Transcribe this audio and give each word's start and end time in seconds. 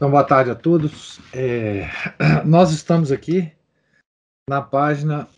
Então, 0.00 0.10
boa 0.10 0.24
tarde 0.24 0.50
a 0.50 0.54
todos. 0.54 1.20
É, 1.30 1.86
nós 2.46 2.70
estamos 2.70 3.12
aqui 3.12 3.52
na 4.48 4.62
página 4.62 5.28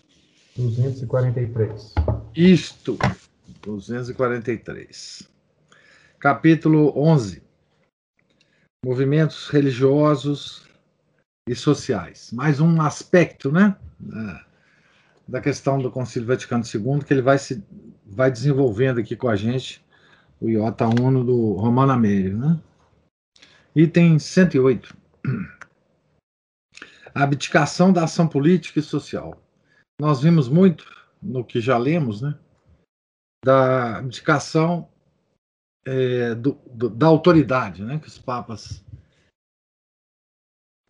243. 0.54 1.92
Isto, 2.36 2.96
243. 3.60 5.28
Capítulo 6.16 6.92
11. 6.96 7.42
Movimentos 8.86 9.48
religiosos 9.48 10.64
e 11.48 11.56
sociais. 11.56 12.30
Mais 12.32 12.60
um 12.60 12.80
aspecto, 12.80 13.50
né? 13.50 13.74
Da 15.26 15.40
questão 15.40 15.82
do 15.82 15.90
Concílio 15.90 16.28
Vaticano 16.28 16.62
II, 16.62 17.04
que 17.04 17.12
ele 17.12 17.20
vai 17.20 17.36
se 17.36 17.64
vai 18.06 18.30
desenvolvendo 18.30 19.00
aqui 19.00 19.16
com 19.16 19.28
a 19.28 19.34
gente, 19.34 19.84
o 20.40 20.48
Iota 20.48 20.86
Uno 20.86 21.24
do 21.24 21.54
Romano 21.54 21.90
Amélio, 21.90 22.38
né? 22.38 22.60
Item 23.74 24.18
108. 24.18 24.96
A 27.14 27.24
abdicação 27.24 27.92
da 27.92 28.04
ação 28.04 28.26
política 28.26 28.78
e 28.78 28.82
social. 28.82 29.42
Nós 30.00 30.22
vimos 30.22 30.48
muito, 30.48 30.84
no 31.22 31.44
que 31.44 31.60
já 31.60 31.76
lemos, 31.76 32.22
né, 32.22 32.38
da 33.44 33.98
abdicação 33.98 34.88
é, 35.84 36.34
do, 36.34 36.58
do, 36.70 36.88
da 36.88 37.06
autoridade 37.06 37.82
né, 37.84 37.98
que 37.98 38.08
os 38.08 38.18
papas 38.18 38.84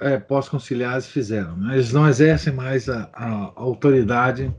é, 0.01 0.19
pós-conciliares 0.19 1.07
fizeram. 1.07 1.57
Né? 1.57 1.75
Eles 1.75 1.93
não 1.93 2.09
exercem 2.09 2.53
mais 2.53 2.89
a, 2.89 3.09
a 3.13 3.53
autoridade 3.57 4.55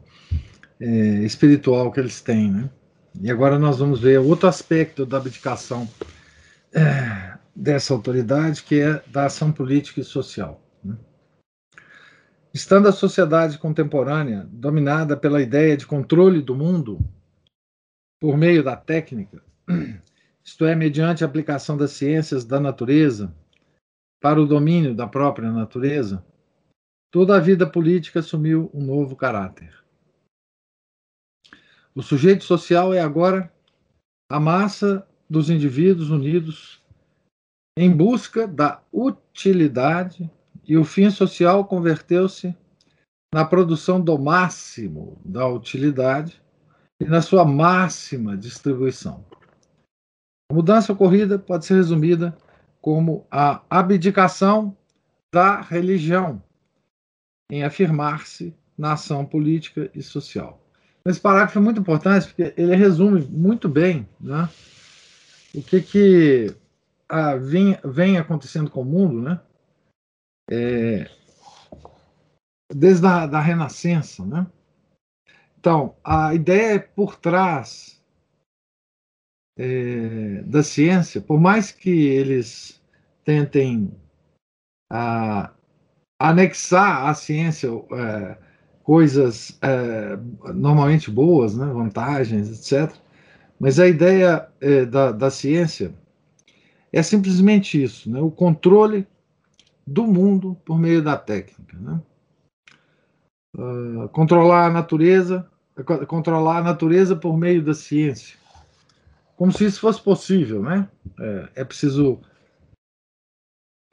é, 0.79 0.85
espiritual 0.85 1.91
que 1.91 1.99
eles 1.99 2.21
têm. 2.21 2.51
Né? 2.51 2.69
E 3.21 3.29
agora 3.29 3.59
nós 3.59 3.79
vamos 3.79 3.99
ver 3.99 4.19
outro 4.19 4.47
aspecto 4.47 5.05
da 5.05 5.17
abdicação 5.17 5.87
é, 6.73 7.32
dessa 7.55 7.93
autoridade, 7.93 8.63
que 8.63 8.79
é 8.79 9.03
da 9.07 9.25
ação 9.25 9.51
política 9.51 10.01
e 10.01 10.03
social. 10.03 10.61
Né? 10.83 10.97
Estando 12.53 12.87
a 12.87 12.91
sociedade 12.91 13.57
contemporânea 13.57 14.47
dominada 14.51 15.15
pela 15.15 15.41
ideia 15.41 15.77
de 15.77 15.85
controle 15.85 16.41
do 16.41 16.55
mundo 16.55 16.99
por 18.19 18.37
meio 18.37 18.63
da 18.63 18.75
técnica, 18.75 19.43
isto 20.43 20.65
é, 20.65 20.75
mediante 20.75 21.23
a 21.23 21.27
aplicação 21.27 21.77
das 21.77 21.91
ciências 21.91 22.43
da 22.43 22.59
natureza 22.59 23.33
para 24.21 24.41
o 24.41 24.45
domínio 24.45 24.95
da 24.95 25.07
própria 25.07 25.51
natureza, 25.51 26.25
toda 27.11 27.35
a 27.35 27.39
vida 27.39 27.69
política 27.69 28.19
assumiu 28.19 28.69
um 28.73 28.83
novo 28.83 29.15
caráter. 29.15 29.73
O 31.95 32.01
sujeito 32.01 32.43
social 32.43 32.93
é 32.93 32.99
agora 32.99 33.53
a 34.29 34.39
massa 34.39 35.07
dos 35.29 35.49
indivíduos 35.49 36.09
unidos 36.09 36.82
em 37.77 37.91
busca 37.91 38.47
da 38.47 38.81
utilidade 38.91 40.29
e 40.65 40.77
o 40.77 40.85
fim 40.85 41.09
social 41.09 41.65
converteu-se 41.65 42.55
na 43.33 43.43
produção 43.43 43.99
do 43.99 44.17
máximo 44.17 45.19
da 45.25 45.47
utilidade 45.47 46.41
e 47.01 47.05
na 47.05 47.21
sua 47.21 47.43
máxima 47.43 48.37
distribuição. 48.37 49.25
A 50.51 50.53
mudança 50.53 50.93
ocorrida 50.93 51.39
pode 51.39 51.65
ser 51.65 51.75
resumida 51.75 52.37
como 52.79 53.25
a 53.31 53.61
abdicação 53.69 54.77
da 55.33 55.61
religião 55.61 56.43
em 57.51 57.63
afirmar-se 57.63 58.55
na 58.77 58.93
ação 58.93 59.25
política 59.25 59.89
e 59.95 60.01
social. 60.01 60.61
Esse 61.05 61.19
parágrafo 61.19 61.57
é 61.57 61.61
muito 61.61 61.81
importante 61.81 62.27
porque 62.27 62.53
ele 62.55 62.75
resume 62.75 63.21
muito 63.21 63.67
bem 63.67 64.07
né, 64.19 64.47
o 65.53 65.61
que, 65.61 65.81
que 65.81 66.55
a, 67.13 67.35
vem, 67.35 67.77
vem 67.85 68.17
acontecendo 68.17 68.71
com 68.71 68.81
o 68.81 68.85
mundo, 68.85 69.21
né? 69.21 69.39
É, 70.49 71.07
desde 72.73 73.05
a 73.05 73.27
da 73.27 73.39
Renascença, 73.39 74.25
né? 74.25 74.47
Então, 75.59 75.95
a 76.03 76.33
ideia 76.33 76.75
é 76.75 76.79
por 76.79 77.15
trás 77.15 78.03
é, 79.57 80.41
da 80.41 80.63
ciência, 80.63 81.21
por 81.21 81.39
mais 81.39 81.71
que 81.71 81.89
eles 81.89 82.83
tentem 83.23 83.95
a, 84.91 85.53
anexar 86.19 87.07
à 87.07 87.13
ciência 87.13 87.69
é, 87.69 88.37
coisas 88.81 89.57
é, 89.61 90.17
normalmente 90.51 91.11
boas, 91.11 91.55
né, 91.55 91.65
vantagens, 91.67 92.49
etc. 92.49 92.93
Mas 93.59 93.79
a 93.79 93.87
ideia 93.87 94.49
é, 94.59 94.83
da, 94.83 95.11
da 95.11 95.29
ciência 95.29 95.93
é 96.93 97.01
simplesmente 97.01 97.81
isso, 97.81 98.09
né? 98.09 98.21
o 98.21 98.29
controle 98.29 99.07
do 99.85 100.05
mundo 100.05 100.55
por 100.63 100.77
meio 100.77 101.03
da 101.03 101.17
técnica. 101.17 101.75
Né? 101.75 101.99
Uh, 103.57 104.07
controlar 104.09 104.67
a 104.67 104.71
natureza, 104.71 105.49
controlar 106.07 106.59
a 106.59 106.63
natureza 106.63 107.15
por 107.15 107.35
meio 107.35 107.63
da 107.63 107.73
ciência. 107.73 108.37
Como 109.35 109.51
se 109.51 109.65
isso 109.65 109.79
fosse 109.79 109.99
possível, 110.01 110.61
né? 110.61 110.87
É, 111.19 111.49
é 111.55 111.65
preciso. 111.65 112.21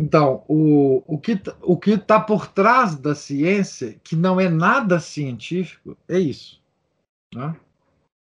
Então, 0.01 0.45
o, 0.47 1.03
o 1.07 1.19
que 1.19 1.41
o 1.63 1.79
que 1.79 1.93
está 1.93 2.21
por 2.21 2.47
trás 2.49 2.95
da 2.95 3.15
ciência, 3.15 3.99
que 4.05 4.15
não 4.15 4.39
é 4.39 4.49
nada 4.49 5.01
científico, 5.01 5.97
é 6.07 6.19
isso. 6.19 6.63
Né? 7.35 7.57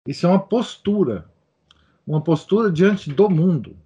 Isso 0.07 0.27
é 0.27 0.29
uma 0.29 0.39
postura, 0.39 1.31
uma 2.07 2.23
postura 2.23 2.71
diante 2.71 3.11
do 3.11 3.29
mundo 3.29 3.77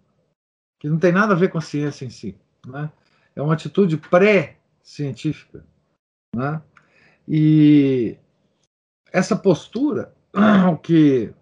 que 0.83 0.89
não 0.89 0.99
tem 0.99 1.13
nada 1.13 1.33
a 1.33 1.37
ver 1.37 1.49
com 1.49 1.59
a 1.59 1.61
ciência 1.61 2.05
em 2.05 2.11
si. 2.11 2.37
Né? 2.67 2.91
É 3.37 3.41
uma 3.41 3.55
atitude 3.55 3.97
pré-científica. 3.97 5.65
Né? 6.35 6.61
E 7.29 8.19
essa 9.13 9.37
postura, 9.37 10.13
que 10.83 11.33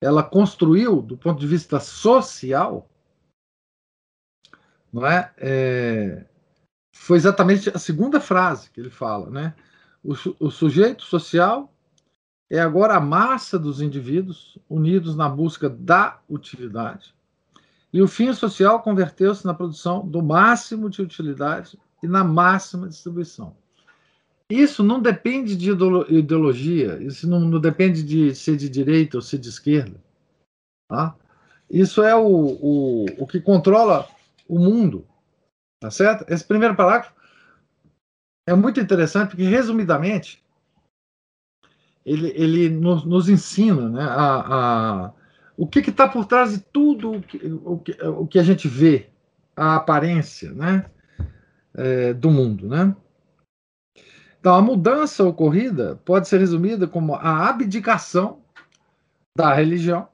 ela 0.00 0.22
construiu 0.22 1.02
do 1.02 1.16
ponto 1.16 1.40
de 1.40 1.46
vista 1.48 1.80
social, 1.80 2.88
não 4.92 5.04
é? 5.04 5.34
é 5.38 6.24
foi 6.94 7.16
exatamente 7.16 7.70
a 7.70 7.78
segunda 7.80 8.20
frase 8.20 8.70
que 8.70 8.80
ele 8.80 8.90
fala, 8.90 9.28
né? 9.28 9.56
O, 10.04 10.12
o, 10.38 10.50
sujeito 10.52 11.02
social 11.02 11.74
é 12.48 12.60
agora 12.60 12.94
a 12.94 13.00
massa 13.00 13.58
dos 13.58 13.80
indivíduos 13.80 14.56
unidos 14.70 15.16
na 15.16 15.28
busca 15.28 15.68
da 15.68 16.20
utilidade 16.28 17.12
e 17.94 18.02
o 18.02 18.08
fim 18.08 18.32
social 18.32 18.82
converteu-se 18.82 19.46
na 19.46 19.54
produção 19.54 20.04
do 20.04 20.20
máximo 20.20 20.90
de 20.90 21.00
utilidade 21.00 21.78
e 22.02 22.08
na 22.08 22.24
máxima 22.24 22.88
distribuição. 22.88 23.56
Isso 24.50 24.82
não 24.82 25.00
depende 25.00 25.56
de 25.56 25.70
ideologia, 25.70 27.00
isso 27.00 27.30
não, 27.30 27.38
não 27.38 27.60
depende 27.60 28.02
de 28.02 28.34
ser 28.34 28.56
de 28.56 28.68
direita 28.68 29.16
ou 29.16 29.22
ser 29.22 29.38
de 29.38 29.48
esquerda. 29.48 30.02
Tá? 30.90 31.14
Isso 31.70 32.02
é 32.02 32.16
o, 32.16 32.26
o, 32.26 33.04
o 33.16 33.26
que 33.28 33.40
controla 33.40 34.08
o 34.48 34.58
mundo. 34.58 35.06
Tá 35.80 35.88
certo? 35.88 36.28
Esse 36.28 36.44
primeiro 36.44 36.74
parágrafo 36.74 37.14
é 38.48 38.56
muito 38.56 38.80
interessante 38.80 39.28
porque, 39.28 39.44
resumidamente, 39.44 40.44
ele, 42.04 42.32
ele 42.34 42.70
nos, 42.70 43.04
nos 43.04 43.28
ensina 43.28 43.88
né, 43.88 44.02
a, 44.02 45.04
a 45.06 45.12
o 45.56 45.66
que 45.66 45.78
está 45.78 46.08
por 46.08 46.26
trás 46.26 46.52
de 46.52 46.58
tudo 46.58 47.12
o 47.12 47.22
que, 47.22 47.36
o 47.64 47.78
que, 47.78 47.92
o 48.02 48.26
que 48.26 48.38
a 48.38 48.42
gente 48.42 48.66
vê, 48.66 49.08
a 49.56 49.76
aparência 49.76 50.52
né, 50.52 50.86
é, 51.74 52.12
do 52.12 52.30
mundo. 52.30 52.68
Né? 52.68 52.94
Então, 54.40 54.54
a 54.54 54.62
mudança 54.62 55.24
ocorrida 55.24 56.00
pode 56.04 56.28
ser 56.28 56.38
resumida 56.38 56.86
como 56.86 57.14
a 57.14 57.48
abdicação 57.48 58.42
da 59.36 59.52
religião 59.54 60.08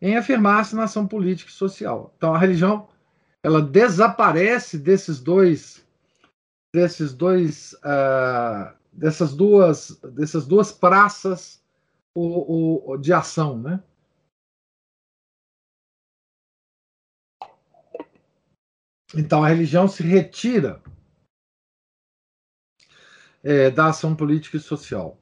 em 0.00 0.16
afirmar-se 0.16 0.74
na 0.74 0.84
ação 0.84 1.06
política 1.06 1.50
e 1.50 1.54
social. 1.54 2.14
Então, 2.16 2.34
a 2.34 2.38
religião 2.38 2.88
ela 3.42 3.60
desaparece 3.60 4.78
desses 4.78 5.20
dois 5.20 5.84
desses 6.72 7.12
dois 7.12 7.74
uh, 7.84 8.72
dessas 8.92 9.34
duas 9.34 9.98
dessas 10.14 10.46
duas 10.46 10.70
praças 10.70 11.59
o, 12.14 12.92
o, 12.92 12.96
de 12.96 13.12
ação, 13.12 13.58
né? 13.58 13.82
Então 19.14 19.42
a 19.42 19.48
religião 19.48 19.88
se 19.88 20.02
retira 20.02 20.80
é, 23.42 23.70
da 23.70 23.88
ação 23.88 24.14
política 24.14 24.56
e 24.56 24.60
social. 24.60 25.18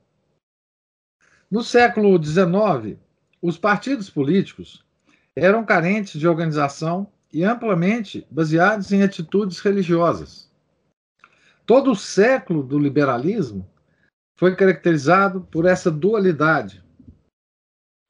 No 1.51 1.63
século 1.63 2.23
XIX, 2.23 2.99
os 3.41 3.57
partidos 3.57 4.11
políticos 4.11 4.85
eram 5.35 5.65
carentes 5.65 6.21
de 6.21 6.29
organização 6.29 7.11
e 7.33 7.45
amplamente 7.45 8.27
baseados 8.31 8.93
em 8.93 9.03
atitudes 9.03 9.61
religiosas. 9.61 10.51
Todo 11.65 11.93
o 11.93 11.97
século 11.97 12.63
do 12.63 12.79
liberalismo 12.79 13.69
foi 14.39 14.55
caracterizado 14.55 15.41
por 15.51 15.67
essa 15.67 15.91
dualidade. 15.91 16.83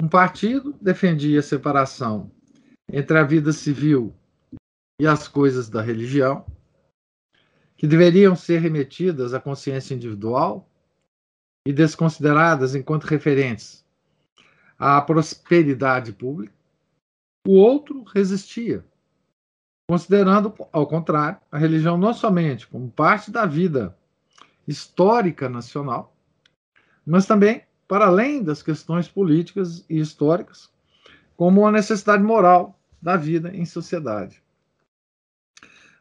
Um 0.00 0.06
partido 0.06 0.74
defendia 0.74 1.40
a 1.40 1.42
separação 1.42 2.30
entre 2.92 3.18
a 3.18 3.24
vida 3.24 3.50
civil 3.50 4.14
e 5.00 5.06
as 5.06 5.26
coisas 5.26 5.70
da 5.70 5.80
religião, 5.80 6.44
que 7.76 7.86
deveriam 7.86 8.36
ser 8.36 8.58
remetidas 8.58 9.32
à 9.32 9.40
consciência 9.40 9.94
individual 9.94 10.68
e 11.66 11.72
desconsideradas 11.72 12.74
enquanto 12.74 13.04
referentes 13.04 13.84
à 14.78 15.00
prosperidade 15.00 16.12
pública. 16.12 16.52
O 17.46 17.52
outro 17.52 18.02
resistia, 18.02 18.84
considerando, 19.88 20.54
ao 20.72 20.86
contrário, 20.86 21.40
a 21.50 21.56
religião 21.56 21.96
não 21.96 22.12
somente 22.12 22.66
como 22.66 22.90
parte 22.90 23.30
da 23.30 23.46
vida 23.46 23.96
histórica 24.66 25.48
nacional, 25.48 26.14
mas 27.08 27.24
também 27.24 27.62
para 27.88 28.06
além 28.06 28.42
das 28.42 28.62
questões 28.62 29.08
políticas 29.08 29.82
e 29.88 29.98
históricas, 29.98 30.70
como 31.38 31.62
uma 31.62 31.72
necessidade 31.72 32.22
moral 32.22 32.78
da 33.00 33.16
vida 33.16 33.50
em 33.56 33.64
sociedade. 33.64 34.42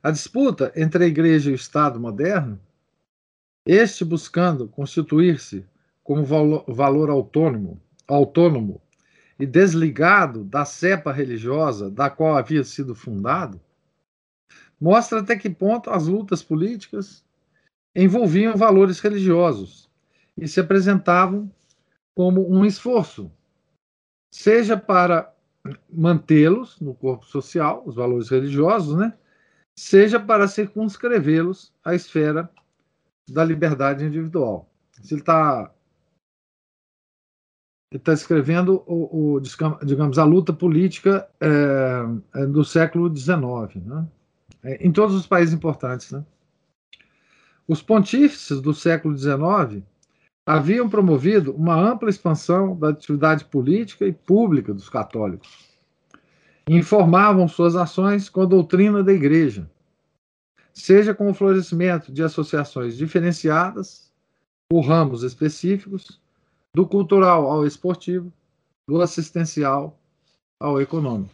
A 0.04 0.12
disputa 0.12 0.74
entre 0.76 1.06
a 1.06 1.08
Igreja 1.08 1.50
e 1.50 1.54
o 1.54 1.56
Estado 1.56 1.98
moderno, 1.98 2.60
este 3.66 4.04
buscando 4.04 4.68
constituir-se 4.68 5.66
como 6.04 6.26
valor 6.26 7.10
autônomo, 7.10 7.82
autônomo 8.06 8.82
e 9.40 9.46
desligado 9.46 10.44
da 10.44 10.66
cepa 10.66 11.14
religiosa 11.14 11.90
da 11.90 12.10
qual 12.10 12.36
havia 12.36 12.66
sido 12.66 12.94
fundado, 12.94 13.62
mostra 14.80 15.22
até 15.22 15.38
que 15.38 15.50
ponto 15.50 15.90
as 15.90 16.08
lutas 16.08 16.44
políticas 16.44 17.24
envolviam 17.96 18.56
valores 18.58 19.00
religiosos 19.00 19.87
e 20.38 20.48
se 20.48 20.60
apresentavam 20.60 21.52
como 22.16 22.50
um 22.50 22.66
esforço, 22.66 23.32
seja 24.34 24.78
para 24.78 25.34
mantê-los 25.90 26.80
no 26.80 26.94
corpo 26.94 27.26
social, 27.26 27.84
os 27.86 27.96
valores 27.96 28.30
religiosos, 28.30 28.96
né? 28.98 29.14
seja 29.78 30.20
para 30.20 30.48
circunscrevê-los 30.48 31.74
à 31.84 31.94
esfera 31.94 32.50
da 33.30 33.44
liberdade 33.44 34.06
individual. 34.06 34.70
Se 35.02 35.14
ele 35.14 35.22
está 35.22 35.72
ele 37.92 38.02
está 38.02 38.12
escrevendo 38.12 38.84
o, 38.86 39.36
o, 39.36 39.40
digamos 39.86 40.20
a 40.20 40.26
luta 40.26 40.52
política 40.52 41.30
é, 41.40 42.42
é 42.42 42.46
do 42.46 42.66
século 42.66 43.16
XIX, 43.16 43.86
né? 43.86 44.08
É, 44.64 44.86
em 44.86 44.92
todos 44.92 45.16
os 45.16 45.26
países 45.26 45.54
importantes. 45.54 46.12
Né? 46.12 46.26
Os 47.68 47.82
pontífices 47.82 48.60
do 48.60 48.74
século 48.74 49.18
XIX 49.18 49.84
haviam 50.48 50.90
promovido 50.90 51.54
uma 51.54 51.76
ampla 51.76 52.10
expansão 52.10 52.76
da 52.76 52.90
atividade 52.90 53.46
política 53.46 54.08
e 54.08 54.14
pública 54.14 54.74
dos 54.74 54.88
católicos 54.88 55.68
informavam 56.70 57.48
suas 57.48 57.76
ações 57.76 58.28
com 58.28 58.42
a 58.42 58.46
doutrina 58.46 59.02
da 59.02 59.14
Igreja, 59.14 59.70
seja 60.74 61.14
com 61.14 61.30
o 61.30 61.34
florescimento 61.34 62.12
de 62.12 62.22
associações 62.22 62.98
diferenciadas 62.98 64.12
por 64.70 64.82
ramos 64.82 65.24
específicos, 65.24 66.20
do 66.76 66.86
cultural 66.86 67.50
ao 67.50 67.66
esportivo, 67.66 68.32
do 68.88 69.02
assistencial 69.02 69.98
ao 70.60 70.82
econômico. 70.82 71.34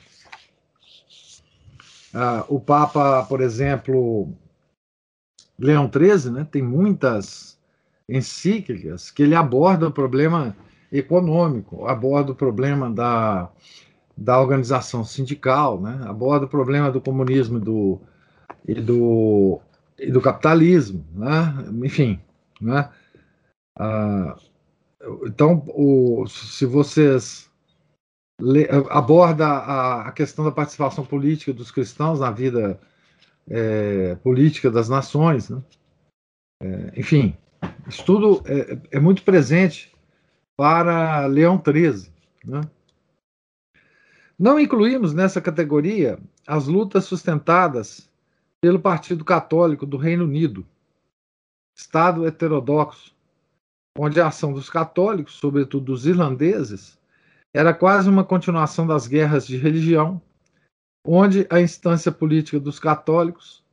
Ah, 2.13 2.45
o 2.47 2.59
Papa, 2.59 3.25
por 3.25 3.41
exemplo, 3.41 4.31
Leão 5.57 5.89
XIII, 5.91 6.31
né, 6.31 6.47
tem 6.49 6.61
muitas 6.61 7.52
encíclicas 8.07 9.09
que 9.09 9.23
ele 9.23 9.35
aborda 9.35 9.87
o 9.87 9.91
problema 9.91 10.55
econômico, 10.91 11.87
aborda 11.87 12.31
o 12.31 12.35
problema 12.35 12.89
da 12.89 13.49
da 14.15 14.39
organização 14.39 15.03
sindical, 15.03 15.81
né? 15.81 16.01
aborda 16.05 16.45
o 16.45 16.49
problema 16.49 16.91
do 16.91 17.01
comunismo 17.01 17.57
e 17.57 17.61
do, 17.61 18.01
e 18.67 18.75
do, 18.75 19.59
e 19.97 20.11
do 20.11 20.21
capitalismo, 20.21 21.05
né? 21.13 21.53
enfim. 21.83 22.19
Né? 22.61 22.89
Ah, 23.77 24.37
então, 25.25 25.63
o, 25.67 26.25
se 26.27 26.65
vocês 26.65 27.51
le, 28.39 28.67
aborda 28.89 29.47
a, 29.47 30.07
a, 30.07 30.11
questão 30.11 30.45
da 30.45 30.51
participação 30.51 31.05
política 31.05 31.51
dos 31.51 31.71
cristãos 31.71 32.19
na 32.19 32.31
vida 32.31 32.79
é, 33.49 34.15
política 34.15 34.69
das 34.69 34.87
nações, 34.87 35.49
né? 35.49 35.61
é, 36.61 36.99
enfim, 36.99 37.35
isso 37.87 38.05
tudo 38.05 38.43
é, 38.45 38.97
é 38.97 38.99
muito 38.99 39.23
presente 39.23 39.93
para 40.57 41.25
Leão 41.25 41.61
XIII, 41.61 42.11
né? 42.45 42.61
Não 44.37 44.59
incluímos 44.59 45.13
nessa 45.13 45.39
categoria 45.39 46.19
as 46.45 46.67
lutas 46.67 47.05
sustentadas 47.05 48.09
pelo 48.61 48.79
Partido 48.79 49.23
Católico 49.23 49.85
do 49.85 49.97
Reino 49.97 50.25
Unido, 50.25 50.65
Estado 51.77 52.25
heterodoxo, 52.25 53.15
onde 53.97 54.19
a 54.19 54.27
ação 54.27 54.53
dos 54.53 54.69
católicos, 54.69 55.35
sobretudo 55.35 55.85
dos 55.85 56.05
irlandeses, 56.05 56.99
era 57.53 57.73
quase 57.73 58.09
uma 58.09 58.23
continuação 58.23 58.87
das 58.87 59.07
guerras 59.07 59.45
de 59.45 59.57
religião, 59.57 60.21
onde 61.05 61.45
a 61.49 61.61
instância 61.61 62.11
política 62.11 62.59
dos 62.59 62.79
católicos 62.79 63.63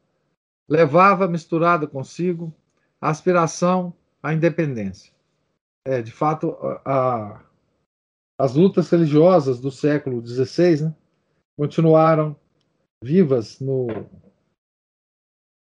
levava 0.68 1.26
misturada 1.26 1.86
consigo 1.86 2.52
a 3.00 3.08
aspiração 3.08 3.94
à 4.22 4.32
independência. 4.32 5.12
É, 5.86 6.02
de 6.02 6.12
fato, 6.12 6.56
a, 6.84 7.42
as 8.38 8.54
lutas 8.54 8.90
religiosas 8.90 9.60
do 9.60 9.70
século 9.70 10.24
XVI 10.26 10.84
né, 10.84 10.94
continuaram 11.58 12.36
vivas 13.02 13.60
no, 13.60 13.86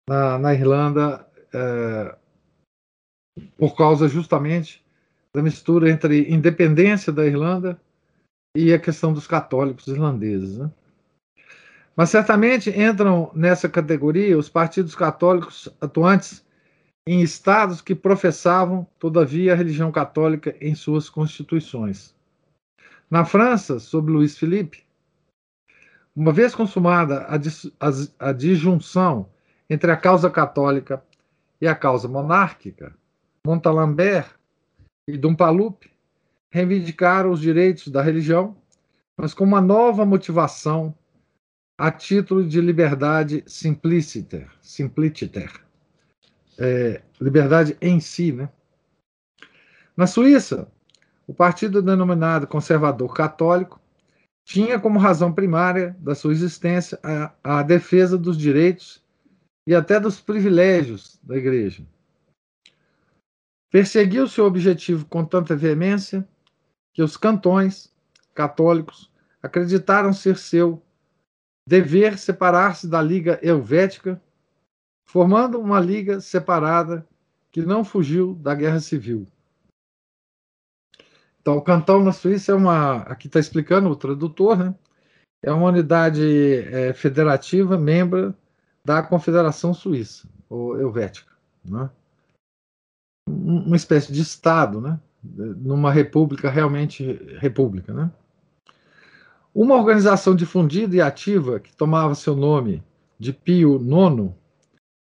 na, 0.10 0.40
na 0.40 0.54
Irlanda 0.54 1.28
é, 1.54 2.18
por 3.58 3.76
causa 3.76 4.08
justamente 4.08 4.84
da 5.34 5.42
mistura 5.42 5.90
entre 5.90 6.32
independência 6.32 7.14
da 7.14 7.26
Irlanda 7.26 7.80
e 8.56 8.74
a 8.74 8.80
questão 8.80 9.14
dos 9.14 9.28
católicos 9.28 9.88
irlandeses. 9.88 10.58
Né? 10.58 10.72
Mas 11.96 12.10
certamente 12.10 12.70
entram 12.70 13.32
nessa 13.34 13.70
categoria 13.70 14.38
os 14.38 14.50
partidos 14.50 14.96
católicos 14.96 15.70
atuantes 15.82 16.46
em 17.08 17.22
estados 17.22 17.80
que 17.80 17.96
professavam, 17.96 18.86
todavia, 19.00 19.54
a 19.54 19.56
religião 19.56 19.94
católica 19.94 20.54
em 20.60 20.76
suas 20.76 21.10
constituições. 21.10 22.14
Na 23.10 23.24
França, 23.24 23.80
sob 23.80 24.12
Luís 24.12 24.38
Felipe, 24.38 24.86
uma 26.14 26.34
vez 26.34 26.54
consumada 26.54 27.26
a, 27.30 27.38
dis, 27.38 27.72
a, 27.80 28.28
a 28.28 28.34
disjunção 28.34 29.30
entre 29.70 29.90
a 29.90 29.96
causa 29.96 30.30
católica 30.30 31.02
e 31.62 31.68
a 31.68 31.74
causa 31.74 32.10
monárquica, 32.10 32.94
Montalembert 33.46 34.30
e 35.08 35.18
Dumpaloup 35.18 35.90
reivindicaram 36.52 37.32
os 37.32 37.40
direitos 37.40 37.88
da 37.88 38.02
religião, 38.02 38.58
mas 39.18 39.34
com 39.34 39.46
uma 39.46 39.62
nova 39.62 40.06
motivação 40.06 40.94
a 41.78 41.90
título 41.90 42.46
de 42.46 42.60
liberdade 42.60 43.46
simpliciter, 43.48 44.52
simpliciter 44.62 45.67
é, 46.58 47.02
liberdade 47.20 47.78
em 47.82 48.00
si. 48.00 48.32
Né? 48.32 48.50
Na 49.96 50.08
Suíça, 50.08 50.72
o 51.26 51.34
partido 51.34 51.82
denominado 51.82 52.48
conservador 52.48 53.14
católico 53.14 53.82
tinha 54.46 54.80
como 54.80 54.98
razão 54.98 55.34
primária 55.34 55.96
da 56.00 56.16
sua 56.16 56.32
existência 56.32 56.98
a, 57.04 57.60
a 57.60 57.64
defesa 57.64 58.18
dos 58.18 58.38
direitos 58.38 59.04
e 59.68 59.76
até 59.76 60.00
dos 60.00 60.22
privilégios 60.22 61.20
da 61.22 61.36
Igreja. 61.36 61.86
Perseguiu 63.70 64.28
seu 64.28 64.46
objetivo 64.46 65.06
com 65.06 65.26
tanta 65.26 65.56
veemência 65.56 66.26
que 66.94 67.04
os 67.04 67.18
cantões 67.18 67.94
católicos 68.34 69.12
acreditaram 69.44 70.14
ser 70.14 70.38
seu 70.38 70.82
dever 71.68 72.18
separar-se 72.18 72.88
da 72.88 73.02
Liga 73.02 73.38
Helvética, 73.44 74.22
formando 75.08 75.60
uma 75.60 75.80
liga 75.80 76.22
separada 76.22 77.08
que 77.52 77.62
não 77.62 77.84
fugiu 77.84 78.36
da 78.36 78.54
Guerra 78.54 78.80
Civil. 78.80 79.26
Então, 81.42 81.58
o 81.58 81.62
cantão 81.62 82.04
na 82.04 82.12
Suíça 82.12 82.52
é 82.52 82.56
uma. 82.56 82.98
Aqui 83.04 83.28
está 83.28 83.40
explicando 83.40 83.90
o 83.90 83.96
tradutor, 83.96 84.58
né? 84.58 84.76
É 85.42 85.52
uma 85.52 85.70
unidade 85.70 86.22
é, 86.68 86.94
federativa, 86.94 87.78
membro 87.78 88.36
da 88.84 89.02
Confederação 89.02 89.74
Suíça, 89.74 90.28
ou 90.50 90.80
Helvética. 90.80 91.32
Né? 91.64 91.90
Uma 93.30 93.76
espécie 93.76 94.12
de 94.12 94.22
Estado, 94.22 94.82
né? 94.82 95.00
numa 95.24 95.92
república 95.92 96.50
realmente 96.50 97.14
república. 97.40 97.94
Né? 97.94 98.12
Uma 99.54 99.76
organização 99.76 100.36
difundida 100.36 100.96
e 100.96 101.02
ativa 101.02 101.60
que 101.60 101.76
tomava 101.76 102.16
seu 102.16 102.36
nome 102.36 102.84
de 103.20 103.32
Pio 103.32 103.76
IX, 103.78 104.34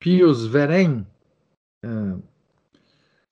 Pius 0.00 0.46
Veren, 0.46 1.06
é, 1.82 1.88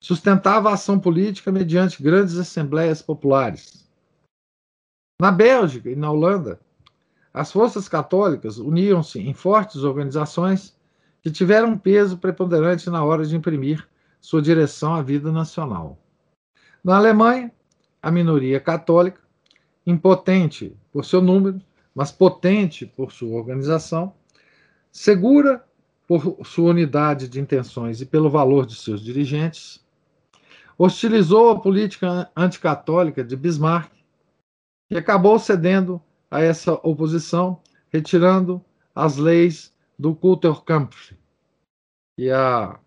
sustentava 0.01 0.71
a 0.71 0.75
ação 0.75 0.99
política 0.99 1.53
mediante 1.53 2.03
grandes 2.03 2.37
assembleias 2.37 3.01
populares. 3.01 3.89
Na 5.21 5.31
Bélgica 5.31 5.89
e 5.91 5.95
na 5.95 6.11
Holanda, 6.11 6.61
as 7.33 7.53
forças 7.53 7.89
católicas 7.89 8.59
uniam-se 8.59 9.21
em 9.21 9.33
fortes 9.33 9.85
organizações 9.85 10.77
que 11.23 11.31
tiveram 11.31 11.71
um 11.71 11.79
peso 11.79 12.19
preponderante 12.19 12.91
na 12.91 13.05
hora 13.05 13.25
de 13.25 13.37
imprimir 13.37 13.89
sua 14.21 14.43
direção 14.43 14.95
à 14.95 15.03
vida 15.03 15.31
nacional. 15.31 15.99
Na 16.83 16.97
Alemanha, 16.97 17.53
a 18.03 18.11
minoria 18.11 18.59
católica, 18.59 19.21
impotente 19.87 20.77
por 20.93 21.05
seu 21.05 21.23
número, 21.23 21.61
mas 21.95 22.11
potente 22.11 22.85
por 22.85 23.13
sua 23.13 23.39
organização, 23.39 24.13
segura 24.91 25.65
por 26.21 26.45
sua 26.45 26.71
unidade 26.71 27.27
de 27.27 27.41
intenções 27.41 28.03
e 28.03 28.07
pelo 28.07 28.29
valor 28.29 28.67
de 28.67 28.75
seus 28.75 29.01
dirigentes, 29.01 29.83
hostilizou 30.77 31.49
a 31.51 31.59
política 31.59 32.31
anticatólica 32.37 33.25
de 33.25 33.35
Bismarck 33.35 33.91
e 34.91 34.99
acabou 34.99 35.39
cedendo 35.39 36.03
a 36.31 36.43
essa 36.43 36.75
oposição, 36.83 37.63
retirando 37.91 38.63
as 38.95 39.17
leis 39.17 39.75
do 39.99 40.15
Kulturkampf. 40.15 41.17
E 42.19 42.31
a, 42.31 42.79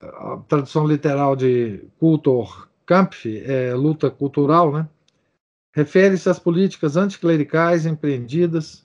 a 0.00 0.36
tradução 0.48 0.86
literal 0.86 1.34
de 1.34 1.84
Kulturkampf 1.98 3.26
é 3.44 3.74
luta 3.74 4.08
cultural, 4.08 4.72
né? 4.72 4.88
Refere-se 5.74 6.28
às 6.28 6.38
políticas 6.38 6.96
anticlericais 6.96 7.86
empreendidas 7.86 8.83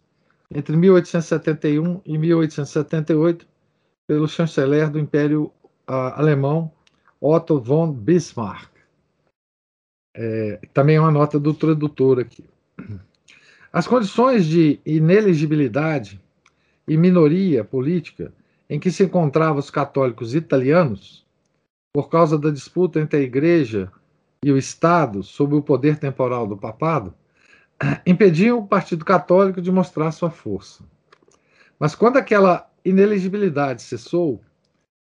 entre 0.52 0.76
1871 0.76 2.02
e 2.06 2.18
1878 2.18 3.48
pelo 4.08 4.28
chanceler 4.28 4.90
do 4.90 5.00
Império 5.00 5.52
uh, 5.88 6.14
Alemão 6.16 6.72
Otto 7.22 7.60
von 7.60 7.92
Bismarck. 7.92 8.70
É, 10.16 10.60
também 10.74 10.96
é 10.96 11.00
uma 11.00 11.12
nota 11.12 11.40
do 11.40 11.54
tradutor 11.54 12.20
aqui. 12.20 12.44
As 13.72 13.86
condições 13.86 14.46
de 14.46 14.80
inelegibilidade 14.86 16.20
e 16.88 16.98
minoria 16.98 17.64
política 17.64 18.34
em 18.70 18.80
que 18.80 18.92
se 18.92 19.04
encontravam 19.04 19.60
os 19.60 19.70
católicos 19.70 20.34
italianos, 20.34 21.26
por 21.94 22.10
causa 22.10 22.38
da 22.38 22.50
disputa 22.50 23.00
entre 23.00 23.20
a 23.20 23.22
Igreja 23.22 23.92
e 24.44 24.52
o 24.52 24.58
Estado 24.58 25.24
sobre 25.24 25.56
o 25.56 25.62
poder 25.62 25.98
temporal 25.98 26.48
do 26.48 26.58
papado, 26.58 27.14
impediam 28.06 28.60
o 28.60 28.68
Partido 28.68 29.06
Católico 29.06 29.62
de 29.62 29.72
mostrar 29.72 30.12
sua 30.12 30.30
força. 30.30 30.84
Mas 31.80 31.96
quando 31.96 32.18
aquela 32.18 32.70
inelegibilidade 32.84 33.82
cessou, 33.82 34.36
o 34.36 34.42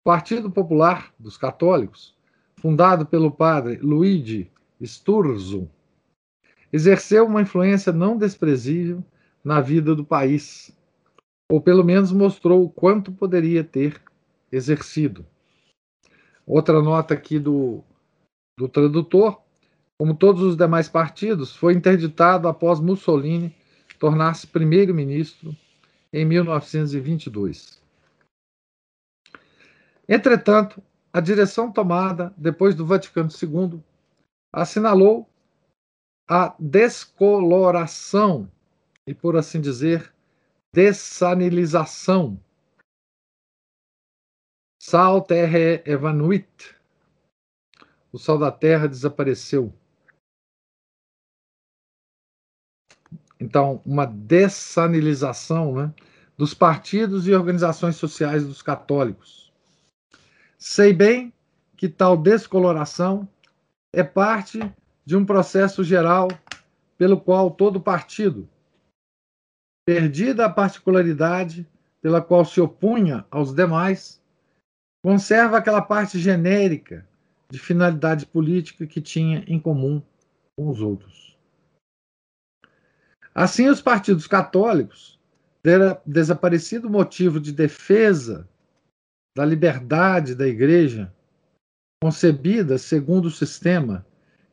Partido 0.05 0.51
Popular 0.51 1.13
dos 1.19 1.37
Católicos, 1.37 2.17
fundado 2.57 3.07
pelo 3.07 3.31
padre 3.31 3.77
Luigi 3.77 4.51
Sturzo, 4.83 5.71
exerceu 6.73 7.27
uma 7.27 7.43
influência 7.43 7.93
não 7.93 8.17
desprezível 8.17 9.05
na 9.43 9.61
vida 9.61 9.95
do 9.95 10.05
país, 10.05 10.77
ou 11.51 11.61
pelo 11.61 11.83
menos 11.83 12.13
mostrou 12.13 12.65
o 12.65 12.71
quanto 12.71 13.11
poderia 13.11 13.65
ter 13.65 14.01
exercido. 14.53 15.25
Outra 16.47 16.83
nota 16.83 17.15
aqui 17.15 17.39
do, 17.39 17.83
do 18.59 18.69
tradutor: 18.69 19.41
como 20.01 20.15
todos 20.15 20.41
os 20.41 20.57
demais 20.57 20.89
partidos, 20.89 21.55
foi 21.55 21.75
interditado 21.75 22.49
após 22.49 22.81
Mussolini 22.81 23.55
tornar-se 23.99 24.47
primeiro-ministro 24.47 25.55
em 26.11 26.25
1922. 26.25 27.79
Entretanto, 30.09 30.83
a 31.13 31.21
direção 31.21 31.71
tomada 31.71 32.33
depois 32.35 32.75
do 32.75 32.87
Vaticano 32.87 33.29
II 33.31 33.79
assinalou 34.51 35.29
a 36.27 36.57
descoloração 36.59 38.51
e, 39.07 39.13
por 39.13 39.37
assim 39.37 39.61
dizer, 39.61 40.11
dessanilização. 40.73 42.41
Sal 44.81 45.21
terra 45.21 45.83
evanuit. 45.85 46.75
O 48.11 48.19
sal 48.19 48.39
da 48.39 48.51
terra 48.51 48.89
desapareceu. 48.89 49.71
Então, 53.41 53.81
uma 53.87 54.05
dessanilização 54.05 55.75
né, 55.75 55.95
dos 56.37 56.53
partidos 56.53 57.27
e 57.27 57.35
organizações 57.35 57.97
sociais 57.97 58.47
dos 58.47 58.61
católicos. 58.61 59.51
Sei 60.59 60.93
bem 60.93 61.33
que 61.77 61.89
tal 61.89 62.17
descoloração 62.17 63.27
é 63.93 64.05
parte 64.05 64.61
de 65.05 65.17
um 65.17 65.25
processo 65.25 65.83
geral 65.83 66.29
pelo 66.99 67.19
qual 67.19 67.51
todo 67.51 67.81
partido, 67.81 68.47
perdida 69.87 70.45
a 70.45 70.51
particularidade 70.51 71.67
pela 72.03 72.21
qual 72.21 72.45
se 72.45 72.61
opunha 72.61 73.25
aos 73.31 73.55
demais, 73.55 74.23
conserva 75.03 75.57
aquela 75.57 75.81
parte 75.81 76.19
genérica 76.19 77.09
de 77.51 77.59
finalidade 77.59 78.27
política 78.27 78.87
que 78.87 79.01
tinha 79.01 79.43
em 79.47 79.59
comum 79.59 80.03
com 80.57 80.69
os 80.69 80.81
outros. 80.81 81.30
Assim, 83.35 83.69
os 83.69 83.81
partidos 83.81 84.27
católicos, 84.27 85.19
desaparecido 86.05 86.89
o 86.89 86.91
motivo 86.91 87.39
de 87.39 87.53
defesa 87.53 88.49
da 89.37 89.45
liberdade 89.45 90.35
da 90.35 90.47
igreja, 90.47 91.13
concebida 92.03 92.79
segundo 92.79 93.27
o 93.27 93.31
sistema 93.31 94.07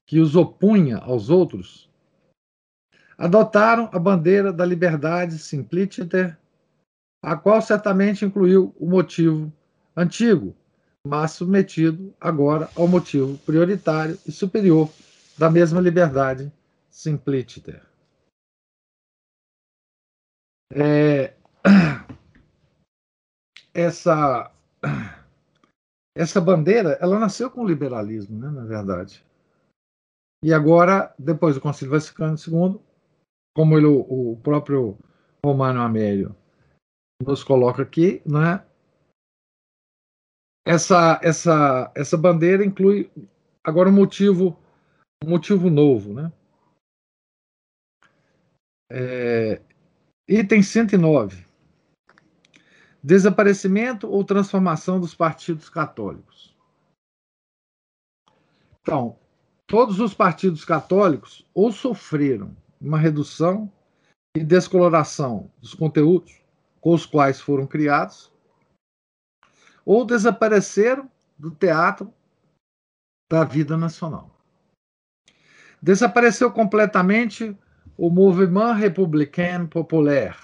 que 0.05 0.19
os 0.19 0.36
opunha 0.36 0.98
aos 0.98 1.29
outros, 1.29 1.89
adotaram 3.17 3.89
a 3.91 3.98
bandeira 3.98 4.53
da 4.53 4.65
liberdade 4.65 5.39
simpliciter, 5.39 6.38
a 7.24 7.36
qual 7.36 7.62
certamente 7.62 8.24
incluiu 8.24 8.75
o 8.77 8.88
motivo 8.88 9.51
antigo, 9.96 10.55
mas 11.05 11.31
submetido 11.31 12.13
agora 12.22 12.69
ao 12.75 12.88
motivo 12.88 13.38
prioritário 13.39 14.19
e 14.25 14.31
superior 14.31 14.89
da 15.38 15.50
mesma 15.50 15.81
liberdade 15.81 16.51
simpliciter. 16.91 17.81
É, 20.74 21.36
essa 23.74 24.52
essa 26.16 26.42
bandeira, 26.42 26.98
ela 27.00 27.20
nasceu 27.20 27.52
com 27.52 27.62
o 27.62 27.68
liberalismo, 27.68 28.40
né, 28.40 28.50
na 28.50 28.66
verdade. 28.66 29.24
E 30.44 30.52
agora, 30.52 31.14
depois 31.18 31.56
do 31.56 31.62
Concílio 31.62 31.92
Vaticano 31.92 32.36
II, 32.36 32.82
como 33.56 33.78
ele, 33.78 33.86
o 33.86 34.36
próprio 34.44 34.98
Romano 35.46 35.82
Amélio 35.82 36.36
nos 37.24 37.44
coloca 37.44 37.84
aqui, 37.84 38.22
né, 38.26 38.64
essa, 40.68 41.18
essa, 41.24 41.90
essa 41.96 42.18
bandeira 42.18 42.66
inclui 42.66 43.10
agora 43.64 43.88
um 43.88 43.94
motivo, 43.94 44.60
um 45.24 45.30
motivo 45.30 45.70
novo. 45.70 46.14
Né? 46.14 46.30
É, 48.92 49.62
item 50.27 50.62
109 50.62 51.48
desaparecimento 53.07 54.10
ou 54.10 54.24
transformação 54.24 55.00
dos 55.00 55.15
partidos 55.15 55.69
católicos. 55.69 56.53
Então, 58.81 59.17
todos 59.65 60.01
os 60.01 60.13
partidos 60.13 60.65
católicos 60.65 61.46
ou 61.53 61.72
sofreram 61.72 62.55
uma 62.81 62.98
redução 62.98 63.72
e 64.36 64.43
descoloração 64.43 65.50
dos 65.60 65.74
conteúdos 65.74 66.41
com 66.81 66.93
os 66.93 67.05
quais 67.05 67.39
foram 67.39 67.65
criados, 67.65 68.31
ou 69.86 70.05
desapareceram 70.05 71.10
do 71.38 71.51
teatro 71.51 72.13
da 73.31 73.43
vida 73.43 73.77
nacional. 73.77 74.36
Desapareceu 75.81 76.51
completamente 76.51 77.57
o 77.98 78.10
Mouvement 78.10 78.74
Républicain 78.74 79.66
Populaire, 79.66 80.38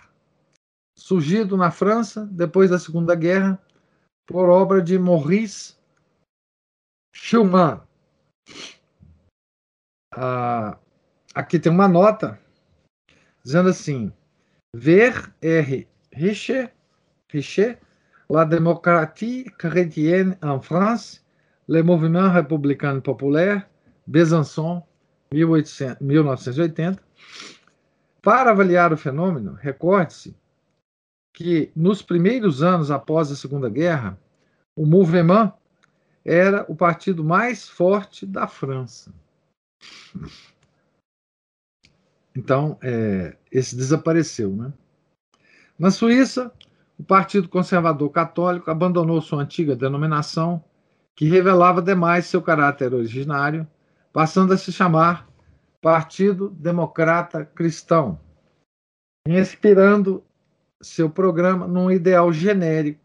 surgido 0.97 1.55
na 1.55 1.71
França 1.71 2.25
depois 2.31 2.69
da 2.69 2.79
Segunda 2.79 3.15
Guerra 3.15 3.61
por 4.25 4.49
obra 4.49 4.81
de 4.81 4.97
Maurice 4.97 5.75
Schumann. 7.13 7.81
Ah, 10.15 10.77
aqui 11.33 11.59
tem 11.59 11.71
uma 11.71 11.87
nota 11.87 12.39
dizendo 13.43 13.69
assim: 13.69 14.11
Ver 14.75 15.33
R. 15.41 15.87
Richer 16.11 16.73
Richer, 17.33 17.79
La 18.29 18.45
démocratie 18.45 19.45
chrétienne 19.57 20.37
en 20.41 20.61
France, 20.61 21.25
le 21.67 21.81
mouvement 21.81 22.31
républicain 22.31 22.99
populaire, 22.99 23.67
Besançon, 24.07 24.83
1800, 25.33 25.97
1980. 25.99 27.02
Para 28.21 28.51
avaliar 28.51 28.93
o 28.93 28.97
fenômeno, 28.97 29.53
recorde-se 29.53 30.35
que 31.33 31.71
nos 31.75 32.01
primeiros 32.01 32.61
anos 32.61 32.91
após 32.91 33.31
a 33.31 33.35
Segunda 33.35 33.69
Guerra, 33.69 34.17
o 34.75 34.85
Mouvement 34.85 35.51
era 36.23 36.65
o 36.69 36.75
partido 36.75 37.23
mais 37.23 37.67
forte 37.67 38.25
da 38.25 38.47
França. 38.47 39.13
Então, 42.35 42.77
é, 42.81 43.35
esse 43.51 43.75
desapareceu. 43.75 44.51
Né? 44.51 44.71
Na 45.77 45.91
Suíça, 45.91 46.51
o 46.97 47.03
Partido 47.03 47.49
Conservador 47.49 48.09
Católico 48.11 48.71
abandonou 48.71 49.21
sua 49.21 49.41
antiga 49.41 49.75
denominação, 49.75 50.63
que 51.15 51.25
revelava 51.25 51.81
demais 51.81 52.25
seu 52.25 52.41
caráter 52.41 52.93
originário, 52.93 53.67
passando 54.11 54.53
a 54.53 54.57
se 54.57 54.71
chamar 54.71 55.27
Partido 55.83 56.49
Democrata 56.49 57.43
Cristão, 57.43 58.17
inspirando 59.27 60.23
seu 60.81 61.09
programa 61.09 61.67
num 61.67 61.91
ideal 61.91 62.31
genérico 62.31 63.01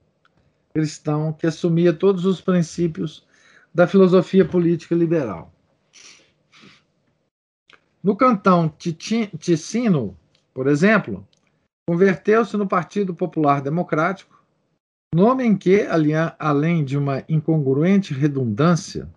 cristão 0.73 1.33
que 1.33 1.45
assumia 1.45 1.93
todos 1.93 2.25
os 2.25 2.41
princípios 2.41 3.27
da 3.75 3.89
filosofia 3.89 4.45
política 4.45 4.95
liberal. 4.95 5.53
No 8.01 8.15
cantão 8.15 8.69
Ticino, 8.69 10.17
por 10.55 10.69
exemplo, 10.69 11.27
converteu-se 11.85 12.57
no 12.57 12.69
Partido 12.69 13.13
Popular 13.13 13.61
Democrático, 13.61 14.41
nome 15.13 15.43
em 15.43 15.57
que, 15.57 15.85
além 16.39 16.85
de 16.85 16.97
uma 16.97 17.25
incongruente 17.29 18.15
redundância 18.15 19.13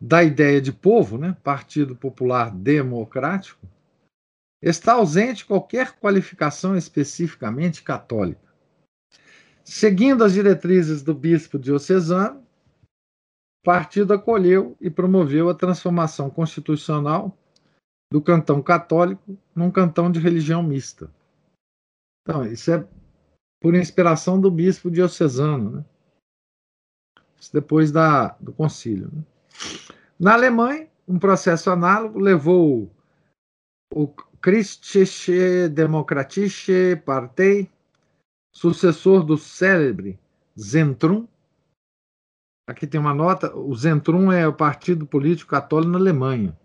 da 0.00 0.24
ideia 0.24 0.60
de 0.60 0.72
povo, 0.72 1.18
né, 1.18 1.36
Partido 1.44 1.94
Popular 1.94 2.50
Democrático, 2.50 3.68
está 4.62 4.94
ausente 4.94 5.44
qualquer 5.44 5.98
qualificação 5.98 6.76
especificamente 6.76 7.82
católica. 7.82 8.50
Seguindo 9.62 10.24
as 10.24 10.32
diretrizes 10.32 11.02
do 11.02 11.14
bispo 11.14 11.58
diocesano, 11.58 12.40
o 12.40 13.64
partido 13.64 14.14
acolheu 14.14 14.76
e 14.80 14.88
promoveu 14.88 15.50
a 15.50 15.54
transformação 15.54 16.30
constitucional 16.30 17.36
do 18.10 18.20
cantão 18.20 18.62
católico 18.62 19.36
num 19.54 19.70
cantão 19.70 20.10
de 20.10 20.18
religião 20.18 20.62
mista. 20.62 21.10
Então, 22.22 22.44
isso 22.44 22.70
é 22.72 22.86
por 23.60 23.74
inspiração 23.74 24.40
do 24.40 24.50
bispo 24.50 24.90
diocesano, 24.90 25.70
né? 25.70 25.84
Isso 27.38 27.52
depois 27.52 27.90
da, 27.92 28.28
do 28.40 28.52
concílio. 28.52 29.10
Né? 29.12 29.22
Na 30.18 30.34
Alemanha, 30.34 30.86
um 31.08 31.18
processo 31.18 31.70
análogo 31.70 32.18
levou 32.18 32.94
o 33.92 34.06
Christliche 34.40 35.68
Demokratische 35.68 36.96
Partei, 37.04 37.70
sucessor 38.54 39.24
do 39.24 39.36
célebre 39.38 40.18
Zentrum. 40.58 41.26
Aqui 42.68 42.86
tem 42.86 43.00
uma 43.00 43.14
nota: 43.14 43.56
o 43.56 43.74
Zentrum 43.74 44.30
é 44.30 44.46
o 44.46 44.52
partido 44.52 45.06
político 45.06 45.50
católico 45.50 45.92
na 45.92 45.98
Alemanha 45.98 46.56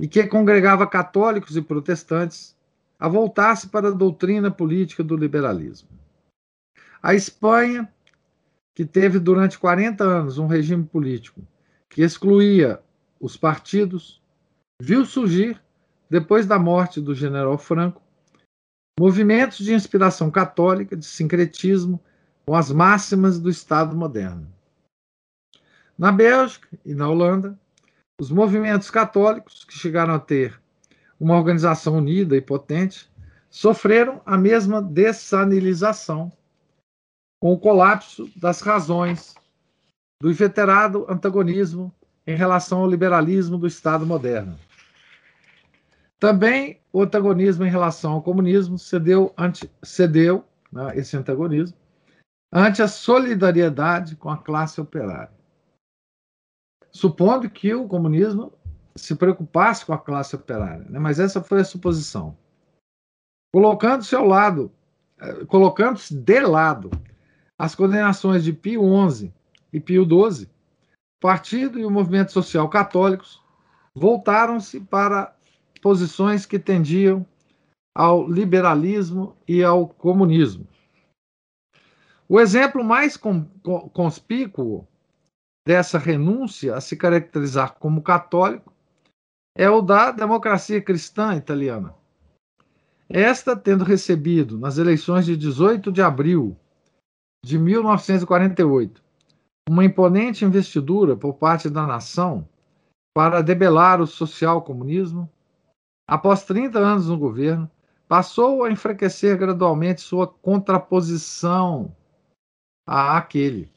e 0.00 0.06
que 0.06 0.26
congregava 0.26 0.86
católicos 0.86 1.56
e 1.56 1.62
protestantes 1.62 2.56
a 2.98 3.08
voltar-se 3.08 3.68
para 3.68 3.88
a 3.88 3.92
doutrina 3.92 4.50
política 4.50 5.02
do 5.02 5.16
liberalismo. 5.16 5.88
A 7.02 7.14
Espanha, 7.14 7.92
que 8.74 8.84
teve 8.84 9.18
durante 9.18 9.58
40 9.58 10.04
anos 10.04 10.38
um 10.38 10.46
regime 10.46 10.84
político 10.84 11.40
que 11.94 12.02
excluía 12.02 12.82
os 13.20 13.36
partidos, 13.36 14.20
viu 14.82 15.06
surgir, 15.06 15.62
depois 16.10 16.44
da 16.44 16.58
morte 16.58 17.00
do 17.00 17.14
general 17.14 17.56
Franco, 17.56 18.02
movimentos 18.98 19.58
de 19.58 19.72
inspiração 19.72 20.28
católica, 20.28 20.96
de 20.96 21.06
sincretismo 21.06 22.02
com 22.44 22.56
as 22.56 22.72
máximas 22.72 23.38
do 23.38 23.48
Estado 23.48 23.96
moderno. 23.96 24.52
Na 25.96 26.10
Bélgica 26.10 26.66
e 26.84 26.96
na 26.96 27.08
Holanda, 27.08 27.56
os 28.20 28.28
movimentos 28.28 28.90
católicos, 28.90 29.64
que 29.64 29.78
chegaram 29.78 30.14
a 30.14 30.18
ter 30.18 30.60
uma 31.18 31.36
organização 31.36 31.98
unida 31.98 32.36
e 32.36 32.40
potente, 32.40 33.08
sofreram 33.48 34.20
a 34.26 34.36
mesma 34.36 34.82
dessanilização 34.82 36.32
com 37.40 37.52
o 37.52 37.58
colapso 37.58 38.28
das 38.34 38.60
razões 38.62 39.36
do 40.24 40.30
inveterado 40.30 41.04
antagonismo 41.06 41.92
em 42.26 42.34
relação 42.34 42.78
ao 42.78 42.88
liberalismo 42.88 43.58
do 43.58 43.66
Estado 43.66 44.06
moderno. 44.06 44.58
Também 46.18 46.80
o 46.90 47.02
antagonismo 47.02 47.66
em 47.66 47.68
relação 47.68 48.12
ao 48.12 48.22
comunismo 48.22 48.78
cedeu, 48.78 49.34
ante, 49.36 49.70
cedeu 49.82 50.42
né, 50.72 50.96
esse 50.96 51.14
antagonismo 51.14 51.76
ante 52.50 52.80
a 52.80 52.88
solidariedade 52.88 54.16
com 54.16 54.30
a 54.30 54.38
classe 54.38 54.80
operária 54.80 55.30
supondo 56.90 57.50
que 57.50 57.74
o 57.74 57.86
comunismo 57.86 58.50
se 58.96 59.14
preocupasse 59.14 59.84
com 59.84 59.92
a 59.92 59.98
classe 59.98 60.34
operária, 60.34 60.86
né? 60.88 60.98
mas 60.98 61.20
essa 61.20 61.42
foi 61.42 61.60
a 61.60 61.64
suposição. 61.64 62.34
Colocando-se 63.52 64.16
ao 64.16 64.24
lado, 64.24 64.72
eh, 65.20 65.44
colocando-se 65.44 66.14
de 66.14 66.40
lado 66.40 66.90
as 67.58 67.74
condenações 67.74 68.42
de 68.42 68.54
Pio 68.54 68.80
XI 69.10 69.30
e 69.74 69.80
Pio 69.80 70.04
XII, 70.04 70.48
partido 71.20 71.80
e 71.80 71.84
o 71.84 71.90
movimento 71.90 72.30
social 72.30 72.68
católicos 72.70 73.42
voltaram-se 73.92 74.80
para 74.80 75.36
posições 75.82 76.46
que 76.46 76.60
tendiam 76.60 77.26
ao 77.92 78.28
liberalismo 78.30 79.36
e 79.46 79.62
ao 79.62 79.88
comunismo. 79.88 80.66
O 82.28 82.40
exemplo 82.40 82.82
mais 82.84 83.18
conspícuo 83.92 84.86
dessa 85.66 85.98
renúncia 85.98 86.76
a 86.76 86.80
se 86.80 86.96
caracterizar 86.96 87.74
como 87.74 88.02
católico 88.02 88.72
é 89.56 89.68
o 89.68 89.82
da 89.82 90.10
democracia 90.10 90.80
cristã 90.80 91.36
italiana. 91.36 91.94
Esta 93.08 93.56
tendo 93.56 93.84
recebido, 93.84 94.58
nas 94.58 94.78
eleições 94.78 95.26
de 95.26 95.36
18 95.36 95.92
de 95.92 96.00
abril 96.00 96.56
de 97.44 97.58
1948, 97.58 99.03
uma 99.68 99.84
imponente 99.84 100.44
investidura 100.44 101.16
por 101.16 101.34
parte 101.34 101.70
da 101.70 101.86
nação 101.86 102.48
para 103.14 103.42
debelar 103.42 104.00
o 104.00 104.06
social-comunismo, 104.06 105.30
após 106.08 106.44
30 106.44 106.78
anos 106.78 107.08
no 107.08 107.18
governo, 107.18 107.70
passou 108.08 108.64
a 108.64 108.70
enfraquecer 108.70 109.38
gradualmente 109.38 110.00
sua 110.00 110.26
contraposição 110.26 111.94
a 112.86 113.16
aquele 113.16 113.72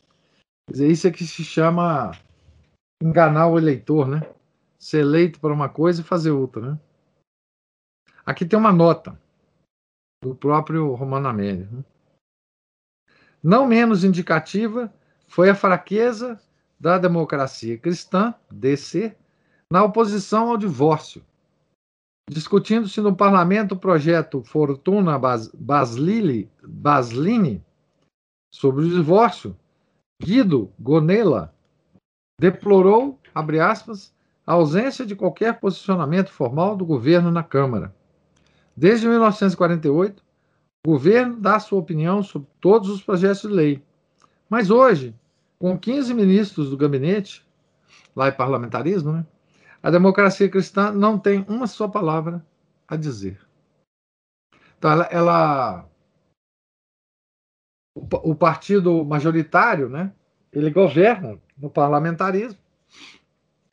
dizer, 0.70 0.92
isso 0.92 1.08
é 1.08 1.12
que 1.12 1.26
se 1.26 1.44
chama 1.44 2.12
enganar 3.02 3.48
o 3.48 3.58
eleitor, 3.58 4.08
né? 4.08 4.22
Ser 4.78 5.00
eleito 5.00 5.40
para 5.40 5.54
uma 5.54 5.70
coisa 5.70 6.02
e 6.02 6.06
fazer 6.06 6.32
outra, 6.32 6.74
né? 6.74 6.80
Aqui 8.26 8.46
tem 8.46 8.60
uma 8.60 8.74
nota 8.74 9.20
do 10.22 10.36
próprio 10.36 10.94
Romano 10.94 11.28
Amélia. 11.30 11.68
Né? 11.72 11.84
Não 13.42 13.66
menos 13.66 14.04
indicativa 14.04 14.94
foi 15.28 15.50
a 15.50 15.56
fraqueza 15.56 16.40
da 16.80 16.98
democracia 16.98 17.78
cristã, 17.78 18.34
DC, 18.52 19.16
na 19.72 19.84
oposição 19.84 20.50
ao 20.50 20.58
divórcio. 20.58 21.24
Discutindo-se 22.30 23.00
no 23.02 23.16
parlamento 23.16 23.74
o 23.74 23.80
projeto 23.80 24.44
Fortuna 24.44 25.20
Baslini 26.64 27.64
sobre 28.54 28.86
o 28.86 28.90
divórcio, 28.90 29.56
Guido 30.22 30.72
Gonella 30.80 31.54
deplorou, 32.40 33.20
abre 33.34 33.60
aspas, 33.60 34.14
a 34.46 34.54
ausência 34.54 35.06
de 35.06 35.16
qualquer 35.16 35.60
posicionamento 35.60 36.30
formal 36.30 36.76
do 36.76 36.86
governo 36.86 37.32
na 37.32 37.44
Câmara. 37.44 37.94
Desde 38.76 39.08
1948, 39.08 40.24
o 40.86 40.92
governo 40.92 41.40
dá 41.40 41.60
sua 41.60 41.80
opinião 41.80 42.24
sobre 42.24 42.48
todos 42.62 42.90
os 42.90 43.02
projetos 43.02 43.42
de 43.42 43.48
lei. 43.48 43.84
Mas 44.50 44.70
hoje, 44.70 45.16
com 45.60 45.78
15 45.78 46.14
ministros 46.14 46.70
do 46.70 46.78
gabinete, 46.78 47.46
lá 48.16 48.28
é 48.28 48.32
parlamentarismo, 48.32 49.12
né? 49.12 49.26
A 49.82 49.92
democracia 49.92 50.50
cristã 50.50 50.92
não 50.92 51.20
tem 51.20 51.46
uma 51.48 51.68
só 51.68 51.88
palavra 51.88 52.46
a 52.88 52.96
dizer. 52.96 53.40
Então, 54.78 54.92
ela, 54.92 55.04
ela 55.06 55.90
o, 57.96 58.36
partido 58.36 59.04
majoritário, 59.04 59.90
né, 59.90 60.12
ele 60.52 60.70
governa 60.70 61.40
no 61.58 61.70
parlamentarismo, 61.70 62.60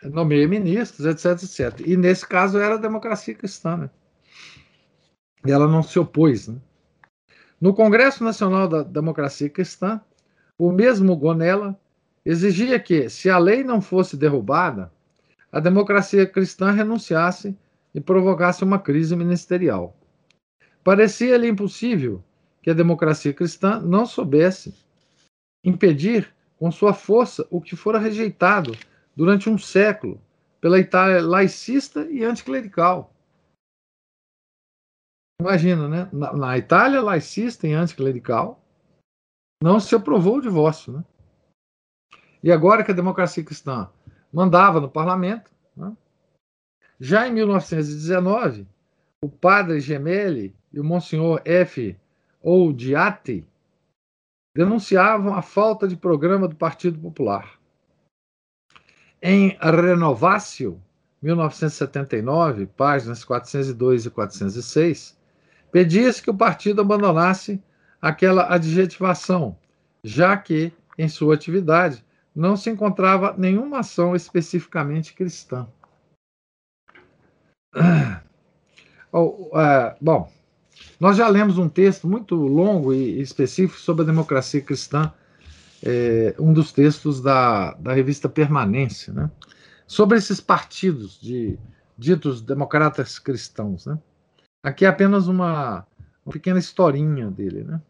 nomeia 0.03 0.49
ministros, 0.49 1.07
etc, 1.07 1.43
etc. 1.43 1.87
E 1.87 1.97
nesse 1.97 2.27
caso 2.27 2.59
era 2.59 2.75
a 2.75 2.79
democracia 2.79 3.35
cristã, 3.35 3.77
né? 3.77 3.91
E 5.47 5.51
ela 5.51 5.69
não 5.69 5.83
se 5.83 5.99
opôs, 5.99 6.49
né? 6.49 6.59
No 7.61 7.75
Congresso 7.75 8.23
Nacional 8.25 8.69
da 8.69 8.83
Democracia 8.83 9.49
Cristã, 9.49 10.01
o 10.59 10.71
mesmo 10.71 11.17
Gonella 11.17 11.79
exigia 12.25 12.79
que, 12.81 13.09
se 13.09 13.29
a 13.29 13.39
lei 13.39 13.63
não 13.63 13.81
fosse 13.81 14.17
derrubada, 14.17 14.93
a 15.53 15.61
democracia 15.61 16.27
cristã 16.27 16.71
renunciasse 16.71 17.57
e 17.95 18.01
provocasse 18.01 18.65
uma 18.65 18.79
crise 18.79 19.15
ministerial. 19.15 19.97
Parecia-lhe 20.83 21.49
impossível 21.49 22.23
que 22.63 22.71
a 22.71 22.75
democracia 22.75 23.33
cristã 23.33 23.79
não 23.81 24.07
soubesse 24.07 24.75
impedir 25.63 26.35
com 26.59 26.71
sua 26.71 26.93
força 26.93 27.47
o 27.51 27.61
que 27.61 27.77
fora 27.77 27.99
rejeitado 27.99 28.77
durante 29.15 29.49
um 29.49 29.59
século 29.59 30.21
pela 30.61 30.79
Itália 30.79 31.23
laicista 31.23 32.07
e 32.11 32.25
anticlerical. 32.25 33.13
Imagina, 35.41 35.89
né? 35.89 36.09
Na, 36.13 36.33
na 36.33 36.59
Itália 36.59 37.03
laicista 37.03 37.67
e 37.67 37.75
anticlerical, 37.75 38.64
não 39.65 39.81
se 39.81 39.95
aprovou 39.95 40.37
o 40.37 40.43
divórcio, 40.43 40.93
né? 40.93 41.03
E 42.43 42.53
agora 42.53 42.85
que 42.85 42.91
a 42.91 42.95
democracia 42.95 43.43
cristã 43.43 43.89
mandava 44.31 44.79
no 44.79 44.91
parlamento, 44.91 45.51
né? 45.75 45.97
já 47.01 47.27
em 47.27 47.33
1919, 47.33 48.69
o 49.25 49.29
padre 49.31 49.81
Gemelli 49.81 50.55
e 50.71 50.79
o 50.79 50.85
monsenhor 50.85 51.41
F. 51.47 51.97
Oudiati 52.43 53.49
denunciavam 54.55 55.33
a 55.33 55.41
falta 55.41 55.89
de 55.89 55.97
programa 55.97 56.47
do 56.47 56.55
Partido 56.55 56.99
Popular. 56.99 57.59
Em 59.23 59.57
Renovácio, 59.63 60.79
1979, 61.23 62.67
páginas 62.67 63.25
402 63.25 64.05
e 64.05 64.11
406, 64.11 65.19
pedia-se 65.73 66.23
que 66.23 66.29
o 66.29 66.37
partido 66.37 66.83
abandonasse 66.83 67.63
aquela 68.05 68.53
adjetivação, 68.53 69.57
já 70.03 70.37
que, 70.37 70.71
em 70.99 71.09
sua 71.09 71.35
atividade, 71.35 72.05
não 72.37 72.55
se 72.55 72.69
encontrava 72.69 73.35
nenhuma 73.39 73.79
ação 73.79 74.15
especificamente 74.15 75.15
cristã. 75.15 75.67
Oh, 79.17 79.49
uh, 79.57 79.95
bom, 80.01 80.29
nós 80.99 81.17
já 81.17 81.29
lemos 81.29 81.57
um 81.57 81.69
texto 81.69 82.09
muito 82.09 82.35
longo 82.35 82.93
e 82.93 83.21
específico 83.21 83.79
sobre 83.79 84.03
a 84.03 84.07
democracia 84.07 84.61
cristã, 84.61 85.13
é, 85.81 86.35
um 86.37 86.53
dos 86.53 86.73
textos 86.73 87.23
da, 87.23 87.75
da 87.75 87.93
revista 87.93 88.29
Permanência, 88.29 89.13
né? 89.13 89.31
sobre 89.87 90.19
esses 90.19 90.41
partidos 90.41 91.21
de 91.21 91.57
ditos 91.97 92.43
democratas 92.43 93.21
cristãos. 93.21 93.87
Né? 93.87 93.97
Aqui 94.65 94.85
é 94.85 94.89
apenas 94.89 95.29
uma, 95.29 95.87
uma 96.27 96.33
pequena 96.33 96.59
historinha 96.59 97.31
dele. 97.31 97.63
Né? 97.63 97.81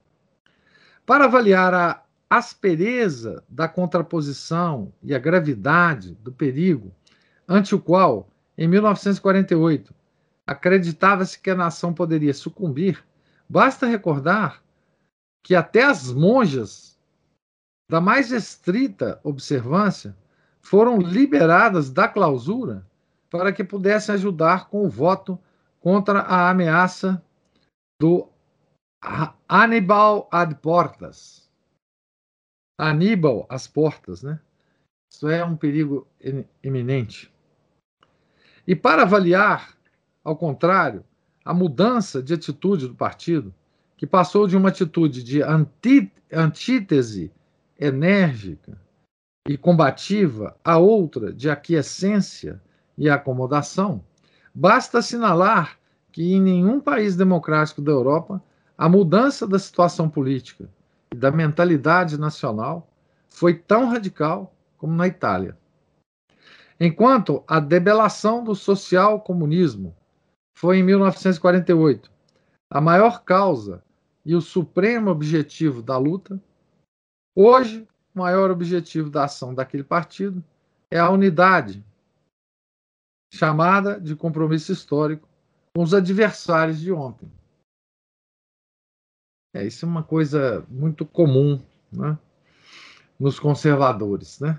Para 1.06 1.26
avaliar 1.26 1.74
a 1.74 2.02
aspereza 2.30 3.44
da 3.48 3.68
contraposição 3.68 4.92
e 5.02 5.14
a 5.14 5.18
gravidade 5.18 6.14
do 6.14 6.32
perigo 6.32 6.92
ante 7.46 7.74
o 7.74 7.80
qual, 7.80 8.28
em 8.56 8.66
1948, 8.66 9.94
acreditava-se 10.46 11.38
que 11.38 11.50
a 11.50 11.54
nação 11.54 11.92
poderia 11.92 12.32
sucumbir, 12.32 13.04
basta 13.48 13.86
recordar 13.86 14.62
que 15.42 15.54
até 15.54 15.84
as 15.84 16.10
monjas 16.10 16.98
da 17.90 18.00
mais 18.00 18.32
estrita 18.32 19.20
observância 19.22 20.16
foram 20.60 20.98
liberadas 20.98 21.90
da 21.90 22.08
clausura 22.08 22.86
para 23.28 23.52
que 23.52 23.62
pudessem 23.62 24.14
ajudar 24.14 24.68
com 24.68 24.86
o 24.86 24.88
voto 24.88 25.38
contra 25.80 26.20
a 26.20 26.48
ameaça 26.48 27.22
do 28.00 28.26
Aníbal 29.48 30.28
ad 30.32 30.54
portas. 30.56 31.46
Aníbal 32.78 33.46
às 33.50 33.66
portas, 33.66 34.22
né? 34.22 34.40
Isso 35.12 35.28
é 35.28 35.44
um 35.44 35.56
perigo 35.56 36.08
iminente. 36.62 37.32
E 38.66 38.74
para 38.74 39.02
avaliar, 39.02 39.76
ao 40.24 40.34
contrário, 40.34 41.04
a 41.44 41.52
mudança 41.52 42.22
de 42.22 42.32
atitude 42.32 42.88
do 42.88 42.94
partido, 42.94 43.54
que 43.96 44.06
passou 44.06 44.48
de 44.48 44.56
uma 44.56 44.70
atitude 44.70 45.22
de 45.22 45.42
antítese 46.32 47.30
enérgica 47.78 48.80
e 49.46 49.58
combativa 49.58 50.56
a 50.64 50.78
outra 50.78 51.30
de 51.32 51.50
aquiescência 51.50 52.60
e 52.96 53.10
acomodação, 53.10 54.02
basta 54.54 54.98
assinalar 54.98 55.78
que 56.10 56.32
em 56.32 56.40
nenhum 56.40 56.80
país 56.80 57.14
democrático 57.14 57.82
da 57.82 57.92
Europa 57.92 58.42
a 58.76 58.88
mudança 58.88 59.46
da 59.46 59.58
situação 59.58 60.08
política 60.08 60.68
e 61.12 61.16
da 61.16 61.30
mentalidade 61.30 62.18
nacional 62.18 62.88
foi 63.28 63.54
tão 63.54 63.88
radical 63.88 64.54
como 64.76 64.94
na 64.94 65.06
Itália. 65.06 65.56
Enquanto 66.78 67.44
a 67.46 67.60
debelação 67.60 68.42
do 68.42 68.54
social-comunismo 68.54 69.96
foi 70.56 70.78
em 70.78 70.82
1948 70.82 72.10
a 72.70 72.80
maior 72.80 73.22
causa 73.22 73.84
e 74.24 74.34
o 74.34 74.40
supremo 74.40 75.10
objetivo 75.10 75.80
da 75.80 75.96
luta, 75.96 76.42
hoje 77.37 77.87
o 78.14 78.18
maior 78.18 78.50
objetivo 78.50 79.10
da 79.10 79.24
ação 79.24 79.54
daquele 79.54 79.84
partido 79.84 80.42
é 80.90 80.98
a 80.98 81.10
unidade, 81.10 81.84
chamada 83.32 84.00
de 84.00 84.16
compromisso 84.16 84.72
histórico 84.72 85.28
com 85.74 85.82
os 85.82 85.94
adversários 85.94 86.80
de 86.80 86.92
ontem. 86.92 87.30
É, 89.54 89.64
isso 89.64 89.86
é 89.86 89.88
uma 89.88 90.02
coisa 90.02 90.66
muito 90.68 91.06
comum 91.06 91.62
né, 91.92 92.18
nos 93.18 93.38
conservadores. 93.38 94.40
Né? 94.40 94.58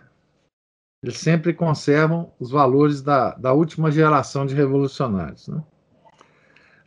Eles 1.03 1.17
sempre 1.17 1.53
conservam 1.53 2.31
os 2.39 2.49
valores 2.49 3.01
da, 3.01 3.35
da 3.35 3.51
última 3.51 3.91
geração 3.91 4.45
de 4.45 4.55
revolucionários. 4.55 5.49
Né? 5.49 5.61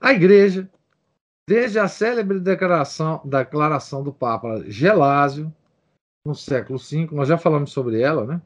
A 0.00 0.12
igreja, 0.14 0.66
desde 1.46 1.78
a 1.78 1.86
célebre 1.86 2.40
declaração, 2.40 3.20
declaração 3.26 4.02
do 4.02 4.12
Papa 4.12 4.64
Gelásio, 4.66 5.54
no 6.24 6.34
século 6.34 6.78
V, 6.78 7.08
nós 7.12 7.28
já 7.28 7.36
falamos 7.36 7.72
sobre 7.72 8.00
ela, 8.00 8.26
né? 8.26 8.42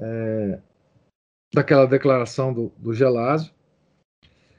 É, 0.00 0.60
daquela 1.54 1.86
declaração 1.86 2.52
do, 2.52 2.72
do 2.76 2.92
Gelásio, 2.92 3.52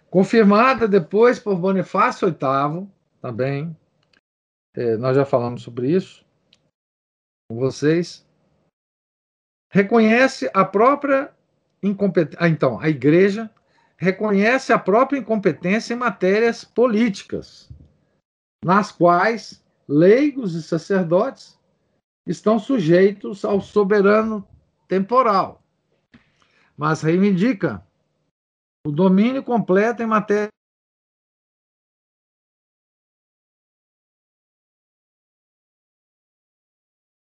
confirmada 0.09 0.87
depois 0.87 1.39
por 1.39 1.57
Bonifácio 1.57 2.27
VIII, 2.27 2.87
também, 3.25 3.75
é, 4.75 4.97
nós 4.97 5.15
já 5.15 5.25
falamos 5.25 5.63
sobre 5.63 5.89
isso 5.89 6.23
com 7.49 7.57
vocês, 7.57 8.23
reconhece 9.71 10.49
a 10.53 10.63
própria 10.63 11.33
incompetência. 11.81 12.39
Ah, 12.39 12.49
então, 12.49 12.79
a 12.79 12.89
igreja 12.89 13.49
reconhece 13.97 14.73
a 14.73 14.77
própria 14.77 15.17
incompetência 15.17 15.93
em 15.93 15.97
matérias 15.97 16.63
políticas, 16.63 17.71
nas 18.63 18.91
quais 18.91 19.63
leigos 19.87 20.53
e 20.53 20.61
sacerdotes 20.61 21.59
estão 22.27 22.59
sujeitos 22.59 23.45
ao 23.45 23.61
soberano 23.61 24.47
temporal 24.87 25.63
mas 26.77 27.01
reivindica 27.01 27.85
o 28.85 28.91
domínio 28.91 29.43
completo 29.43 30.03
em 30.03 30.05
matéria 30.05 30.49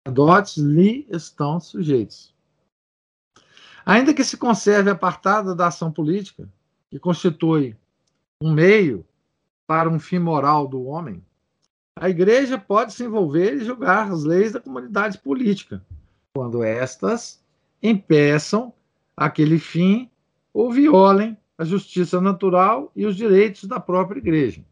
sacerdotes 0.08 0.56
lhe 0.56 1.06
estão 1.10 1.60
sujeitos. 1.60 2.34
Ainda 3.84 4.14
que 4.14 4.24
se 4.24 4.36
conserve 4.36 4.90
apartada 4.90 5.54
da 5.54 5.66
ação 5.66 5.92
política, 5.92 6.48
que 6.90 6.98
constitui 6.98 7.76
um 8.42 8.52
meio 8.52 9.04
para 9.66 9.88
um 9.88 9.98
fim 9.98 10.18
moral 10.18 10.66
do 10.66 10.84
homem, 10.84 11.22
a 11.96 12.08
igreja 12.08 12.56
pode 12.58 12.92
se 12.92 13.04
envolver 13.04 13.54
e 13.54 13.64
julgar 13.64 14.10
as 14.10 14.24
leis 14.24 14.52
da 14.52 14.60
comunidade 14.60 15.18
política, 15.18 15.84
quando 16.34 16.62
estas 16.62 17.42
impeçam 17.82 18.72
aquele 19.16 19.58
fim 19.58 20.10
ou 20.54 20.70
violem 20.70 21.36
a 21.56 21.64
justiça 21.64 22.20
natural 22.20 22.90
e 22.94 23.04
os 23.04 23.16
direitos 23.16 23.64
da 23.64 23.80
própria 23.80 24.18
igreja. 24.18 24.64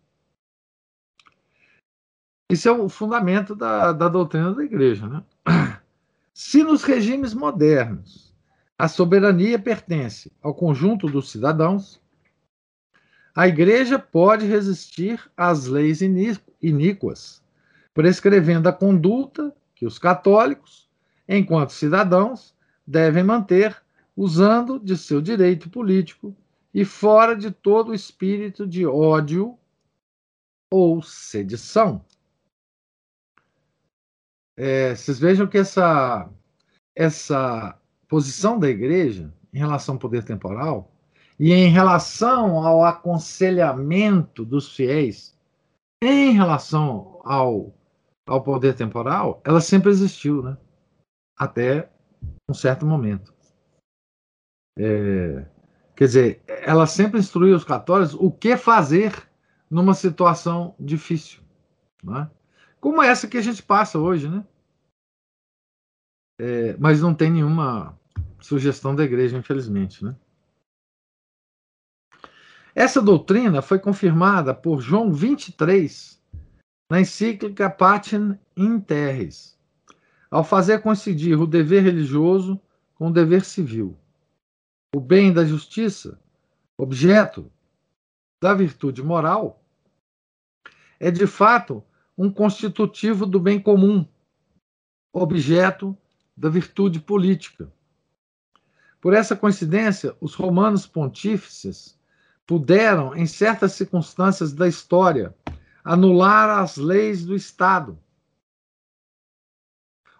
Isso 2.48 2.68
é 2.68 2.72
o 2.72 2.88
fundamento 2.88 3.56
da, 3.56 3.92
da 3.92 4.08
doutrina 4.08 4.54
da 4.54 4.62
igreja. 4.62 5.06
Né? 5.08 5.22
Se 6.32 6.62
nos 6.62 6.84
regimes 6.84 7.34
modernos 7.34 8.32
a 8.78 8.88
soberania 8.88 9.58
pertence 9.58 10.30
ao 10.40 10.54
conjunto 10.54 11.08
dos 11.08 11.30
cidadãos, 11.30 12.00
a 13.34 13.48
igreja 13.48 13.98
pode 13.98 14.46
resistir 14.46 15.20
às 15.36 15.66
leis 15.66 16.00
iníquas, 16.62 17.42
prescrevendo 17.92 18.68
a 18.68 18.72
conduta 18.72 19.54
que 19.74 19.84
os 19.84 19.98
católicos, 19.98 20.88
enquanto 21.28 21.72
cidadãos, 21.72 22.54
devem 22.86 23.24
manter 23.24 23.76
usando 24.16 24.78
de 24.78 24.96
seu 24.96 25.20
direito 25.20 25.68
político 25.68 26.34
e 26.72 26.84
fora 26.84 27.34
de 27.34 27.50
todo 27.50 27.92
espírito 27.92 28.66
de 28.66 28.86
ódio 28.86 29.58
ou 30.70 31.02
sedição. 31.02 32.04
É, 34.56 34.94
vocês 34.94 35.18
vejam 35.18 35.46
que 35.46 35.58
essa, 35.58 36.30
essa 36.94 37.78
posição 38.08 38.58
da 38.58 38.68
igreja 38.68 39.32
em 39.52 39.58
relação 39.58 39.96
ao 39.96 39.98
poder 40.00 40.24
temporal 40.24 40.90
e 41.38 41.52
em 41.52 41.68
relação 41.68 42.64
ao 42.66 42.84
aconselhamento 42.84 44.44
dos 44.44 44.74
fiéis 44.74 45.36
em 46.02 46.32
relação 46.32 47.20
ao, 47.24 47.74
ao 48.26 48.42
poder 48.42 48.74
temporal, 48.74 49.40
ela 49.44 49.60
sempre 49.60 49.90
existiu, 49.90 50.42
né? 50.42 50.56
Até 51.38 51.90
um 52.48 52.54
certo 52.54 52.86
momento. 52.86 53.34
É, 54.78 55.46
quer 55.94 56.04
dizer, 56.04 56.42
ela 56.46 56.86
sempre 56.86 57.18
instruiu 57.18 57.56
os 57.56 57.64
católicos 57.64 58.14
o 58.14 58.30
que 58.30 58.56
fazer 58.56 59.12
numa 59.70 59.94
situação 59.94 60.74
difícil, 60.78 61.42
né? 62.02 62.30
Como 62.86 63.02
essa 63.02 63.26
que 63.26 63.36
a 63.36 63.42
gente 63.42 63.64
passa 63.64 63.98
hoje, 63.98 64.28
né? 64.28 64.46
É, 66.40 66.76
mas 66.76 67.02
não 67.02 67.12
tem 67.12 67.32
nenhuma 67.32 67.98
sugestão 68.40 68.94
da 68.94 69.02
igreja, 69.02 69.36
infelizmente, 69.36 70.04
né? 70.04 70.14
Essa 72.72 73.02
doutrina 73.02 73.60
foi 73.60 73.80
confirmada 73.80 74.54
por 74.54 74.80
João 74.80 75.12
23 75.12 76.22
na 76.88 77.00
encíclica 77.00 77.68
Patem 77.68 78.38
in 78.56 78.78
Terris, 78.78 79.58
ao 80.30 80.44
fazer 80.44 80.80
coincidir 80.80 81.40
o 81.40 81.44
dever 81.44 81.82
religioso 81.82 82.62
com 82.94 83.08
o 83.08 83.12
dever 83.12 83.44
civil. 83.44 83.98
O 84.94 85.00
bem 85.00 85.32
da 85.32 85.44
justiça, 85.44 86.20
objeto 86.78 87.50
da 88.40 88.54
virtude 88.54 89.02
moral, 89.02 89.60
é 91.00 91.10
de 91.10 91.26
fato 91.26 91.82
um 92.16 92.30
constitutivo 92.30 93.26
do 93.26 93.38
bem 93.38 93.60
comum, 93.60 94.06
objeto 95.12 95.96
da 96.36 96.48
virtude 96.48 97.00
política. 97.00 97.72
Por 99.00 99.14
essa 99.14 99.36
coincidência, 99.36 100.16
os 100.20 100.34
romanos 100.34 100.86
pontífices 100.86 101.98
puderam, 102.46 103.14
em 103.14 103.26
certas 103.26 103.72
circunstâncias 103.72 104.52
da 104.52 104.66
história, 104.66 105.34
anular 105.84 106.58
as 106.58 106.76
leis 106.76 107.24
do 107.24 107.34
Estado. 107.34 107.98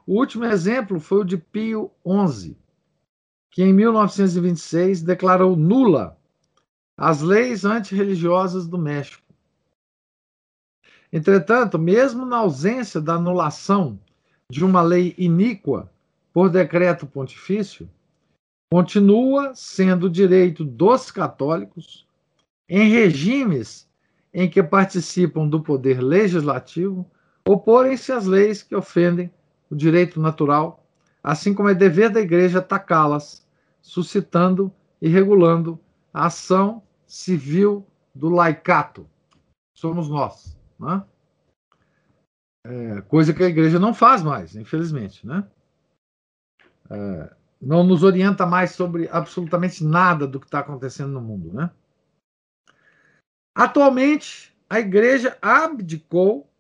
O 0.07 0.19
último 0.19 0.45
exemplo 0.45 1.01
foi 1.01 1.19
o 1.23 1.25
de 1.25 1.37
Pio 1.37 1.91
XI, 2.07 2.57
que 3.51 3.63
em 3.63 3.73
1926 3.73 5.03
declarou 5.03 5.57
nula 5.57 6.17
as 6.97 7.23
leis 7.23 7.65
antirreligiosas 7.65 8.67
do 8.67 8.79
México. 8.79 9.26
Entretanto, 11.17 11.79
mesmo 11.79 12.27
na 12.27 12.37
ausência 12.37 13.01
da 13.01 13.15
anulação 13.15 13.99
de 14.51 14.63
uma 14.63 14.83
lei 14.83 15.15
iníqua 15.17 15.91
por 16.31 16.51
decreto 16.51 17.07
pontifício, 17.07 17.89
continua 18.71 19.55
sendo 19.55 20.11
direito 20.11 20.63
dos 20.63 21.11
católicos 21.11 22.07
em 22.69 22.91
regimes 22.91 23.89
em 24.31 24.47
que 24.47 24.63
participam 24.63 25.49
do 25.49 25.63
poder 25.63 26.03
legislativo, 26.03 27.11
oporem-se 27.49 28.13
às 28.13 28.27
leis 28.27 28.63
que 28.63 28.77
ofendem 28.77 29.33
o 29.71 29.75
direito 29.75 30.21
natural, 30.21 30.85
assim 31.23 31.55
como 31.55 31.71
é 31.71 31.75
dever 31.75 32.11
da 32.11 32.21
Igreja 32.21 32.59
atacá-las, 32.59 33.49
suscitando 33.81 34.71
e 35.01 35.09
regulando 35.09 35.81
a 36.13 36.27
ação 36.27 36.83
civil 37.07 37.87
do 38.15 38.29
laicato. 38.29 39.07
Somos 39.75 40.11
nós. 40.11 40.55
Né? 40.79 41.05
É, 42.65 43.01
coisa 43.03 43.33
que 43.33 43.43
a 43.43 43.49
Igreja 43.49 43.79
não 43.79 43.95
faz 43.95 44.23
mais, 44.23 44.57
infelizmente. 44.57 45.27
Né? 45.27 45.49
É, 46.91 47.37
não 47.61 47.83
nos 47.85 48.03
orienta 48.03 48.47
mais 48.47 48.73
sobre 48.73 49.09
absolutamente 49.09 49.85
nada 49.85 50.27
do 50.27 50.39
que 50.39 50.47
está 50.47 50.61
acontecendo 50.61 51.13
no 51.13 51.21
mundo. 51.21 51.53
Né? 51.53 51.71
Atualmente, 53.55 54.55
a 54.69 54.81
igreja 54.81 55.39
abdicou 55.41 56.51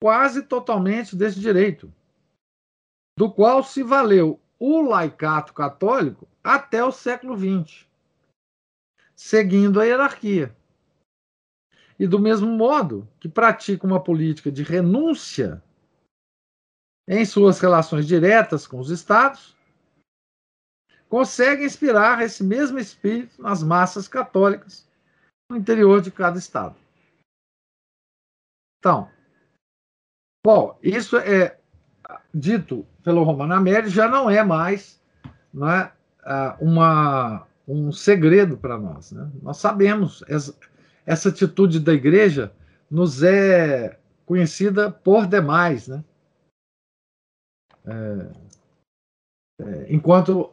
quase 0.00 0.42
totalmente 0.42 1.16
desse 1.16 1.40
direito, 1.40 1.92
do 3.18 3.30
qual 3.30 3.62
se 3.62 3.82
valeu 3.82 4.40
o 4.58 4.80
laicato 4.80 5.52
católico 5.52 6.28
até 6.42 6.82
o 6.84 6.92
século 6.92 7.36
XX, 7.36 7.86
seguindo 9.14 9.80
a 9.80 9.84
hierarquia. 9.84 10.56
E 11.98 12.06
do 12.06 12.18
mesmo 12.18 12.46
modo 12.46 13.08
que 13.18 13.28
pratica 13.28 13.86
uma 13.86 14.02
política 14.02 14.52
de 14.52 14.62
renúncia 14.62 15.62
em 17.08 17.24
suas 17.24 17.58
relações 17.58 18.06
diretas 18.06 18.66
com 18.66 18.78
os 18.78 18.90
estados, 18.90 19.56
consegue 21.08 21.64
inspirar 21.64 22.22
esse 22.22 22.44
mesmo 22.44 22.78
espírito 22.78 23.40
nas 23.40 23.62
massas 23.62 24.06
católicas 24.06 24.86
no 25.50 25.56
interior 25.56 26.02
de 26.02 26.10
cada 26.10 26.38
estado. 26.38 26.76
Então, 28.78 29.10
bom, 30.44 30.78
isso 30.82 31.16
é 31.16 31.58
dito 32.32 32.86
pelo 33.02 33.24
Romano 33.24 33.54
Américo, 33.54 33.88
já 33.88 34.06
não 34.06 34.28
é 34.28 34.44
mais 34.44 34.98
não 35.52 35.68
é, 35.68 35.92
uma, 36.60 37.46
um 37.66 37.90
segredo 37.90 38.56
para 38.56 38.78
nós. 38.78 39.12
Né? 39.12 39.30
Nós 39.42 39.56
sabemos, 39.56 40.22
essa, 41.08 41.30
atitude 41.30 41.80
da 41.80 41.94
igreja 41.94 42.52
nos 42.90 43.22
é 43.22 43.98
conhecida 44.26 44.90
por 44.90 45.26
demais. 45.26 45.88
Né? 45.88 46.04
É, 47.86 48.30
é, 49.62 49.86
enquanto 49.94 50.52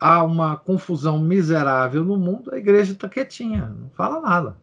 há 0.00 0.24
uma 0.24 0.56
confusão 0.56 1.20
miserável 1.20 2.04
no 2.04 2.16
mundo, 2.16 2.52
a 2.52 2.58
igreja 2.58 2.92
está 2.92 3.08
quietinha, 3.08 3.66
não 3.66 3.88
fala 3.90 4.20
nada. 4.20 4.56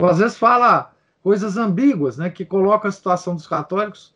Ou 0.00 0.08
às 0.08 0.18
vezes 0.18 0.36
fala 0.36 0.92
coisas 1.22 1.56
ambíguas, 1.56 2.18
né, 2.18 2.28
que 2.28 2.44
colocam 2.44 2.88
a 2.88 2.92
situação 2.92 3.36
dos 3.36 3.46
católicos 3.46 4.14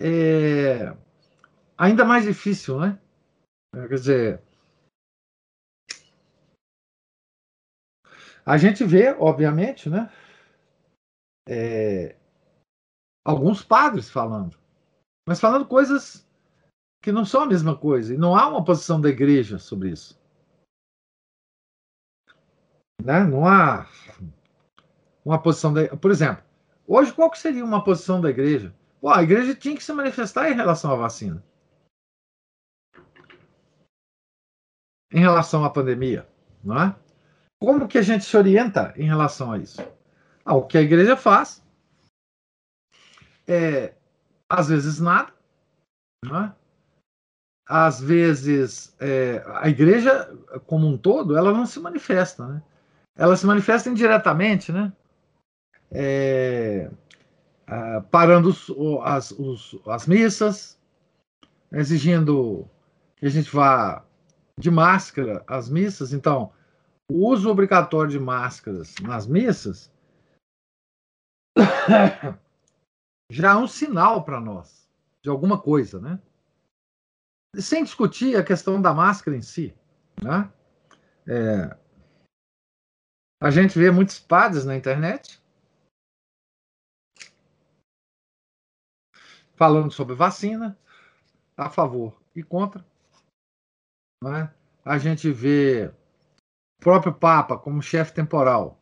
é, 0.00 0.94
ainda 1.76 2.04
mais 2.04 2.24
difícil, 2.24 2.78
né? 2.78 2.98
Quer 3.72 3.94
dizer, 3.94 4.42
a 8.48 8.56
gente 8.56 8.82
vê, 8.82 9.12
obviamente, 9.18 9.90
né, 9.90 10.10
é, 11.46 12.16
alguns 13.22 13.62
padres 13.62 14.08
falando, 14.08 14.56
mas 15.28 15.38
falando 15.38 15.66
coisas 15.66 16.26
que 17.02 17.12
não 17.12 17.26
são 17.26 17.42
a 17.42 17.46
mesma 17.46 17.76
coisa. 17.76 18.14
E 18.14 18.16
não 18.16 18.34
há 18.34 18.48
uma 18.48 18.64
posição 18.64 18.98
da 18.98 19.10
igreja 19.10 19.58
sobre 19.58 19.90
isso. 19.90 20.18
Né? 23.04 23.22
Não 23.24 23.46
há 23.46 23.86
uma 25.22 25.40
posição 25.40 25.74
da. 25.74 25.94
Por 25.94 26.10
exemplo, 26.10 26.42
hoje 26.86 27.12
qual 27.12 27.30
que 27.30 27.38
seria 27.38 27.64
uma 27.64 27.84
posição 27.84 28.18
da 28.18 28.30
igreja? 28.30 28.74
Pô, 28.98 29.10
a 29.10 29.22
igreja 29.22 29.54
tinha 29.54 29.76
que 29.76 29.84
se 29.84 29.92
manifestar 29.92 30.50
em 30.50 30.54
relação 30.54 30.90
à 30.90 30.96
vacina. 30.96 31.44
Em 35.12 35.20
relação 35.20 35.64
à 35.64 35.70
pandemia, 35.70 36.26
não 36.64 36.82
é? 36.82 37.07
Como 37.60 37.88
que 37.88 37.98
a 37.98 38.02
gente 38.02 38.24
se 38.24 38.36
orienta 38.36 38.94
em 38.96 39.06
relação 39.06 39.52
a 39.52 39.58
isso? 39.58 39.80
Ah, 40.44 40.54
o 40.54 40.66
que 40.66 40.78
a 40.78 40.82
igreja 40.82 41.16
faz 41.16 41.62
é, 43.46 43.94
às 44.48 44.68
vezes, 44.68 45.00
nada, 45.00 45.32
não 46.24 46.44
é? 46.44 46.54
às 47.68 48.00
vezes, 48.00 48.94
é, 48.98 49.44
a 49.56 49.68
igreja 49.68 50.34
como 50.66 50.86
um 50.86 50.96
todo, 50.96 51.36
ela 51.36 51.52
não 51.52 51.66
se 51.66 51.78
manifesta, 51.78 52.46
né? 52.46 52.62
Ela 53.14 53.36
se 53.36 53.44
manifesta 53.44 53.90
indiretamente, 53.90 54.72
né? 54.72 54.90
É, 55.90 56.90
parando 58.10 58.48
os, 58.48 58.70
as, 59.02 59.30
os, 59.32 59.78
as 59.86 60.06
missas, 60.06 60.78
exigindo 61.70 62.66
que 63.16 63.26
a 63.26 63.30
gente 63.30 63.54
vá 63.54 64.02
de 64.58 64.70
máscara 64.70 65.44
às 65.46 65.68
missas. 65.68 66.14
Então, 66.14 66.50
o 67.10 67.26
uso 67.26 67.50
obrigatório 67.50 68.10
de 68.10 68.18
máscaras 68.18 68.94
nas 69.02 69.26
missas 69.26 69.90
já 73.30 73.52
é 73.52 73.56
um 73.56 73.66
sinal 73.66 74.24
para 74.24 74.40
nós 74.40 74.88
de 75.22 75.30
alguma 75.30 75.60
coisa, 75.60 76.00
né? 76.00 76.20
sem 77.56 77.82
discutir 77.82 78.36
a 78.36 78.44
questão 78.44 78.80
da 78.80 78.92
máscara 78.92 79.36
em 79.36 79.42
si. 79.42 79.74
Né? 80.22 80.52
É, 81.26 81.76
a 83.42 83.50
gente 83.50 83.78
vê 83.78 83.90
muitos 83.90 84.18
padres 84.18 84.64
na 84.64 84.76
internet 84.76 85.42
falando 89.56 89.90
sobre 89.90 90.14
vacina, 90.14 90.78
a 91.56 91.68
favor 91.68 92.20
e 92.34 92.42
contra. 92.42 92.84
Né? 94.22 94.54
A 94.84 94.98
gente 94.98 95.32
vê 95.32 95.92
próprio 96.80 97.12
Papa 97.12 97.58
como 97.58 97.82
chefe 97.82 98.12
temporal 98.12 98.78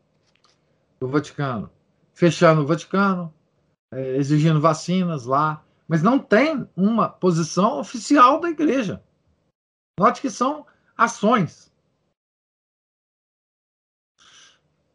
do 1.00 1.09
Vaticano 1.09 1.70
fechando 2.16 2.62
o 2.62 2.66
Vaticano, 2.66 3.32
é, 3.92 4.16
exigindo 4.16 4.59
vacinas 4.59 5.26
lá, 5.26 5.62
mas 5.87 6.02
não 6.02 6.18
tem 6.18 6.66
uma 6.74 7.11
posição 7.11 7.78
oficial 7.78 8.40
da 8.40 8.48
igreja. 8.48 9.04
Note 10.00 10.22
que 10.22 10.30
são 10.30 10.66
ações. 10.96 11.70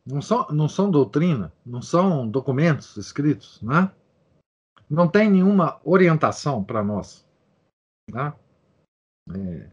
Não 0.03 0.19
são, 0.19 0.47
não 0.49 0.67
são 0.67 0.89
doutrina, 0.89 1.53
não 1.63 1.79
são 1.79 2.27
documentos 2.27 2.97
escritos, 2.97 3.61
né? 3.61 3.93
não 4.89 5.07
tem 5.07 5.29
nenhuma 5.29 5.79
orientação 5.85 6.63
para 6.63 6.83
nós. 6.83 7.23
Né? 8.11 8.33
É, 9.29 9.69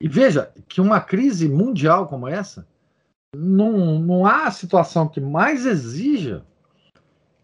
e 0.00 0.08
veja 0.08 0.52
que 0.68 0.80
uma 0.80 1.00
crise 1.00 1.48
mundial 1.48 2.08
como 2.08 2.28
essa, 2.28 2.66
não, 3.34 3.98
não 3.98 4.24
há 4.24 4.50
situação 4.50 5.08
que 5.08 5.20
mais 5.20 5.66
exija 5.66 6.46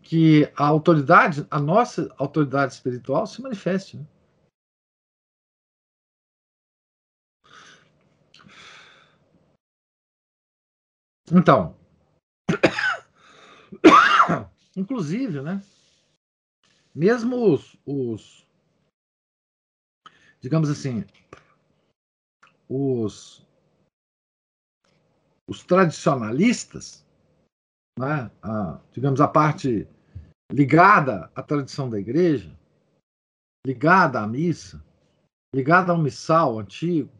que 0.02 0.50
a 0.56 0.66
autoridade, 0.66 1.46
a 1.50 1.58
nossa 1.58 2.14
autoridade 2.16 2.74
espiritual, 2.74 3.26
se 3.26 3.42
manifeste. 3.42 3.96
Né? 3.96 4.06
Então, 11.32 11.76
inclusive, 14.76 15.40
né? 15.40 15.60
Mesmo 16.94 17.52
os, 17.52 17.76
os 17.84 18.46
digamos 20.40 20.68
assim, 20.68 21.04
os, 22.68 23.46
os 25.48 25.64
tradicionalistas, 25.64 27.06
né, 27.98 28.30
a, 28.42 28.80
digamos 28.92 29.20
a 29.20 29.28
parte 29.28 29.88
ligada 30.52 31.30
à 31.34 31.42
tradição 31.42 31.88
da 31.88 31.98
igreja, 31.98 32.56
ligada 33.66 34.20
à 34.20 34.26
missa, 34.26 34.84
ligada 35.54 35.92
ao 35.92 35.98
missal 35.98 36.58
antigo, 36.58 37.10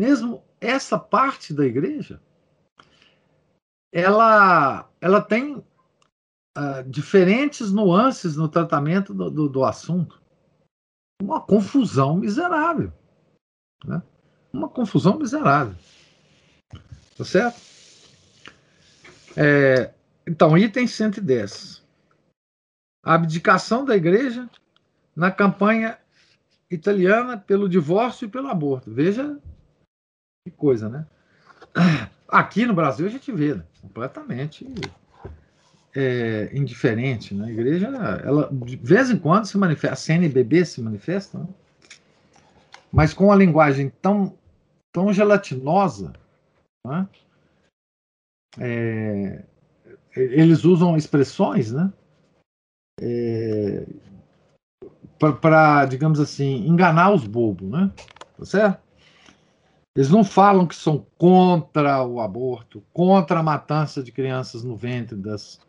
mesmo 0.00 0.42
essa 0.60 0.98
parte 0.98 1.54
da 1.54 1.64
igreja, 1.64 2.20
ela, 3.92 4.88
ela 5.00 5.20
tem 5.20 5.56
uh, 5.56 6.82
diferentes 6.86 7.72
nuances 7.72 8.36
no 8.36 8.48
tratamento 8.48 9.12
do, 9.12 9.30
do, 9.30 9.48
do, 9.48 9.64
assunto. 9.64 10.20
Uma 11.22 11.40
confusão 11.40 12.16
miserável. 12.16 12.92
Né? 13.84 14.02
Uma 14.52 14.68
confusão 14.68 15.18
miserável. 15.18 15.74
Tá 17.16 17.24
certo? 17.24 17.60
É, 19.36 19.90
então, 20.26 20.56
item 20.56 20.86
110. 20.86 21.82
A 23.04 23.14
abdicação 23.14 23.84
da 23.84 23.96
igreja 23.96 24.48
na 25.14 25.30
campanha 25.30 25.98
italiana 26.70 27.36
pelo 27.36 27.68
divórcio 27.68 28.26
e 28.26 28.30
pelo 28.30 28.48
aborto. 28.48 28.92
Veja 28.92 29.38
que 30.44 30.50
coisa, 30.50 30.88
né? 30.88 31.06
Aqui 32.28 32.64
no 32.64 32.74
Brasil 32.74 33.06
a 33.06 33.10
gente 33.10 33.30
vê 33.32 33.54
né? 33.54 33.64
completamente 33.82 34.66
é, 35.94 36.50
indiferente. 36.52 37.34
Né? 37.34 37.46
A 37.46 37.50
igreja, 37.50 37.86
ela, 38.24 38.48
de 38.52 38.76
vez 38.76 39.10
em 39.10 39.18
quando 39.18 39.46
se 39.46 39.58
manifesta, 39.58 39.94
a 39.94 39.96
CNBB 39.96 40.64
se 40.64 40.80
manifesta, 40.80 41.38
né? 41.38 41.48
mas 42.92 43.12
com 43.12 43.26
uma 43.26 43.36
linguagem 43.36 43.92
tão, 44.00 44.36
tão 44.92 45.12
gelatinosa, 45.12 46.12
né? 46.86 47.08
é, 48.58 49.44
eles 50.14 50.64
usam 50.64 50.96
expressões, 50.96 51.72
né? 51.72 51.92
É, 53.00 53.86
para, 55.40 55.84
digamos 55.86 56.18
assim, 56.18 56.66
enganar 56.66 57.12
os 57.12 57.26
bobos, 57.26 57.68
né? 57.68 57.92
Tá 58.36 58.44
certo? 58.44 58.82
Eles 59.96 60.10
não 60.10 60.24
falam 60.24 60.66
que 60.66 60.74
são 60.74 61.04
contra 61.18 62.04
o 62.04 62.20
aborto, 62.20 62.82
contra 62.92 63.40
a 63.40 63.42
matança 63.42 64.02
de 64.02 64.12
crianças 64.12 64.62
no 64.62 64.76
ventre 64.76 65.16
das, 65.16 65.60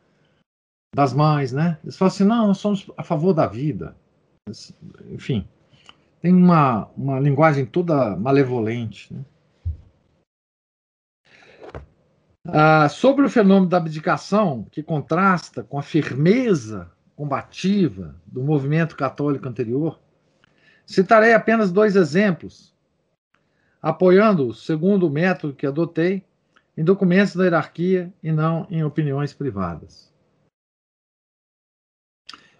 das 0.95 1.13
mães, 1.13 1.51
né? 1.51 1.79
Eles 1.83 1.97
falam 1.97 2.13
assim, 2.13 2.23
não, 2.23 2.47
nós 2.47 2.59
somos 2.59 2.89
a 2.95 3.03
favor 3.03 3.33
da 3.33 3.47
vida. 3.47 3.95
Enfim, 5.09 5.47
tem 6.21 6.33
uma, 6.33 6.87
uma 6.95 7.19
linguagem 7.19 7.65
toda 7.65 8.15
malevolente. 8.15 9.11
Né? 9.13 9.25
Ah, 12.45 12.87
sobre 12.89 13.25
o 13.25 13.29
fenômeno 13.29 13.67
da 13.67 13.77
abdicação, 13.77 14.65
que 14.71 14.83
contrasta 14.83 15.63
com 15.63 15.79
a 15.79 15.83
firmeza 15.83 16.91
combativa 17.15 18.15
do 18.25 18.43
movimento 18.43 18.95
católico 18.95 19.47
anterior, 19.47 19.99
citarei 20.85 21.33
apenas 21.33 21.71
dois 21.71 21.95
exemplos, 21.95 22.75
apoiando, 23.81 24.53
segundo 24.53 25.07
o 25.07 25.11
método 25.11 25.55
que 25.55 25.65
adotei, 25.65 26.23
em 26.77 26.83
documentos 26.83 27.35
da 27.35 27.43
hierarquia 27.43 28.13
e 28.23 28.31
não 28.31 28.67
em 28.69 28.83
opiniões 28.83 29.33
privadas. 29.33 30.11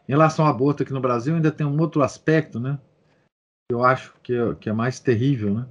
Em 0.07 0.11
relação 0.11 0.45
ao 0.45 0.51
aborto 0.51 0.83
aqui 0.83 0.91
no 0.91 0.99
Brasil, 0.99 1.35
ainda 1.35 1.51
tem 1.51 1.65
um 1.65 1.79
outro 1.79 2.01
aspecto, 2.01 2.59
né? 2.59 2.79
Eu 3.71 3.83
acho 3.83 4.13
que 4.21 4.33
é, 4.33 4.55
que 4.55 4.69
é 4.69 4.73
mais 4.73 4.99
terrível, 4.99 5.53
né? 5.53 5.67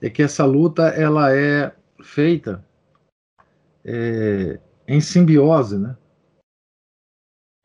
É 0.00 0.10
que 0.10 0.22
essa 0.22 0.44
luta 0.44 0.88
ela 0.88 1.34
é 1.34 1.74
feita 2.02 2.64
é, 3.84 4.60
em 4.86 5.00
simbiose, 5.00 5.78
né? 5.78 5.96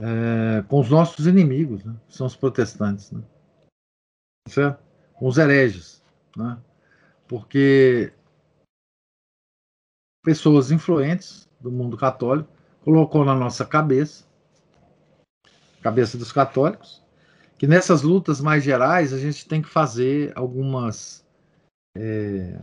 É, 0.01 0.61
com 0.63 0.79
os 0.79 0.89
nossos 0.89 1.25
inimigos, 1.25 1.83
né? 1.83 1.95
são 2.07 2.27
os 2.27 2.35
protestantes, 2.35 3.11
né? 3.11 3.23
certo? 4.47 4.83
Com 5.13 5.27
os 5.27 5.37
hereges, 5.37 6.03
né? 6.35 6.61
Porque 7.27 8.13
pessoas 10.23 10.71
influentes 10.71 11.49
do 11.59 11.71
mundo 11.71 11.97
católico 11.97 12.49
colocou 12.83 13.25
na 13.25 13.33
nossa 13.33 13.65
cabeça 13.65 14.27
cabeça 15.81 16.17
dos 16.17 16.31
católicos, 16.31 17.01
que 17.57 17.67
nessas 17.67 18.01
lutas 18.01 18.39
mais 18.39 18.63
gerais 18.63 19.13
a 19.13 19.17
gente 19.17 19.47
tem 19.47 19.61
que 19.61 19.67
fazer 19.69 20.31
algumas 20.35 21.25
é, 21.97 22.59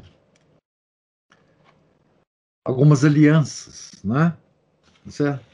algumas 2.64 3.04
alianças, 3.04 4.02
né? 4.04 4.36
Certo? 5.08 5.44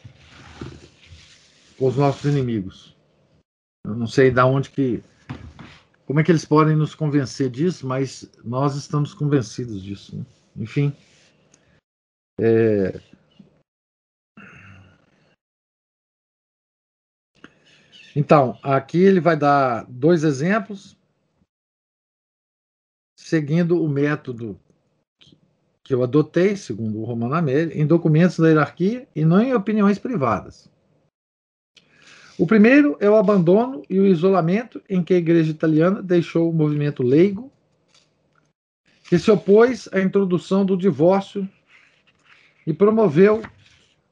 Com 1.78 1.88
os 1.88 1.96
nossos 1.96 2.24
inimigos. 2.24 2.96
Eu 3.86 3.94
não 3.94 4.06
sei 4.06 4.30
da 4.30 4.44
onde 4.44 4.70
que 4.70 5.02
como 6.06 6.18
é 6.18 6.24
que 6.24 6.32
eles 6.32 6.44
podem 6.44 6.76
nos 6.76 6.94
convencer 6.94 7.48
disso, 7.48 7.86
mas 7.86 8.28
nós 8.44 8.74
estamos 8.74 9.14
convencidos 9.14 9.80
disso. 9.80 10.16
Né? 10.16 10.26
Enfim, 10.56 10.92
é, 12.40 13.00
Então, 18.20 18.58
aqui 18.62 18.98
ele 18.98 19.18
vai 19.18 19.34
dar 19.34 19.86
dois 19.88 20.24
exemplos, 20.24 20.94
seguindo 23.18 23.82
o 23.82 23.88
método 23.88 24.60
que 25.82 25.94
eu 25.94 26.02
adotei, 26.02 26.54
segundo 26.54 27.00
o 27.00 27.04
Romano 27.04 27.32
Amélio, 27.32 27.74
em 27.74 27.86
documentos 27.86 28.38
da 28.38 28.48
hierarquia 28.48 29.08
e 29.16 29.24
não 29.24 29.40
em 29.40 29.54
opiniões 29.54 29.98
privadas. 29.98 30.70
O 32.38 32.46
primeiro 32.46 32.94
é 33.00 33.08
o 33.08 33.16
abandono 33.16 33.80
e 33.88 33.98
o 33.98 34.06
isolamento 34.06 34.82
em 34.86 35.02
que 35.02 35.14
a 35.14 35.18
igreja 35.18 35.50
italiana 35.50 36.02
deixou 36.02 36.50
o 36.50 36.54
movimento 36.54 37.02
leigo, 37.02 37.50
que 39.08 39.18
se 39.18 39.30
opôs 39.30 39.88
à 39.94 39.98
introdução 39.98 40.62
do 40.62 40.76
divórcio 40.76 41.48
e 42.66 42.74
promoveu 42.74 43.40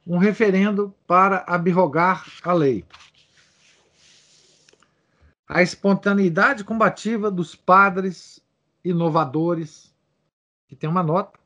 um 0.06 0.16
referendo 0.16 0.94
para 1.06 1.44
abrogar 1.46 2.26
a 2.42 2.54
lei 2.54 2.86
a 5.48 5.62
espontaneidade 5.62 6.62
combativa 6.62 7.30
dos 7.30 7.56
padres 7.56 8.44
inovadores, 8.84 9.94
que 10.68 10.76
tem 10.76 10.88
uma 10.88 11.02
nota. 11.02 11.38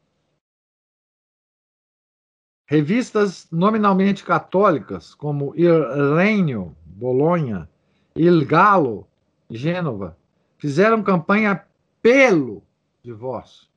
Revistas 2.67 3.47
nominalmente 3.51 4.25
católicas, 4.25 5.15
como 5.15 5.55
Il 5.55 6.17
Regno, 6.17 6.77
Bolonha, 6.85 7.69
Il 8.17 8.45
Galo, 8.45 9.07
Gênova, 9.49 10.17
fizeram 10.59 11.03
campanha 11.03 11.65
pelo 12.01 12.63
divórcio. 13.03 13.69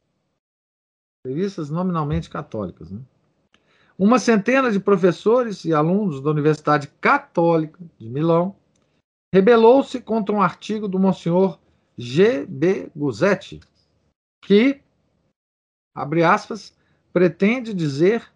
Revistas 1.26 1.69
nominalmente 1.69 2.30
católicas. 2.30 2.89
Né? 2.89 3.01
Uma 3.97 4.17
centena 4.17 4.71
de 4.71 4.80
professores 4.80 5.65
e 5.65 5.73
alunos 5.73 6.21
da 6.21 6.32
Universidade 6.32 6.88
Católica 6.99 7.80
de 7.97 8.09
Milão 8.09 8.55
rebelou-se 9.36 9.99
contra 9.99 10.33
um 10.33 10.41
artigo 10.41 10.88
do 10.88 10.97
Monsenhor 10.97 11.59
G. 11.97 12.45
B. 12.45 12.89
Guzetti, 12.95 13.59
que, 14.41 14.81
abre 15.93 16.23
aspas, 16.23 16.73
pretende 17.11 17.73
dizer, 17.73 18.31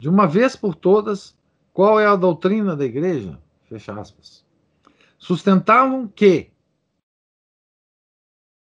de 0.00 0.08
uma 0.08 0.28
vez 0.28 0.54
por 0.54 0.76
todas, 0.76 1.36
Qual 1.78 2.00
é 2.00 2.06
a 2.06 2.16
doutrina 2.16 2.74
da 2.74 2.84
igreja? 2.84 3.40
Fecha 3.68 3.92
aspas. 3.92 4.44
Sustentavam 5.16 6.08
que, 6.08 6.50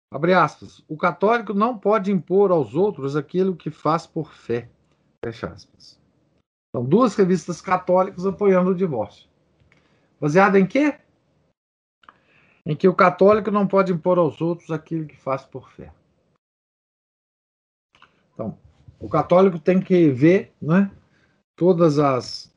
abre 0.09 0.35
aspas, 0.35 0.85
o 0.87 0.97
católico 0.97 1.53
não 1.53 1.77
pode 1.77 2.13
impor 2.13 2.53
aos 2.53 2.77
outros 2.77 3.17
aquilo 3.17 3.57
que 3.57 3.73
faz 3.73 4.07
por 4.07 4.33
fé. 4.33 4.71
Fecha 5.25 5.49
aspas. 5.49 5.99
São 6.73 6.85
duas 6.85 7.17
revistas 7.17 7.61
católicas 7.61 8.25
apoiando 8.25 8.71
o 8.71 8.75
divórcio. 8.75 9.29
Baseado 10.21 10.55
em 10.55 10.65
quê? 10.65 10.97
Em 12.67 12.77
que 12.77 12.89
o 12.89 12.95
católico 12.95 13.51
não 13.51 13.67
pode 13.67 13.93
impor 13.93 14.19
aos 14.19 14.41
outros 14.41 14.71
aquilo 14.71 15.07
que 15.07 15.17
faz 15.17 15.45
por 15.45 15.71
fé. 15.73 15.93
Então, 18.33 18.59
o 19.01 19.09
católico 19.09 19.59
tem 19.59 19.81
que 19.81 20.11
ver 20.11 20.53
né, 20.61 20.91
todas 21.57 21.99
as 21.99 22.53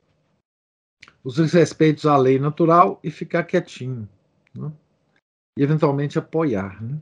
os 1.24 1.38
respeitos 1.52 2.06
à 2.06 2.16
lei 2.16 2.38
natural 2.38 3.00
e 3.04 3.10
ficar 3.10 3.44
quietinho. 3.44 4.08
Né? 4.56 4.72
E 5.58 5.64
eventualmente 5.64 6.20
apoiar. 6.20 6.82
Né? 6.84 7.02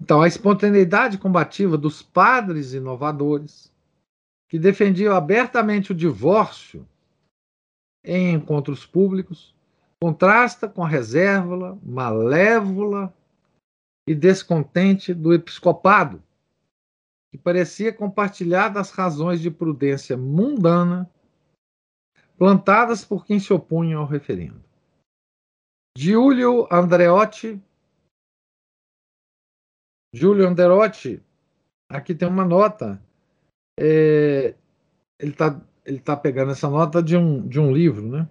Então, 0.00 0.22
a 0.22 0.28
espontaneidade 0.28 1.18
combativa 1.18 1.76
dos 1.76 2.00
padres 2.00 2.72
inovadores, 2.72 3.72
que 4.48 4.58
defendiam 4.58 5.16
abertamente 5.16 5.90
o 5.90 5.94
divórcio 5.94 6.86
em 8.04 8.34
encontros 8.34 8.86
públicos, 8.86 9.54
contrasta 10.00 10.68
com 10.68 10.84
a 10.84 10.88
reserva, 10.88 11.78
malévola 11.82 13.12
e 14.08 14.14
descontente 14.14 15.14
do 15.14 15.32
episcopado, 15.32 16.22
que 17.32 17.38
parecia 17.38 17.92
compartilhar 17.92 18.68
das 18.68 18.90
razões 18.90 19.40
de 19.40 19.50
prudência 19.50 20.16
mundana 20.16 21.10
plantadas 22.36 23.04
por 23.04 23.24
quem 23.24 23.38
se 23.38 23.52
opunha 23.52 23.96
ao 23.96 24.06
referendo. 24.06 24.62
Giulio 25.96 26.66
Andreotti. 26.70 27.62
Giulio 30.14 30.46
Andreotti, 30.46 31.22
aqui 31.88 32.14
tem 32.14 32.28
uma 32.28 32.44
nota. 32.44 33.02
É, 33.78 34.54
ele 35.18 35.32
está 35.32 35.60
ele 35.84 36.00
tá 36.00 36.16
pegando 36.16 36.52
essa 36.52 36.68
nota 36.68 37.02
de 37.02 37.16
um, 37.16 37.46
de 37.46 37.60
um 37.60 37.72
livro, 37.72 38.08
né? 38.08 38.28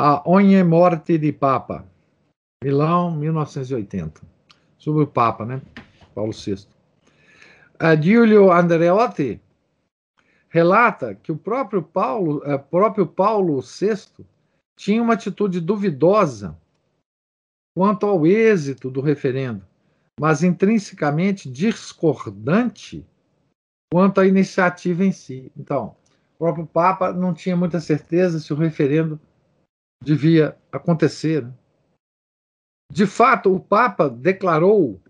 A 0.00 0.22
Ogni 0.26 0.62
Morte 0.62 1.18
di 1.18 1.32
Papa, 1.32 1.84
Milão, 2.62 3.10
1980. 3.16 4.20
Sobre 4.78 5.02
o 5.02 5.08
Papa, 5.08 5.44
né? 5.44 5.60
Paulo 6.14 6.30
VI. 6.30 6.68
A 7.80 8.00
Giulio 8.00 8.52
Andreotti 8.52 9.40
relata 10.48 11.16
que 11.16 11.32
o 11.32 11.36
próprio 11.36 11.82
Paulo, 11.82 12.40
é, 12.44 12.56
próprio 12.56 13.08
Paulo 13.08 13.60
VI 13.60 14.24
tinha 14.78 15.02
uma 15.02 15.14
atitude 15.14 15.60
duvidosa 15.60 16.56
quanto 17.76 18.06
ao 18.06 18.24
êxito 18.24 18.92
do 18.92 19.00
referendo, 19.00 19.66
mas 20.20 20.44
intrinsecamente 20.44 21.50
discordante 21.50 23.04
quanto 23.92 24.20
à 24.20 24.26
iniciativa 24.28 25.04
em 25.04 25.10
si. 25.10 25.50
Então, 25.56 25.96
o 26.36 26.38
próprio 26.38 26.66
Papa 26.68 27.12
não 27.12 27.34
tinha 27.34 27.56
muita 27.56 27.80
certeza 27.80 28.38
se 28.38 28.52
o 28.52 28.56
referendo 28.56 29.20
devia 30.02 30.56
acontecer. 30.72 31.44
Né? 31.44 31.52
De 32.90 33.06
fato, 33.06 33.54
o 33.54 33.60
Papa 33.60 34.08
declarou 34.08 35.00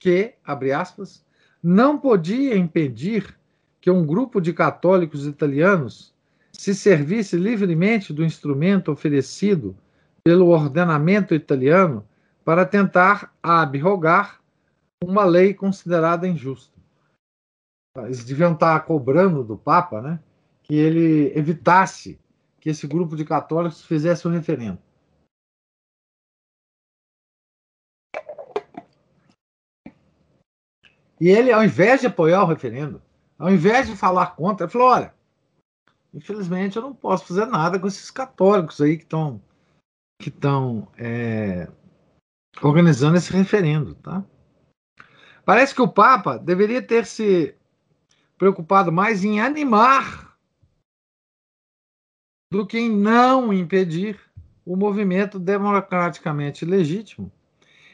que, 0.00 0.34
abre 0.44 0.72
aspas, 0.72 1.24
não 1.62 1.98
podia 1.98 2.56
impedir 2.56 3.38
que 3.80 3.90
um 3.90 4.04
grupo 4.04 4.40
de 4.40 4.52
católicos 4.52 5.26
italianos 5.26 6.14
se 6.52 6.74
servisse 6.74 7.36
livremente 7.36 8.12
do 8.12 8.24
instrumento 8.24 8.90
oferecido 8.90 9.76
pelo 10.22 10.48
ordenamento 10.48 11.34
italiano 11.34 12.06
para 12.44 12.64
tentar 12.64 13.34
abrogar 13.42 14.40
uma 15.02 15.24
lei 15.24 15.52
considerada 15.52 16.26
injusta. 16.26 16.74
Eles 17.98 18.24
deviam 18.24 18.54
estar 18.54 18.78
cobrando 18.80 19.44
do 19.44 19.56
Papa 19.56 20.00
né, 20.00 20.20
que 20.62 20.74
ele 20.74 21.32
evitasse 21.38 22.18
que 22.64 22.70
esse 22.70 22.86
grupo 22.86 23.14
de 23.14 23.26
católicos 23.26 23.84
fizesse 23.84 24.26
um 24.26 24.30
referendo. 24.30 24.78
E 31.20 31.28
ele, 31.28 31.52
ao 31.52 31.62
invés 31.62 32.00
de 32.00 32.06
apoiar 32.06 32.42
o 32.42 32.46
referendo, 32.46 33.02
ao 33.38 33.50
invés 33.50 33.86
de 33.86 33.94
falar 33.94 34.34
contra, 34.34 34.64
ele 34.64 34.72
falou: 34.72 34.88
olha, 34.88 35.14
infelizmente 36.14 36.76
eu 36.76 36.82
não 36.82 36.94
posso 36.94 37.26
fazer 37.26 37.44
nada 37.44 37.78
com 37.78 37.86
esses 37.86 38.10
católicos 38.10 38.80
aí 38.80 38.96
que 38.96 39.04
estão 39.04 39.42
que 40.18 40.30
estão 40.30 40.88
é, 40.96 41.68
organizando 42.62 43.18
esse 43.18 43.30
referendo, 43.30 43.94
tá? 43.96 44.24
Parece 45.44 45.74
que 45.74 45.82
o 45.82 45.88
Papa 45.88 46.38
deveria 46.38 46.80
ter 46.80 47.04
se 47.04 47.54
preocupado 48.38 48.90
mais 48.90 49.22
em 49.22 49.38
animar 49.38 50.23
do 52.54 52.64
que 52.64 52.78
em 52.78 52.88
não 52.88 53.52
impedir 53.52 54.16
o 54.64 54.76
movimento 54.76 55.40
democraticamente 55.40 56.64
legítimo 56.64 57.32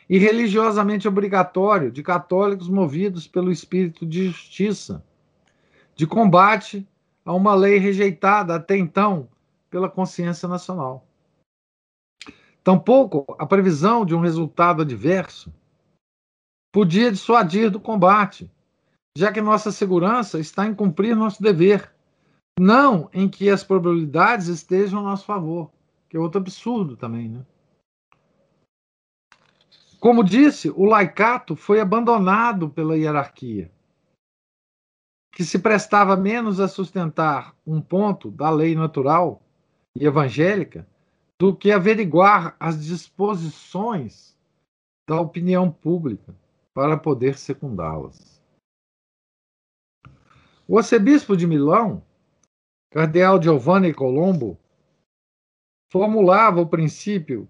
e 0.06 0.18
religiosamente 0.18 1.08
obrigatório 1.08 1.90
de 1.90 2.02
católicos 2.02 2.68
movidos 2.68 3.26
pelo 3.26 3.50
espírito 3.50 4.04
de 4.04 4.26
justiça 4.26 5.02
de 5.96 6.06
combate 6.06 6.86
a 7.24 7.32
uma 7.32 7.54
lei 7.54 7.78
rejeitada 7.78 8.54
até 8.54 8.76
então 8.76 9.30
pela 9.70 9.88
consciência 9.88 10.46
nacional. 10.46 11.06
Tampouco 12.62 13.24
a 13.38 13.46
previsão 13.46 14.04
de 14.04 14.14
um 14.14 14.20
resultado 14.20 14.82
adverso 14.82 15.50
podia 16.70 17.10
dissuadir 17.10 17.70
do 17.70 17.80
combate, 17.80 18.50
já 19.16 19.32
que 19.32 19.40
nossa 19.40 19.72
segurança 19.72 20.38
está 20.38 20.66
em 20.66 20.74
cumprir 20.74 21.16
nosso 21.16 21.42
dever, 21.42 21.90
não 22.60 23.08
em 23.12 23.28
que 23.28 23.48
as 23.48 23.64
probabilidades 23.64 24.46
estejam 24.48 25.00
a 25.00 25.02
nosso 25.02 25.24
favor, 25.24 25.70
que 26.08 26.16
é 26.16 26.20
outro 26.20 26.40
absurdo 26.40 26.96
também, 26.96 27.28
né? 27.28 27.44
Como 29.98 30.24
disse, 30.24 30.70
o 30.70 30.84
laicato 30.84 31.54
foi 31.56 31.80
abandonado 31.80 32.70
pela 32.70 32.96
hierarquia 32.96 33.70
que 35.32 35.44
se 35.44 35.58
prestava 35.58 36.16
menos 36.16 36.60
a 36.60 36.68
sustentar 36.68 37.54
um 37.66 37.80
ponto 37.80 38.30
da 38.30 38.50
lei 38.50 38.74
natural 38.74 39.40
e 39.94 40.04
evangélica 40.04 40.86
do 41.38 41.54
que 41.56 41.72
averiguar 41.72 42.56
as 42.58 42.84
disposições 42.84 44.36
da 45.08 45.18
opinião 45.20 45.70
pública 45.70 46.34
para 46.74 46.96
poder 46.96 47.38
secundá-las. 47.38 48.42
O 50.68 50.78
arcebispo 50.78 51.36
de 51.36 51.46
Milão, 51.46 52.02
cardeal 52.90 53.40
Giovanni 53.40 53.94
Colombo, 53.94 54.58
formulava 55.90 56.60
o 56.60 56.68
princípio 56.68 57.48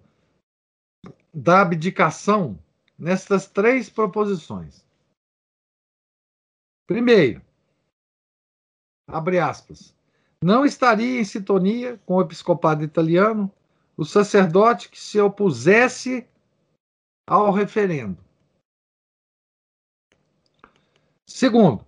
da 1.32 1.62
abdicação 1.62 2.58
nestas 2.98 3.48
três 3.48 3.88
proposições. 3.88 4.84
Primeiro, 6.86 7.42
abre 9.08 9.38
aspas, 9.38 9.96
não 10.42 10.64
estaria 10.64 11.20
em 11.20 11.24
sintonia 11.24 11.98
com 11.98 12.14
o 12.16 12.22
episcopado 12.22 12.82
italiano 12.82 13.52
o 13.96 14.04
sacerdote 14.04 14.88
que 14.88 14.98
se 14.98 15.20
opusesse 15.20 16.26
ao 17.28 17.52
referendo. 17.52 18.18
Segundo, 21.28 21.84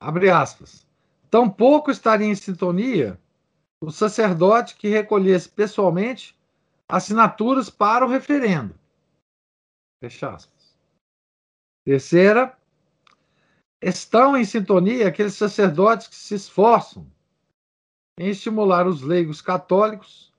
abre 0.00 0.28
aspas, 0.28 0.87
tampouco 1.30 1.90
estaria 1.90 2.26
em 2.26 2.34
sintonia 2.34 3.18
o 3.80 3.90
sacerdote 3.90 4.76
que 4.76 4.88
recolhesse 4.88 5.48
pessoalmente 5.48 6.36
assinaturas 6.88 7.70
para 7.70 8.04
o 8.04 8.08
referendo. 8.08 8.74
Fecha 10.02 10.30
aspas. 10.30 10.76
Terceira, 11.84 12.56
estão 13.82 14.36
em 14.36 14.44
sintonia 14.44 15.08
aqueles 15.08 15.34
sacerdotes 15.34 16.08
que 16.08 16.16
se 16.16 16.34
esforçam 16.34 17.06
em 18.18 18.28
estimular 18.28 18.86
os 18.86 19.02
leigos 19.02 19.40
católicos 19.40 20.32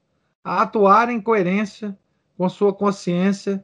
a 0.44 0.64
atuar 0.64 1.10
em 1.10 1.22
coerência 1.22 1.98
com 2.38 2.48
sua 2.50 2.74
consciência 2.74 3.64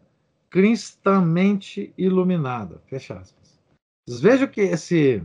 cristamente 0.49 1.93
iluminada. 1.97 2.81
Fecha 2.87 3.17
aspas. 3.17 3.59
Vejam 4.07 4.47
que 4.47 4.61
esse 4.61 5.23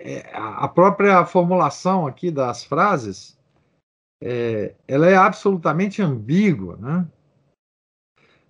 é, 0.00 0.30
a 0.34 0.66
própria 0.68 1.24
formulação 1.24 2.06
aqui 2.06 2.30
das 2.30 2.64
frases 2.64 3.38
é, 4.22 4.74
ela 4.86 5.06
é 5.06 5.16
absolutamente 5.16 6.02
ambígua, 6.02 6.76
né? 6.76 7.10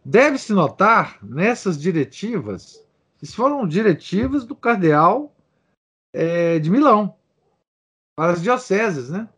Deve-se 0.04 0.52
notar 0.52 1.18
nessas 1.22 1.80
diretivas 1.80 2.88
isso 3.22 3.36
foram 3.36 3.68
diretivas 3.68 4.46
do 4.46 4.56
cardeal 4.56 5.34
é, 6.12 6.58
de 6.58 6.70
Milão. 6.70 7.18
para 8.16 8.32
as 8.32 8.42
dioceses, 8.42 9.10
né? 9.10 9.28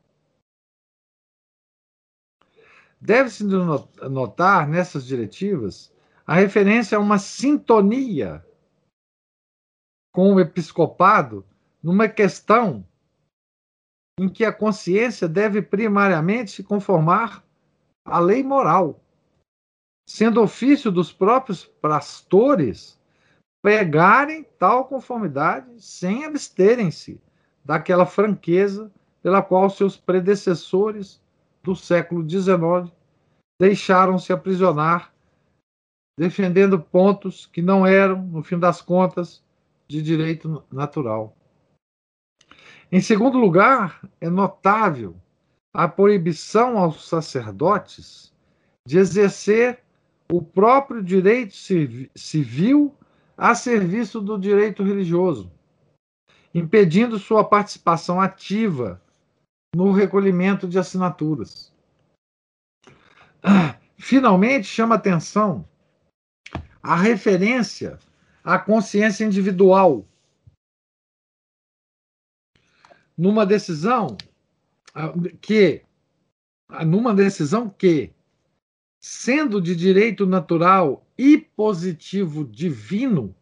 Deve-se 3.00 3.44
notar 3.44 4.68
nessas 4.68 5.04
diretivas 5.04 5.92
a 6.24 6.34
referência 6.34 6.96
a 6.96 7.00
uma 7.00 7.18
sintonia 7.18 8.46
com 10.12 10.34
o 10.34 10.40
episcopado 10.40 11.44
numa 11.82 12.08
questão 12.08 12.86
em 14.18 14.28
que 14.28 14.44
a 14.44 14.52
consciência 14.52 15.28
deve 15.28 15.60
primariamente 15.60 16.50
se 16.50 16.62
conformar 16.62 17.44
à 18.04 18.18
lei 18.18 18.42
moral, 18.42 19.00
sendo 20.08 20.42
ofício 20.42 20.90
dos 20.90 21.12
próprios 21.12 21.64
pastores 21.64 23.00
pregarem 23.62 24.44
tal 24.58 24.86
conformidade 24.86 25.80
sem 25.80 26.24
absterem-se 26.24 27.20
daquela 27.64 28.04
franqueza 28.04 28.90
pela 29.22 29.40
qual 29.40 29.70
seus 29.70 29.96
predecessores 29.96 31.22
do 31.62 31.76
século 31.76 32.28
XIX 32.28 32.92
deixaram-se 33.60 34.32
aprisionar, 34.32 35.14
defendendo 36.18 36.80
pontos 36.80 37.46
que 37.46 37.62
não 37.62 37.86
eram, 37.86 38.20
no 38.20 38.42
fim 38.42 38.58
das 38.58 38.82
contas, 38.82 39.42
de 39.86 40.02
direito 40.02 40.64
natural. 40.70 41.36
Em 42.94 43.00
segundo 43.00 43.38
lugar, 43.38 44.06
é 44.20 44.28
notável 44.28 45.16
a 45.72 45.88
proibição 45.88 46.76
aos 46.76 47.08
sacerdotes 47.08 48.30
de 48.86 48.98
exercer 48.98 49.82
o 50.30 50.42
próprio 50.42 51.02
direito 51.02 51.54
civil 52.14 52.94
a 53.34 53.54
serviço 53.54 54.20
do 54.20 54.38
direito 54.38 54.82
religioso, 54.82 55.50
impedindo 56.54 57.18
sua 57.18 57.42
participação 57.42 58.20
ativa 58.20 59.00
no 59.74 59.90
recolhimento 59.90 60.68
de 60.68 60.78
assinaturas. 60.78 61.72
Finalmente, 63.96 64.66
chama 64.66 64.96
atenção 64.96 65.66
a 66.82 66.94
referência 66.94 67.98
à 68.44 68.58
consciência 68.58 69.24
individual. 69.24 70.04
Numa 73.22 73.46
decisão 73.46 74.16
ah, 74.92 75.12
que 75.40 75.84
ah, 76.68 76.84
numa 76.84 77.14
decisão 77.14 77.70
que 77.70 78.12
sendo 79.00 79.62
de 79.62 79.76
direito 79.76 80.26
natural 80.26 81.06
e 81.16 81.38
positivo 81.38 82.44
divino, 82.44 83.32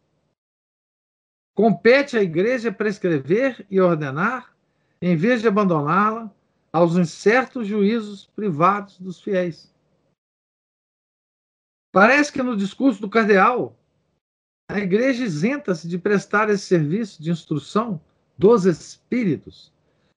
compete 1.56 2.14
à 2.14 2.22
igreja 2.22 2.70
prescrever 2.70 3.66
e 3.70 3.80
ordenar 3.80 4.54
em 5.00 5.16
vez 5.16 5.40
de 5.40 5.48
abandoná-la 5.48 6.30
aos 6.70 6.98
incertos 6.98 7.66
juízos 7.66 8.26
privados 8.36 8.98
dos 8.98 9.22
fiéis. 9.22 9.74
Parece 11.90 12.30
que 12.30 12.42
no 12.42 12.54
discurso 12.54 13.00
do 13.00 13.08
cardeal, 13.08 13.74
a 14.70 14.78
igreja 14.78 15.24
isenta-se 15.24 15.88
de 15.88 15.98
prestar 15.98 16.50
esse 16.50 16.66
serviço 16.66 17.22
de 17.22 17.30
instrução 17.30 17.98
dos 18.40 18.64
espíritos, 18.64 19.70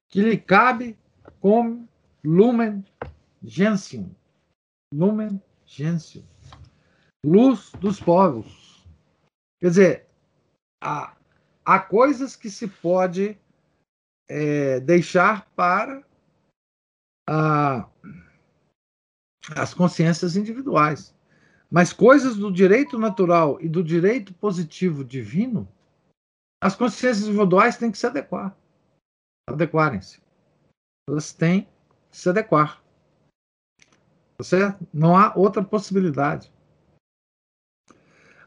que 0.08 0.22
lhe 0.22 0.38
cabe 0.38 0.98
como 1.40 1.86
lumen 2.24 2.82
gentium. 3.42 4.10
Lumen 4.90 5.42
gentium. 5.66 6.24
Luz 7.22 7.70
dos 7.78 8.00
povos. 8.00 8.82
Quer 9.60 9.68
dizer, 9.68 10.06
há, 10.82 11.14
há 11.66 11.78
coisas 11.78 12.34
que 12.34 12.48
se 12.48 12.66
pode 12.66 13.36
é, 14.26 14.80
deixar 14.80 15.46
para 15.54 16.02
as 19.54 19.74
consciências 19.74 20.34
individuais. 20.34 21.14
Mas 21.70 21.92
coisas 21.92 22.36
do 22.36 22.50
direito 22.50 22.98
natural 22.98 23.60
e 23.60 23.68
do 23.68 23.84
direito 23.84 24.32
positivo 24.32 25.04
divino, 25.04 25.68
as 26.64 26.74
consciências 26.74 27.28
individuais 27.28 27.76
têm 27.76 27.90
que 27.90 27.98
se 27.98 28.06
adequar. 28.06 28.56
Adequarem-se. 29.46 30.18
Elas 31.06 31.30
têm 31.30 31.68
que 32.10 32.16
se 32.16 32.30
adequar. 32.30 32.82
Certo? 34.40 34.88
Não 34.90 35.14
há 35.14 35.34
outra 35.36 35.62
possibilidade. 35.62 36.50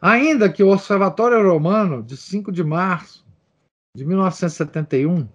Ainda 0.02 0.52
que 0.52 0.64
o 0.64 0.72
Observatório 0.72 1.48
Romano, 1.48 2.02
de 2.02 2.18
5 2.18 2.52
de 2.52 2.64
março 2.64 3.24
de 3.96 4.04
1971, 4.04 5.30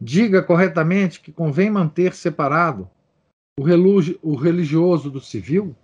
diga 0.00 0.42
corretamente 0.42 1.20
que 1.20 1.30
convém 1.30 1.70
manter 1.70 2.14
separado 2.14 2.90
o 3.56 4.34
religioso 4.34 5.08
do 5.08 5.20
civil, 5.20 5.76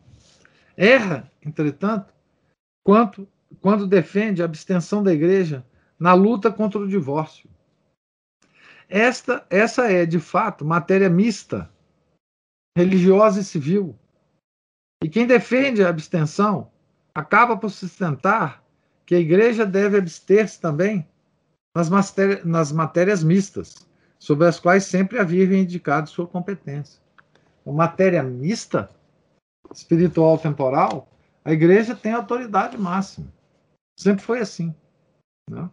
erra, 0.76 1.30
entretanto, 1.46 2.12
quanto, 2.84 3.28
quando 3.60 3.86
defende 3.86 4.42
a 4.42 4.46
abstenção 4.46 5.00
da 5.00 5.12
igreja 5.12 5.64
na 6.00 6.14
luta 6.14 6.50
contra 6.50 6.80
o 6.80 6.88
divórcio. 6.88 7.48
Esta, 8.88 9.46
essa 9.50 9.92
é, 9.92 10.06
de 10.06 10.18
fato, 10.18 10.64
matéria 10.64 11.10
mista, 11.10 11.70
religiosa 12.76 13.40
e 13.40 13.44
civil. 13.44 13.94
E 15.04 15.08
quem 15.08 15.26
defende 15.26 15.84
a 15.84 15.90
abstenção 15.90 16.70
acaba 17.14 17.56
por 17.56 17.70
sustentar 17.70 18.64
que 19.04 19.14
a 19.14 19.18
igreja 19.18 19.66
deve 19.66 19.98
abster-se 19.98 20.60
também 20.60 21.06
nas, 21.76 21.88
nas 22.44 22.72
matérias 22.72 23.22
mistas, 23.22 23.86
sobre 24.18 24.46
as 24.46 24.58
quais 24.58 24.84
sempre 24.84 25.18
havia 25.18 25.46
reivindicado 25.46 26.08
sua 26.08 26.26
competência. 26.26 27.00
Uma 27.64 27.84
matéria 27.88 28.22
mista, 28.22 28.90
espiritual 29.72 30.38
temporal, 30.38 31.08
a 31.44 31.52
igreja 31.52 31.94
tem 31.94 32.12
autoridade 32.12 32.76
máxima. 32.76 33.32
Sempre 33.98 34.24
foi 34.24 34.40
assim. 34.40 34.74
Né? 35.48 35.70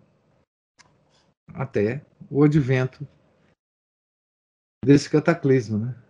Até 1.54 2.06
o 2.30 2.44
advento 2.44 3.08
desse 4.84 5.10
cataclismo. 5.10 5.78
Né? 5.80 6.04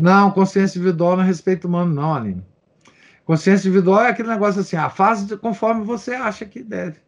Não, 0.00 0.32
consciência 0.32 0.78
individual 0.78 1.16
não 1.16 1.24
é 1.24 1.26
respeito 1.26 1.66
humano, 1.66 1.94
não, 1.94 2.14
Aline. 2.14 2.46
Consciência 3.24 3.68
individual 3.68 4.02
é 4.02 4.10
aquele 4.10 4.28
negócio 4.28 4.60
assim, 4.60 4.76
a 4.76 4.88
fase 4.88 5.36
conforme 5.36 5.84
você 5.84 6.14
acha 6.14 6.46
que 6.46 6.62
deve. 6.62 7.00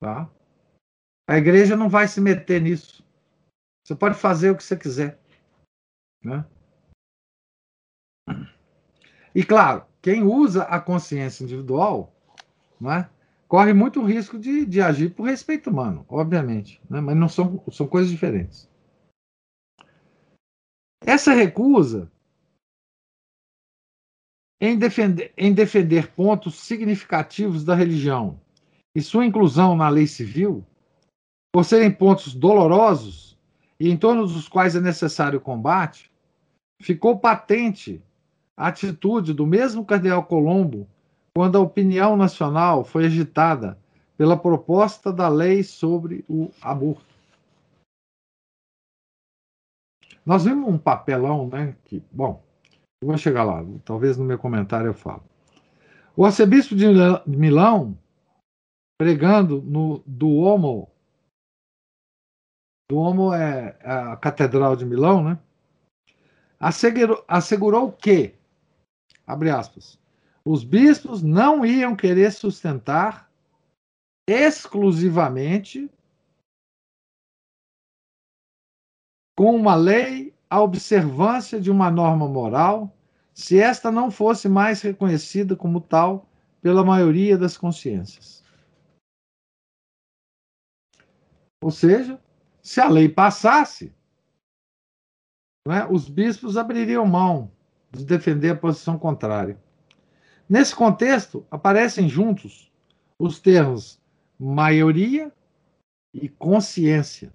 Tá? 0.00 0.30
A 1.28 1.36
igreja 1.36 1.76
não 1.76 1.88
vai 1.88 2.06
se 2.06 2.20
meter 2.20 2.60
nisso. 2.60 3.04
Você 3.84 3.94
pode 3.94 4.18
fazer 4.18 4.50
o 4.50 4.56
que 4.56 4.62
você 4.62 4.76
quiser. 4.76 5.18
Né? 6.22 6.44
E 9.34 9.44
claro, 9.44 9.86
quem 10.00 10.22
usa 10.22 10.64
a 10.64 10.80
consciência 10.80 11.42
individual 11.42 12.14
né, 12.80 13.10
corre 13.54 13.72
muito 13.72 14.02
risco 14.02 14.36
de, 14.36 14.66
de 14.66 14.80
agir 14.80 15.14
por 15.14 15.28
respeito 15.28 15.70
humano, 15.70 16.04
obviamente. 16.08 16.82
Né, 16.90 17.00
mas 17.00 17.16
não 17.16 17.28
são, 17.28 17.62
são 17.70 17.86
coisas 17.86 18.10
diferentes. 18.10 18.68
Essa 21.06 21.32
recusa 21.32 22.10
em 24.60 24.76
defender, 24.76 25.32
em 25.36 25.54
defender 25.54 26.10
pontos 26.16 26.56
significativos 26.62 27.64
da 27.64 27.76
religião 27.76 28.40
e 28.92 29.00
sua 29.00 29.24
inclusão 29.24 29.76
na 29.76 29.88
lei 29.88 30.08
civil 30.08 30.66
por 31.52 31.64
serem 31.64 31.92
pontos 31.92 32.34
dolorosos 32.34 33.38
e 33.78 33.88
em 33.88 33.96
torno 33.96 34.26
dos 34.26 34.48
quais 34.48 34.74
é 34.74 34.80
necessário 34.80 35.40
combate, 35.40 36.10
ficou 36.82 37.20
patente 37.20 38.02
a 38.56 38.66
atitude 38.66 39.32
do 39.32 39.46
mesmo 39.46 39.84
cardeal 39.84 40.24
Colombo 40.24 40.88
quando 41.36 41.58
a 41.58 41.60
opinião 41.60 42.16
nacional 42.16 42.84
foi 42.84 43.06
agitada 43.06 43.78
pela 44.16 44.36
proposta 44.36 45.12
da 45.12 45.28
lei 45.28 45.62
sobre 45.62 46.24
o 46.28 46.50
aborto. 46.62 47.14
Nós 50.24 50.44
vimos 50.44 50.68
um 50.68 50.78
papelão, 50.78 51.48
né? 51.48 51.76
Que, 51.84 52.02
bom, 52.10 52.42
eu 53.02 53.08
vou 53.08 53.18
chegar 53.18 53.44
lá, 53.44 53.64
talvez 53.84 54.16
no 54.16 54.24
meu 54.24 54.38
comentário 54.38 54.86
eu 54.86 54.94
falo. 54.94 55.24
O 56.16 56.24
arcebispo 56.24 56.74
de 56.76 56.86
Milão, 57.26 57.98
pregando 58.96 59.60
no 59.60 60.02
Duomo 60.06 60.88
Duomo 62.88 63.32
é 63.32 63.78
a 63.82 64.16
Catedral 64.16 64.76
de 64.76 64.84
Milão, 64.84 65.24
né? 65.24 65.38
Assegurou, 66.60 67.24
assegurou 67.26 67.92
que, 67.92 68.34
abre 69.26 69.50
aspas, 69.50 69.98
os 70.46 70.62
bispos 70.62 71.22
não 71.22 71.64
iam 71.64 71.96
querer 71.96 72.32
sustentar 72.32 73.30
exclusivamente 74.28 75.90
com 79.36 79.54
uma 79.56 79.74
lei 79.74 80.34
a 80.48 80.60
observância 80.60 81.60
de 81.60 81.70
uma 81.70 81.90
norma 81.90 82.28
moral, 82.28 82.96
se 83.32 83.58
esta 83.58 83.90
não 83.90 84.10
fosse 84.10 84.48
mais 84.48 84.80
reconhecida 84.82 85.56
como 85.56 85.80
tal 85.80 86.28
pela 86.62 86.84
maioria 86.84 87.36
das 87.36 87.56
consciências. 87.56 88.44
Ou 91.62 91.70
seja, 91.70 92.22
se 92.62 92.80
a 92.80 92.88
lei 92.88 93.08
passasse, 93.08 93.92
é, 95.66 95.84
os 95.90 96.08
bispos 96.08 96.56
abririam 96.56 97.04
mão 97.06 97.50
de 97.90 98.04
defender 98.04 98.50
a 98.50 98.56
posição 98.56 98.98
contrária. 98.98 99.63
Nesse 100.48 100.74
contexto, 100.74 101.46
aparecem 101.50 102.08
juntos 102.08 102.70
os 103.18 103.40
termos 103.40 104.00
maioria 104.38 105.32
e 106.12 106.28
consciência, 106.28 107.32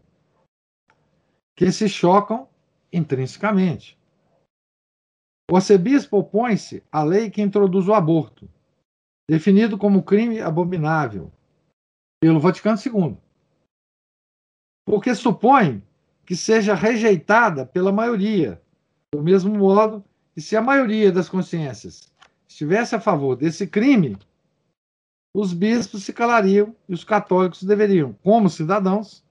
que 1.57 1.71
se 1.71 1.89
chocam 1.89 2.47
intrinsecamente. 2.93 3.97
O 5.51 5.55
arcebispo 5.55 6.17
opõe-se 6.17 6.83
à 6.91 7.03
lei 7.03 7.31
que 7.31 7.41
introduz 7.41 7.87
o 7.87 7.93
aborto, 7.93 8.47
definido 9.27 9.77
como 9.77 10.03
crime 10.03 10.39
abominável 10.39 11.31
pelo 12.21 12.39
Vaticano 12.39 12.77
II, 12.77 13.17
porque 14.85 15.15
supõe 15.15 15.83
que 16.25 16.35
seja 16.35 16.75
rejeitada 16.75 17.65
pela 17.65 17.91
maioria, 17.91 18.61
do 19.11 19.23
mesmo 19.23 19.57
modo 19.57 20.05
que 20.35 20.41
se 20.41 20.55
a 20.55 20.61
maioria 20.61 21.11
das 21.11 21.27
consciências 21.27 22.13
estivesse 22.49 22.95
a 22.95 22.99
favor 22.99 23.35
desse 23.35 23.67
crime, 23.67 24.17
os 25.33 25.53
bispos 25.53 26.03
se 26.03 26.11
calariam 26.11 26.75
e 26.87 26.93
os 26.93 27.03
católicos 27.03 27.63
deveriam, 27.63 28.13
como 28.23 28.49
cidadãos, 28.49 29.23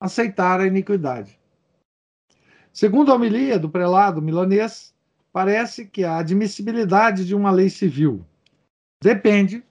aceitar 0.00 0.60
a 0.60 0.66
iniquidade. 0.66 1.38
Segundo 2.72 3.12
a 3.12 3.14
homilia 3.14 3.58
do 3.58 3.68
prelado 3.68 4.22
milanês, 4.22 4.94
parece 5.32 5.86
que 5.86 6.02
a 6.02 6.16
admissibilidade 6.16 7.26
de 7.26 7.34
uma 7.34 7.50
lei 7.50 7.68
civil 7.68 8.24
depende 9.02 9.62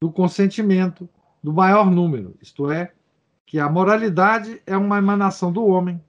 do 0.00 0.12
consentimento 0.12 1.08
do 1.42 1.52
maior 1.52 1.90
número, 1.90 2.36
isto 2.40 2.70
é, 2.70 2.92
que 3.46 3.58
a 3.58 3.68
moralidade 3.68 4.62
é 4.66 4.76
uma 4.76 4.98
emanação 4.98 5.52
do 5.52 5.66
homem 5.66 6.02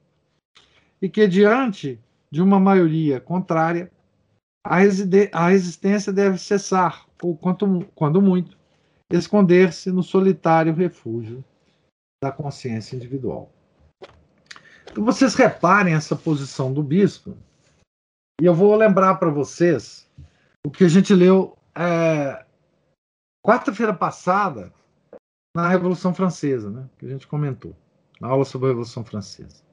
e 1.01 1.09
que, 1.09 1.27
diante 1.27 1.99
de 2.29 2.41
uma 2.41 2.59
maioria 2.59 3.19
contrária, 3.19 3.91
a, 4.65 4.77
a 5.31 5.49
resistência 5.49 6.11
deve 6.11 6.39
cessar, 6.39 7.05
ou, 7.21 7.37
quanto, 7.37 7.85
quando 7.93 8.19
muito, 8.19 8.57
esconder-se 9.11 9.91
no 9.91 10.01
solitário 10.01 10.73
refúgio 10.73 11.45
da 12.23 12.31
consciência 12.31 12.95
individual. 12.95 13.51
Então, 14.89 15.05
vocês 15.05 15.35
reparem 15.35 15.93
essa 15.93 16.15
posição 16.15 16.73
do 16.73 16.81
bispo, 16.81 17.37
e 18.41 18.45
eu 18.45 18.55
vou 18.55 18.75
lembrar 18.75 19.15
para 19.15 19.29
vocês 19.29 20.09
o 20.65 20.71
que 20.71 20.83
a 20.83 20.89
gente 20.89 21.13
leu 21.13 21.55
é, 21.77 22.43
quarta-feira 23.45 23.93
passada 23.93 24.73
na 25.55 25.69
Revolução 25.69 26.13
Francesa, 26.13 26.71
né, 26.71 26.89
que 26.97 27.05
a 27.05 27.09
gente 27.09 27.27
comentou, 27.27 27.75
na 28.19 28.29
aula 28.29 28.43
sobre 28.43 28.67
a 28.67 28.69
Revolução 28.69 29.05
Francesa. 29.05 29.63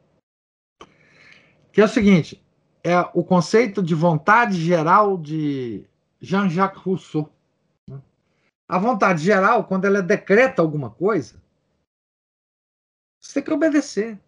Que 1.73 1.81
é 1.81 1.85
o 1.85 1.89
seguinte: 1.89 2.45
é 2.85 2.99
o 3.15 3.23
conceito 3.23 3.83
de 3.83 3.95
vontade 3.95 4.61
geral 4.61 5.17
de 5.17 5.85
Jean-Jacques 6.21 6.83
Rousseau. 6.83 7.33
A 8.69 8.79
vontade 8.79 9.23
geral, 9.23 9.65
quando 9.65 9.85
ela 9.85 10.03
decreta 10.03 10.63
alguma 10.63 10.91
coisa, 10.91 11.41
você 13.21 13.35
tem 13.35 13.43
que 13.43 13.53
obedecer. 13.53 14.19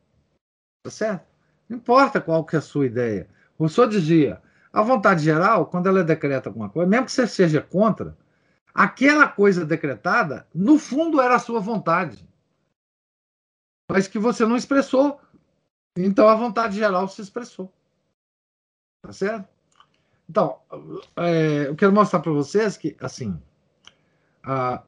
Tá 0.84 0.90
certo? 0.90 1.26
Não 1.68 1.78
importa 1.78 2.20
qual 2.20 2.44
que 2.44 2.54
é 2.54 2.58
a 2.58 2.62
sua 2.62 2.86
ideia. 2.86 3.28
Rousseau 3.58 3.88
dizia, 3.88 4.42
a 4.72 4.82
vontade 4.82 5.24
geral, 5.24 5.66
quando 5.66 5.88
ela 5.88 6.04
decreta 6.04 6.48
alguma 6.48 6.68
coisa, 6.68 6.88
mesmo 6.88 7.06
que 7.06 7.12
você 7.12 7.26
seja 7.26 7.60
contra, 7.62 8.16
aquela 8.74 9.26
coisa 9.28 9.64
decretada, 9.64 10.46
no 10.54 10.78
fundo 10.78 11.20
era 11.20 11.36
a 11.36 11.40
sua 11.40 11.60
vontade. 11.60 12.28
Mas 13.90 14.06
que 14.08 14.18
você 14.18 14.44
não 14.44 14.56
expressou. 14.56 15.20
Então 15.96 16.28
a 16.28 16.34
vontade 16.34 16.76
geral 16.76 17.08
se 17.08 17.22
expressou. 17.22 17.72
Tá 19.04 19.12
certo? 19.12 19.46
Então, 20.26 20.58
é, 21.14 21.66
eu 21.66 21.76
quero 21.76 21.92
mostrar 21.92 22.20
para 22.20 22.32
vocês 22.32 22.78
que, 22.78 22.96
assim, 22.98 23.38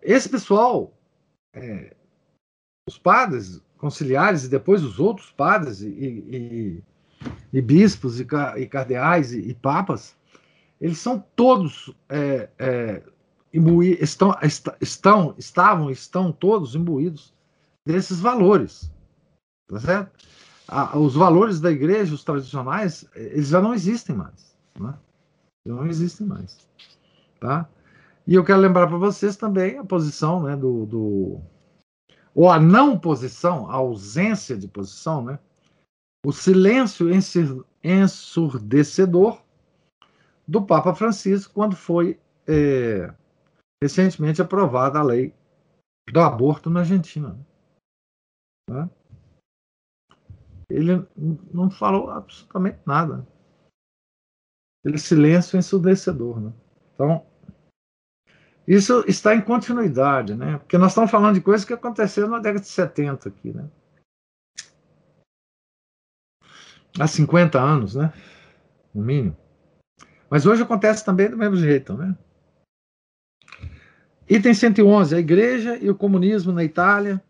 esse 0.00 0.26
pessoal, 0.26 0.90
é, 1.54 1.94
os 2.88 2.98
padres 2.98 3.62
conciliares 3.76 4.44
e 4.44 4.48
depois 4.48 4.82
os 4.82 4.98
outros 4.98 5.30
padres 5.32 5.82
e, 5.82 5.88
e, 5.88 6.82
e 7.52 7.60
bispos 7.60 8.18
e, 8.18 8.26
e 8.56 8.66
cardeais 8.66 9.34
e, 9.34 9.52
papas, 9.52 10.16
eles 10.80 10.98
são 10.98 11.22
todos 11.36 11.94
é, 12.08 12.48
é, 12.58 13.02
estão, 14.00 14.34
estão, 14.80 15.34
estavam, 15.36 15.90
estão 15.90 16.32
todos 16.32 16.74
imbuídos 16.74 17.34
desses 17.86 18.18
valores, 18.18 18.90
tá 19.68 19.78
certo? 19.78 20.26
Os 20.94 21.14
valores 21.14 21.60
da 21.60 21.70
igreja, 21.70 22.14
os 22.14 22.24
tradicionais, 22.24 23.08
eles 23.14 23.48
já 23.48 23.60
não 23.60 23.72
existem 23.72 24.16
mais, 24.16 24.56
né? 24.78 24.94
não 25.64 25.86
existem 25.86 26.26
mais, 26.26 26.66
tá? 27.40 27.68
E 28.26 28.34
eu 28.34 28.44
quero 28.44 28.60
lembrar 28.60 28.88
para 28.88 28.96
vocês 28.96 29.36
também 29.36 29.78
a 29.78 29.84
posição 29.84 30.42
né, 30.42 30.56
do, 30.56 30.84
do, 30.86 31.40
ou 32.34 32.50
a 32.50 32.58
não 32.58 32.98
posição, 32.98 33.70
a 33.70 33.74
ausência 33.74 34.56
de 34.56 34.66
posição, 34.66 35.24
né? 35.24 35.38
o 36.24 36.32
silêncio 36.32 37.08
ensurdecedor 37.84 39.40
do 40.46 40.60
Papa 40.60 40.92
Francisco 40.92 41.54
quando 41.54 41.76
foi 41.76 42.18
é, 42.48 43.14
recentemente 43.80 44.42
aprovada 44.42 44.98
a 44.98 45.04
lei 45.04 45.32
do 46.10 46.20
aborto 46.20 46.68
na 46.68 46.80
Argentina. 46.80 47.38
Né? 48.68 48.90
Ele 50.68 51.06
não 51.52 51.70
falou 51.70 52.10
absolutamente 52.10 52.78
nada. 52.84 53.26
Ele 54.84 54.98
silêncio 54.98 55.58
ensurdecedor. 55.58 56.40
Né? 56.40 56.52
Então, 56.94 57.24
isso 58.66 59.04
está 59.06 59.34
em 59.34 59.40
continuidade, 59.40 60.34
né? 60.34 60.58
Porque 60.58 60.76
nós 60.76 60.90
estamos 60.90 61.10
falando 61.10 61.34
de 61.34 61.40
coisas 61.40 61.64
que 61.64 61.72
aconteceram 61.72 62.28
na 62.28 62.38
década 62.38 62.60
de 62.60 62.68
70 62.68 63.28
aqui, 63.28 63.52
né? 63.52 63.68
Há 66.98 67.06
50 67.06 67.60
anos, 67.60 67.94
né? 67.94 68.12
No 68.92 69.04
mínimo. 69.04 69.36
Mas 70.28 70.46
hoje 70.46 70.62
acontece 70.62 71.04
também 71.04 71.30
do 71.30 71.36
mesmo 71.36 71.56
jeito, 71.56 71.94
né? 71.94 72.16
Item 74.28 74.54
111, 74.54 75.14
a 75.14 75.20
igreja 75.20 75.76
e 75.76 75.88
o 75.88 75.94
comunismo 75.94 76.52
na 76.52 76.64
Itália, 76.64 77.22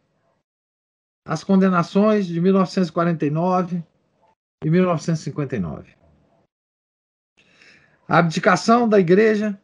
as 1.27 1.43
condenações 1.43 2.27
de 2.27 2.41
1949 2.41 3.83
e 4.65 4.71
1959. 4.71 5.95
A 8.09 8.19
abdicação 8.19 8.89
da 8.89 9.01
igreja 9.01 9.61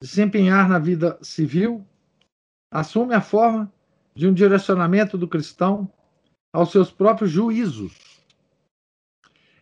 de 0.00 0.08
se 0.08 0.22
empenhar 0.22 0.68
na 0.68 0.78
vida 0.78 1.18
civil, 1.20 1.84
assume 2.72 3.14
a 3.14 3.20
forma 3.20 3.70
de 4.14 4.26
um 4.26 4.32
direcionamento 4.32 5.18
do 5.18 5.28
cristão 5.28 5.90
aos 6.54 6.70
seus 6.70 6.90
próprios 6.90 7.30
juízos 7.30 7.92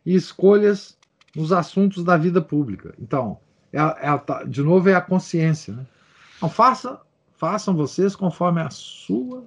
e 0.07 0.14
escolhas 0.14 0.96
nos 1.34 1.53
assuntos 1.53 2.05
da 2.05 2.16
vida 2.16 2.40
pública. 2.40 2.94
Então, 2.99 3.40
é, 3.72 3.78
é, 3.78 4.46
de 4.46 4.62
novo, 4.62 4.88
é 4.88 4.94
a 4.94 5.01
consciência. 5.01 5.74
Né? 5.74 5.86
Então, 6.36 6.49
faça, 6.49 7.01
façam 7.36 7.74
vocês 7.74 8.14
conforme 8.14 8.61
a 8.61 8.70
sua 8.70 9.44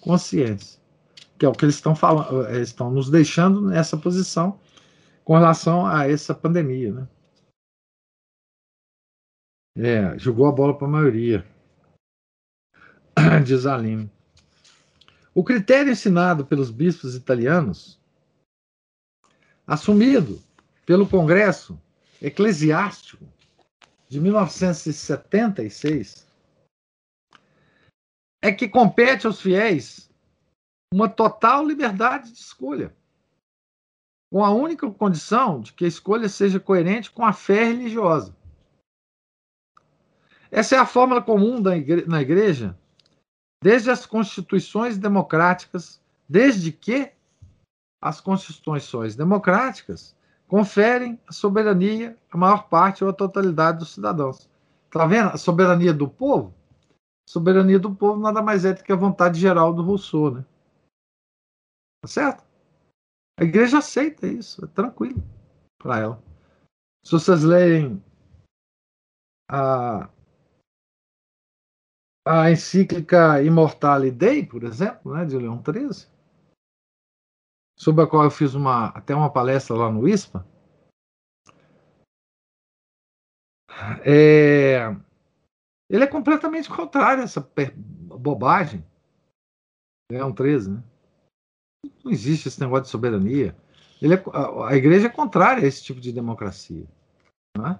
consciência, 0.00 0.80
que 1.38 1.44
é 1.44 1.48
o 1.48 1.52
que 1.52 1.64
eles 1.64 1.74
estão 1.74 1.94
falando, 1.94 2.48
eles 2.48 2.68
estão 2.68 2.90
nos 2.90 3.10
deixando 3.10 3.60
nessa 3.60 3.96
posição 3.96 4.58
com 5.24 5.34
relação 5.34 5.86
a 5.86 6.08
essa 6.08 6.34
pandemia, 6.34 6.92
né? 6.92 7.08
É, 9.76 10.16
jogou 10.18 10.46
a 10.46 10.52
bola 10.52 10.76
para 10.76 10.86
a 10.86 10.90
maioria. 10.90 11.44
Diz 13.44 13.66
Aline. 13.66 14.08
O 15.34 15.42
critério 15.42 15.90
ensinado 15.90 16.46
pelos 16.46 16.70
bispos 16.70 17.16
italianos, 17.16 18.00
assumido 19.66 20.40
pelo 20.86 21.08
Congresso 21.08 21.76
Eclesiástico 22.22 23.26
de 24.08 24.20
1976, 24.20 26.24
é 28.40 28.52
que 28.52 28.68
compete 28.68 29.26
aos 29.26 29.40
fiéis 29.40 30.03
uma 30.94 31.08
total 31.08 31.66
liberdade 31.66 32.30
de 32.30 32.38
escolha, 32.38 32.94
com 34.32 34.44
a 34.44 34.50
única 34.50 34.88
condição 34.92 35.60
de 35.60 35.72
que 35.72 35.84
a 35.84 35.88
escolha 35.88 36.28
seja 36.28 36.60
coerente 36.60 37.10
com 37.10 37.24
a 37.24 37.32
fé 37.32 37.64
religiosa. 37.64 38.32
Essa 40.52 40.76
é 40.76 40.78
a 40.78 40.86
fórmula 40.86 41.20
comum 41.20 41.58
igre 41.74 42.06
na 42.06 42.22
igreja, 42.22 42.78
desde 43.60 43.90
as 43.90 44.06
constituições 44.06 44.96
democráticas, 44.96 46.00
desde 46.28 46.70
que 46.70 47.10
as 48.00 48.20
constituições 48.20 49.16
democráticas 49.16 50.14
conferem 50.46 51.18
a 51.26 51.32
soberania 51.32 52.16
à 52.30 52.36
maior 52.36 52.68
parte 52.68 53.02
ou 53.02 53.10
à 53.10 53.12
totalidade 53.12 53.78
dos 53.78 53.94
cidadãos. 53.94 54.48
Está 54.86 55.04
vendo? 55.06 55.30
A 55.30 55.36
soberania 55.36 55.92
do 55.92 56.06
povo? 56.06 56.54
A 57.28 57.32
soberania 57.32 57.80
do 57.80 57.92
povo 57.92 58.20
nada 58.20 58.40
mais 58.40 58.64
é 58.64 58.72
do 58.72 58.84
que 58.84 58.92
a 58.92 58.96
vontade 58.96 59.40
geral 59.40 59.74
do 59.74 59.82
Rousseau, 59.82 60.30
né? 60.30 60.44
Tá 62.04 62.08
certo? 62.08 62.44
A 63.40 63.44
igreja 63.44 63.78
aceita 63.78 64.26
isso, 64.26 64.62
é 64.62 64.68
tranquilo 64.68 65.22
para 65.78 66.00
ela. 66.00 66.22
Se 67.02 67.12
vocês 67.12 67.42
lerem 67.42 68.04
a, 69.50 70.10
a 72.26 72.50
encíclica 72.50 73.42
Immortale 73.42 74.10
Dei, 74.10 74.44
por 74.44 74.64
exemplo, 74.64 75.14
né, 75.14 75.24
de 75.24 75.38
Leão 75.38 75.62
XIII, 75.64 76.12
sobre 77.78 78.04
a 78.04 78.06
qual 78.06 78.24
eu 78.24 78.30
fiz 78.30 78.52
uma, 78.52 78.88
até 78.88 79.14
uma 79.14 79.32
palestra 79.32 79.74
lá 79.74 79.90
no 79.90 80.06
ISPA, 80.06 80.46
é, 84.04 84.94
ele 85.88 86.04
é 86.04 86.06
completamente 86.06 86.68
contrário 86.68 87.22
a 87.22 87.24
essa 87.24 87.40
bobagem. 87.40 88.84
Leão 90.12 90.34
XIII, 90.36 90.68
né? 90.68 90.93
Não 92.04 92.12
existe 92.12 92.48
esse 92.48 92.60
negócio 92.60 92.84
de 92.84 92.90
soberania. 92.90 93.56
Ele 94.00 94.14
é, 94.14 94.24
a, 94.32 94.68
a 94.68 94.76
igreja 94.76 95.06
é 95.06 95.10
contrária 95.10 95.64
a 95.64 95.66
esse 95.66 95.82
tipo 95.82 96.00
de 96.00 96.12
democracia. 96.12 96.84
Né? 97.56 97.78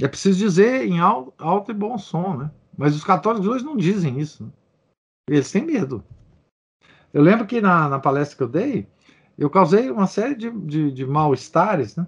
É 0.00 0.08
preciso 0.08 0.38
dizer 0.38 0.86
em 0.86 1.00
alto, 1.00 1.34
alto, 1.38 1.70
e 1.70 1.74
bom 1.74 1.98
som, 1.98 2.36
né? 2.36 2.50
Mas 2.76 2.94
os 2.94 3.02
católicos 3.02 3.48
hoje 3.48 3.64
não 3.64 3.76
dizem 3.76 4.20
isso. 4.20 4.44
Né? 4.44 4.50
Eles 5.28 5.50
têm 5.50 5.64
medo. 5.64 6.04
Eu 7.12 7.22
lembro 7.22 7.46
que 7.46 7.60
na, 7.60 7.88
na, 7.88 7.98
palestra 7.98 8.36
que 8.36 8.42
eu 8.42 8.48
dei, 8.48 8.88
eu 9.36 9.50
causei 9.50 9.90
uma 9.90 10.06
série 10.06 10.34
de, 10.34 10.50
de, 10.50 10.92
de 10.92 11.06
mal-estares, 11.06 11.96
né? 11.96 12.06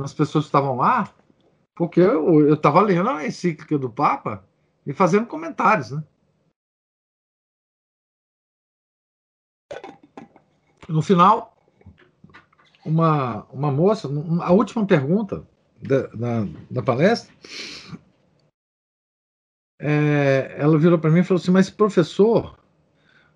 As 0.00 0.12
pessoas 0.12 0.44
estavam 0.44 0.76
lá, 0.76 1.12
porque 1.74 2.00
eu 2.00 2.52
estava 2.52 2.80
lendo 2.82 3.08
a 3.08 3.26
encíclica 3.26 3.78
do 3.78 3.90
Papa 3.90 4.44
e 4.86 4.92
fazendo 4.92 5.26
comentários, 5.26 5.90
né? 5.90 6.04
No 10.88 11.02
final, 11.02 11.56
uma, 12.84 13.44
uma 13.46 13.72
moça, 13.72 14.08
a 14.42 14.52
última 14.52 14.86
pergunta 14.86 15.46
da, 15.82 16.06
da, 16.06 16.46
da 16.70 16.82
palestra, 16.82 17.34
é, 19.80 20.56
ela 20.58 20.78
virou 20.78 20.98
para 20.98 21.10
mim 21.10 21.20
e 21.20 21.24
falou 21.24 21.40
assim: 21.40 21.50
Mas, 21.50 21.68
professor, 21.68 22.58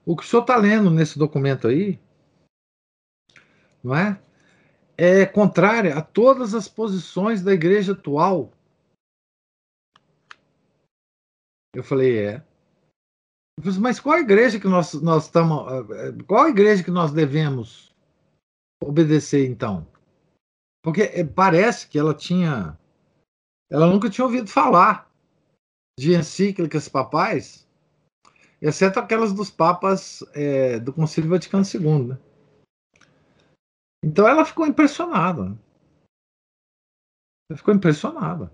o 0.07 0.17
que 0.17 0.23
o 0.23 0.27
senhor 0.27 0.43
está 0.43 0.57
lendo 0.57 0.91
nesse 0.91 1.19
documento 1.19 1.67
aí, 1.67 1.99
não 3.83 3.95
é? 3.95 4.21
É 4.97 5.27
contrária 5.27 5.97
a 5.97 6.03
todas 6.03 6.55
as 6.55 6.69
posições 6.69 7.43
da 7.43 7.53
igreja 7.53 7.93
atual. 7.93 8.53
Eu 11.75 11.83
falei: 11.83 12.19
É. 12.19 12.50
Mas 13.81 14.01
qual 14.01 14.19
igreja 14.19 14.61
que 14.61 14.69
nós, 14.69 14.95
nós 14.95 15.25
estamos. 15.25 15.65
Qual 16.27 16.45
a 16.45 16.51
igreja 16.51 16.83
que 16.83 16.91
nós 16.91 17.13
devemos 17.13 17.95
obedecer, 18.83 19.49
então? 19.49 19.87
Porque 20.83 21.03
eh, 21.03 21.25
parece 21.25 21.89
que 21.89 21.99
ela 21.99 22.15
tinha. 22.15 22.79
Ela 23.71 23.87
nunca 23.87 24.11
tinha 24.11 24.25
ouvido 24.25 24.49
falar 24.49 25.11
de 25.99 26.15
encíclicas 26.15 26.89
papais, 26.89 27.69
exceto 28.61 28.99
aquelas 28.99 29.33
dos 29.33 29.51
papas 29.51 30.23
é, 30.35 30.79
do 30.79 30.93
Concílio 30.93 31.31
Vaticano 31.31 31.63
II. 31.63 32.09
Né? 32.09 32.19
Então 34.03 34.27
ela 34.27 34.45
ficou 34.45 34.67
impressionada. 34.67 35.57
Ela 37.51 37.57
ficou 37.59 37.75
impressionada. 37.75 38.51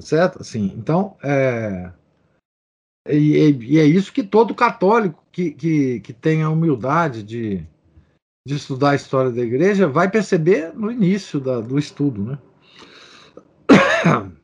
Certo? 0.00 0.42
Assim, 0.42 0.66
então, 0.76 1.16
é, 1.24 1.90
e, 3.08 3.52
e, 3.52 3.78
é 3.78 3.84
isso 3.84 4.12
que 4.12 4.22
todo 4.22 4.54
católico 4.54 5.22
que, 5.30 5.50
que, 5.52 6.00
que 6.00 6.12
tem 6.12 6.42
a 6.42 6.50
humildade 6.50 7.22
de, 7.22 7.66
de 8.46 8.54
estudar 8.54 8.90
a 8.90 8.94
história 8.94 9.30
da 9.30 9.42
igreja 9.42 9.88
vai 9.88 10.10
perceber 10.10 10.72
no 10.74 10.90
início 10.90 11.40
da, 11.40 11.60
do 11.60 11.78
estudo. 11.78 12.22
Né? 12.24 12.38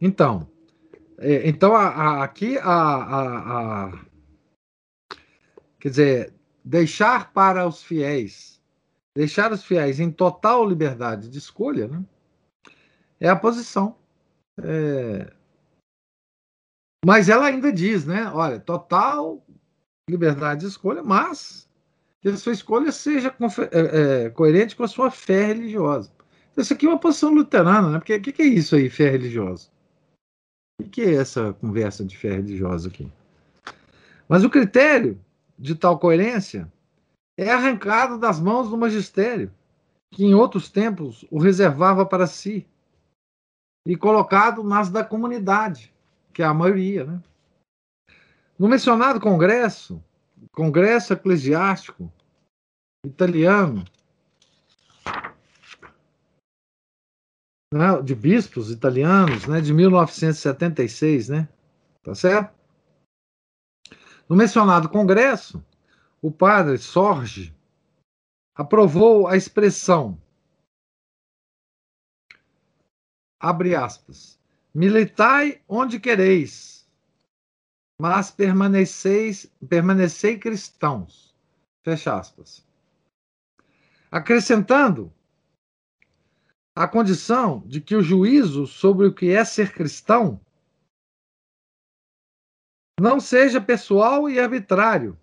Então, 0.00 0.48
é, 1.18 1.48
então 1.48 1.74
a, 1.74 1.88
a, 1.88 2.22
aqui 2.22 2.56
a, 2.58 2.70
a, 2.70 4.04
quer 5.80 5.88
dizer, 5.88 6.34
deixar 6.64 7.32
para 7.32 7.66
os 7.66 7.82
fiéis, 7.82 8.62
deixar 9.12 9.50
os 9.50 9.64
fiéis 9.64 9.98
em 9.98 10.12
total 10.12 10.64
liberdade 10.64 11.28
de 11.28 11.38
escolha, 11.38 11.88
né? 11.88 12.04
é 13.18 13.28
a 13.28 13.34
posição 13.34 13.96
é, 14.62 15.32
mas 17.04 17.28
ela 17.28 17.46
ainda 17.46 17.72
diz, 17.72 18.04
né? 18.04 18.30
Olha, 18.32 18.58
total 18.58 19.44
liberdade 20.08 20.62
de 20.62 20.66
escolha, 20.66 21.02
mas 21.02 21.68
que 22.20 22.28
a 22.28 22.36
sua 22.36 22.52
escolha 22.52 22.90
seja 22.90 23.34
é, 23.70 24.24
é, 24.24 24.30
coerente 24.30 24.74
com 24.74 24.82
a 24.82 24.88
sua 24.88 25.10
fé 25.10 25.46
religiosa. 25.46 26.10
Então, 26.50 26.62
isso 26.62 26.72
aqui 26.72 26.86
é 26.86 26.88
uma 26.88 26.98
posição 26.98 27.32
luterana, 27.32 27.90
né? 27.90 27.98
Porque 27.98 28.14
o 28.14 28.20
que, 28.20 28.32
que, 28.32 28.42
é 28.42 28.46
isso 28.46 28.74
aí, 28.74 28.90
fé 28.90 29.10
religiosa? 29.10 29.68
O 30.80 30.84
que, 30.84 30.90
que 30.90 31.02
é 31.02 31.14
essa 31.14 31.52
conversa 31.52 32.04
de 32.04 32.16
fé 32.16 32.32
religiosa 32.32 32.88
aqui? 32.88 33.10
Mas 34.28 34.44
o 34.44 34.50
critério 34.50 35.20
de 35.58 35.74
tal 35.74 35.98
coerência 35.98 36.70
é 37.36 37.50
arrancado 37.50 38.18
das 38.18 38.40
mãos 38.40 38.68
do 38.68 38.76
magistério, 38.76 39.52
que 40.10 40.24
em 40.24 40.34
outros 40.34 40.68
tempos 40.68 41.24
o 41.30 41.38
reservava 41.38 42.04
para 42.04 42.26
si, 42.26 42.66
e 43.86 43.96
colocado 43.96 44.64
nas 44.64 44.90
da 44.90 45.04
comunidade 45.04 45.92
que 46.38 46.42
é 46.42 46.46
a 46.46 46.54
maioria. 46.54 47.04
Né? 47.04 47.20
No 48.56 48.68
mencionado 48.68 49.20
congresso, 49.20 50.00
Congresso 50.52 51.12
Eclesiástico 51.12 52.12
Italiano, 53.04 53.84
né, 57.74 58.00
de 58.04 58.14
bispos 58.14 58.70
italianos, 58.70 59.48
né, 59.48 59.60
de 59.60 59.74
1976, 59.74 61.28
né? 61.28 61.48
Tá 62.04 62.14
certo? 62.14 62.56
No 64.28 64.36
mencionado 64.36 64.88
congresso, 64.88 65.60
o 66.22 66.30
padre 66.30 66.78
Sorge 66.78 67.52
aprovou 68.56 69.26
a 69.26 69.36
expressão 69.36 70.16
abre 73.40 73.74
aspas 73.74 74.37
Militai 74.74 75.62
onde 75.68 75.98
quereis, 75.98 76.86
mas 78.00 78.30
permaneceis, 78.30 79.46
permanecei 79.68 80.38
cristãos. 80.38 81.34
Fecha 81.82 82.18
aspas. 82.18 82.66
Acrescentando 84.10 85.12
a 86.76 86.86
condição 86.86 87.60
de 87.66 87.80
que 87.80 87.96
o 87.96 88.02
juízo 88.02 88.66
sobre 88.66 89.06
o 89.06 89.14
que 89.14 89.30
é 89.30 89.44
ser 89.44 89.72
cristão 89.72 90.40
não 93.00 93.18
seja 93.18 93.60
pessoal 93.60 94.28
e 94.28 94.38
arbitrário, 94.38 95.18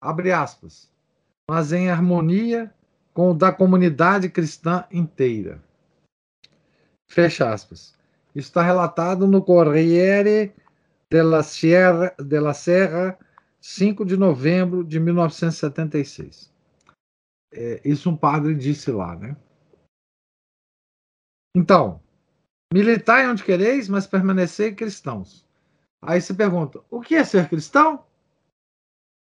abre 0.00 0.32
aspas, 0.32 0.90
mas 1.50 1.72
em 1.72 1.90
harmonia 1.90 2.72
com 3.12 3.30
o 3.30 3.34
da 3.34 3.52
comunidade 3.52 4.28
cristã 4.28 4.86
inteira. 4.90 5.65
Fecha 7.06 7.52
aspas. 7.52 7.96
Isso 8.34 8.48
está 8.48 8.62
relatado 8.62 9.26
no 9.26 9.42
Corriere 9.42 10.54
della, 11.08 11.42
Sierra, 11.42 12.14
della 12.18 12.52
Serra, 12.52 13.18
5 13.60 14.04
de 14.04 14.16
novembro 14.16 14.84
de 14.84 15.00
1976. 15.00 16.52
É, 17.52 17.80
isso 17.84 18.10
um 18.10 18.16
padre 18.16 18.54
disse 18.54 18.90
lá, 18.90 19.16
né? 19.16 19.36
Então, 21.56 22.02
militai 22.72 23.26
onde 23.28 23.42
quereis, 23.42 23.88
mas 23.88 24.06
permanecer 24.06 24.74
cristãos. 24.74 25.46
Aí 26.02 26.20
você 26.20 26.34
pergunta, 26.34 26.84
o 26.90 27.00
que 27.00 27.14
é 27.14 27.24
ser 27.24 27.48
cristão? 27.48 28.04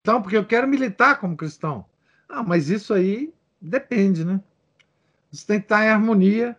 Então, 0.01 0.21
porque 0.21 0.35
eu 0.35 0.45
quero 0.45 0.67
militar 0.67 1.19
como 1.19 1.37
cristão. 1.37 1.85
Ah, 2.27 2.41
mas 2.41 2.69
isso 2.69 2.93
aí 2.93 3.33
depende, 3.61 4.25
né? 4.25 4.41
Você 5.31 5.45
tem 5.45 5.59
que 5.59 5.65
estar 5.65 5.85
em 5.85 5.89
harmonia 5.89 6.57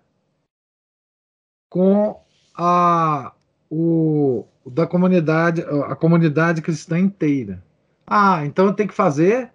com 1.74 2.24
a 2.54 3.34
o 3.68 4.46
da 4.64 4.86
comunidade 4.86 5.60
a 5.62 5.96
comunidade 5.96 6.62
cristã 6.62 6.96
inteira. 7.00 7.64
Ah, 8.06 8.46
então 8.46 8.66
eu 8.66 8.74
tenho 8.74 8.88
que 8.88 8.94
fazer 8.94 9.52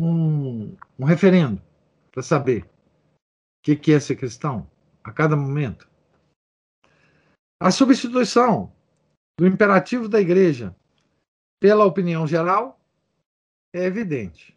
um, 0.00 0.76
um 0.96 1.04
referendo 1.04 1.60
para 2.12 2.22
saber 2.22 2.62
o 2.62 2.68
que, 3.64 3.74
que 3.74 3.92
é 3.92 3.98
ser 3.98 4.14
cristão 4.14 4.70
a 5.02 5.10
cada 5.10 5.34
momento. 5.34 5.88
A 7.60 7.72
substituição 7.72 8.72
do 9.36 9.48
imperativo 9.48 10.08
da 10.08 10.20
igreja 10.20 10.76
pela 11.60 11.84
opinião 11.84 12.24
geral 12.24 12.78
é 13.74 13.82
evidente. 13.82 14.56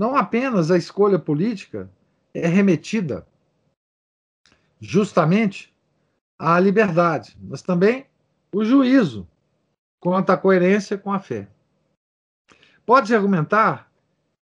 Não 0.00 0.14
apenas 0.14 0.70
a 0.70 0.78
escolha 0.78 1.18
política 1.18 1.90
é 2.32 2.46
remetida 2.46 3.26
justamente 4.80 5.71
a 6.44 6.58
liberdade, 6.58 7.38
mas 7.40 7.62
também 7.62 8.04
o 8.52 8.64
juízo 8.64 9.28
quanto 10.00 10.30
à 10.30 10.36
coerência 10.36 10.98
com 10.98 11.12
a 11.12 11.20
fé. 11.20 11.48
Pode-se 12.84 13.14
argumentar 13.14 13.88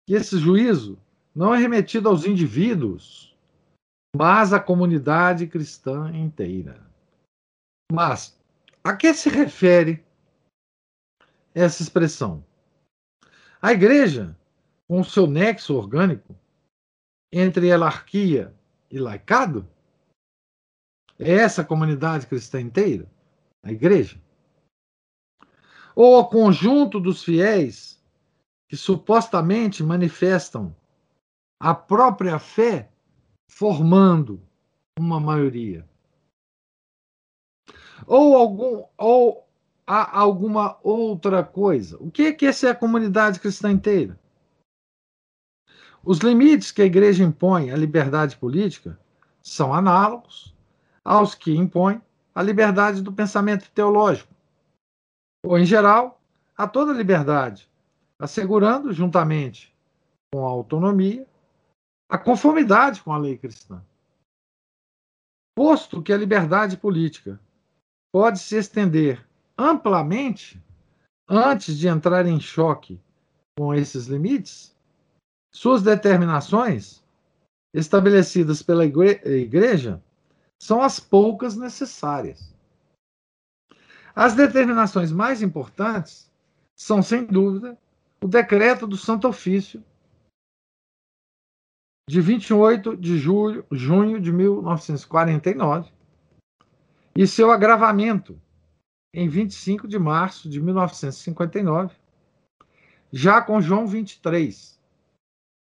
que 0.07 0.15
esse 0.15 0.39
juízo 0.39 0.99
não 1.35 1.55
é 1.55 1.59
remetido 1.59 2.09
aos 2.09 2.25
indivíduos, 2.25 3.37
mas 4.17 4.55
à 4.55 4.59
comunidade 4.59 5.47
cristã 5.47 6.11
inteira. 6.17 6.81
Mas 7.93 8.41
a 8.83 8.97
que 8.97 9.13
se 9.13 9.29
refere 9.29 10.03
essa 11.55 11.83
expressão? 11.83 12.43
A 13.61 13.75
igreja, 13.75 14.35
com 14.89 15.05
seu 15.05 15.27
nexo 15.27 15.75
orgânico 15.75 16.35
entre 17.31 17.67
hierarquia 17.67 18.55
e 18.91 18.99
laicado, 18.99 19.69
é 21.21 21.33
essa 21.33 21.63
comunidade 21.63 22.27
cristã 22.27 22.59
inteira? 22.61 23.07
A 23.63 23.71
igreja? 23.71 24.19
Ou 25.95 26.19
o 26.19 26.25
conjunto 26.25 26.99
dos 26.99 27.23
fiéis 27.23 28.03
que 28.67 28.77
supostamente 28.77 29.83
manifestam 29.83 30.75
a 31.61 31.75
própria 31.75 32.39
fé 32.39 32.91
formando 33.51 34.41
uma 34.99 35.21
maioria? 35.21 35.87
Ou 38.07 38.35
algum 38.35 38.85
ou 38.97 39.47
há 39.87 40.19
alguma 40.19 40.79
outra 40.83 41.45
coisa? 41.45 41.99
O 42.01 42.11
que 42.11 42.23
é 42.23 42.33
que 42.33 42.47
essa 42.47 42.69
é 42.69 42.71
a 42.71 42.75
comunidade 42.75 43.41
cristã 43.41 43.71
inteira? 43.71 44.19
Os 46.03 46.19
limites 46.21 46.73
que 46.73 46.81
a 46.81 46.87
igreja 46.87 47.23
impõe 47.23 47.71
à 47.71 47.77
liberdade 47.77 48.39
política 48.39 48.99
são 49.43 49.75
análogos 49.75 50.55
aos 51.05 51.35
que 51.35 51.55
impõe 51.55 52.01
a 52.35 52.43
liberdade 52.43 53.03
do 53.03 53.13
pensamento 53.13 53.71
teológico, 53.73 54.33
ou, 55.45 55.59
em 55.59 55.65
geral, 55.65 56.21
a 56.57 56.67
toda 56.69 56.93
liberdade, 56.93 57.69
assegurando, 58.19 58.93
juntamente 58.93 59.75
com 60.33 60.47
a 60.47 60.51
autonomia, 60.51 61.27
a 62.09 62.19
conformidade 62.19 63.03
com 63.03 63.13
a 63.13 63.19
lei 63.19 63.37
cristã. 63.37 63.83
Posto 65.57 66.03
que 66.03 66.13
a 66.13 66.17
liberdade 66.17 66.77
política 66.77 67.41
pode 68.13 68.39
se 68.39 68.57
estender 68.57 69.27
amplamente 69.57 70.63
antes 71.29 71.79
de 71.79 71.89
entrar 71.89 72.27
em 72.27 72.41
choque 72.41 73.01
com 73.59 73.75
esses 73.75 74.07
limites, 74.07 74.77
suas 75.53 75.83
determinações, 75.83 77.05
estabelecidas 77.75 78.63
pela 78.63 78.85
Igreja, 78.85 80.03
são 80.61 80.83
as 80.83 81.01
poucas 81.01 81.57
necessárias. 81.57 82.55
As 84.15 84.35
determinações 84.35 85.11
mais 85.11 85.43
importantes 85.43 86.31
são, 86.77 87.03
sem 87.03 87.25
dúvida, 87.25 87.79
o 88.23 88.29
decreto 88.29 88.87
do 88.87 88.97
Santo 88.97 89.27
Ofício 89.29 89.83
de 92.09 92.21
28 92.21 92.97
de 92.97 93.19
julho, 93.19 93.65
junho 93.71 94.21
de 94.21 94.33
1949 94.33 95.91
e 97.17 97.27
seu 97.27 97.51
agravamento 97.51 98.41
em 99.15 99.29
25 99.29 99.89
de 99.89 99.99
março 99.99 100.49
de 100.49 100.61
1959, 100.61 101.97
já 103.13 103.41
com 103.43 103.61
João 103.61 103.87
23, 103.87 104.81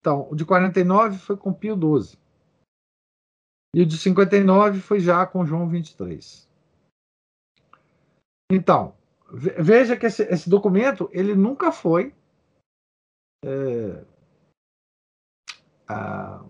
então, 0.05 0.27
o 0.29 0.35
de 0.35 0.45
49 0.45 1.17
foi 1.17 1.35
com 1.35 1.51
Pio 1.51 1.75
XII. 1.75 2.15
E 3.76 3.82
o 3.82 3.86
de 3.86 3.97
59 3.97 4.80
foi 4.80 5.01
já 5.01 5.28
com 5.28 5.45
João 5.45 5.67
23. 5.67 6.49
Então, 8.49 8.95
veja 9.30 9.97
que 9.97 10.05
esse, 10.05 10.23
esse 10.23 10.49
documento 10.49 11.09
ele 11.11 11.36
nunca 11.36 11.73
foi 11.73 12.15
é, 13.43 14.05
a, 15.89 16.41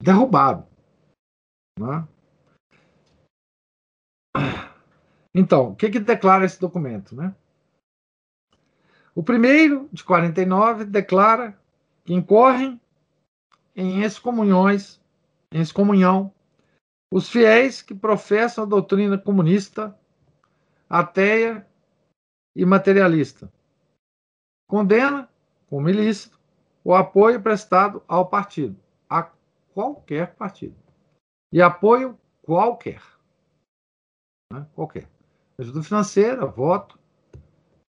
derrubado. 0.00 0.64
Né? 1.76 2.06
Então, 5.34 5.70
o 5.70 5.74
que, 5.74 5.90
que 5.90 5.98
declara 5.98 6.44
esse 6.44 6.60
documento? 6.60 7.16
Né? 7.16 7.34
O 9.12 9.24
primeiro, 9.24 9.88
de 9.92 10.04
49, 10.04 10.84
declara 10.84 11.58
que 12.04 12.14
incorrem 12.14 12.80
em 13.74 14.04
excomunhões, 14.04 15.00
em 15.52 15.60
excomunhão, 15.60 16.32
os 17.12 17.28
fiéis 17.28 17.82
que 17.82 17.94
professam 17.94 18.64
a 18.64 18.66
doutrina 18.66 19.18
comunista, 19.18 19.98
ateia 20.88 21.66
e 22.54 22.64
materialista. 22.64 23.52
Condena, 24.68 25.28
como 25.68 25.88
ilícito, 25.88 26.38
o 26.84 26.94
apoio 26.94 27.42
prestado 27.42 28.02
ao 28.06 28.28
partido, 28.28 28.80
a 29.08 29.24
qualquer 29.74 30.34
partido. 30.36 30.76
E 31.52 31.60
apoio 31.60 32.18
qualquer. 32.42 33.02
Né? 34.52 34.66
Qualquer. 34.74 35.08
Ajuda 35.58 35.82
financeira, 35.82 36.46
voto, 36.46 36.98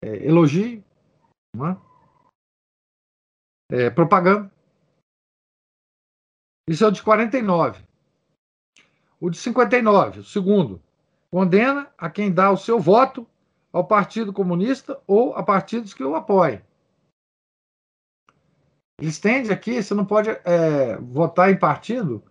é, 0.03 0.27
elogio, 0.27 0.83
é? 1.55 1.85
É, 3.71 3.89
propaganda. 3.89 4.51
Isso 6.69 6.83
é 6.83 6.87
o 6.87 6.91
de 6.91 7.01
49. 7.01 7.83
O 9.25 9.29
de 9.31 9.39
59, 9.39 10.19
o 10.19 10.23
segundo, 10.23 10.79
condena 11.31 11.91
a 11.97 12.11
quem 12.11 12.31
dá 12.31 12.51
o 12.51 12.57
seu 12.57 12.79
voto 12.79 13.27
ao 13.73 13.87
Partido 13.87 14.31
Comunista 14.31 15.01
ou 15.07 15.33
a 15.33 15.41
partidos 15.41 15.95
que 15.95 16.03
o 16.03 16.15
apoiem. 16.15 16.63
Estende 19.01 19.51
aqui, 19.51 19.81
você 19.81 19.95
não 19.95 20.05
pode 20.05 20.29
é, 20.29 20.95
votar 20.97 21.49
em 21.49 21.57
partido 21.57 22.23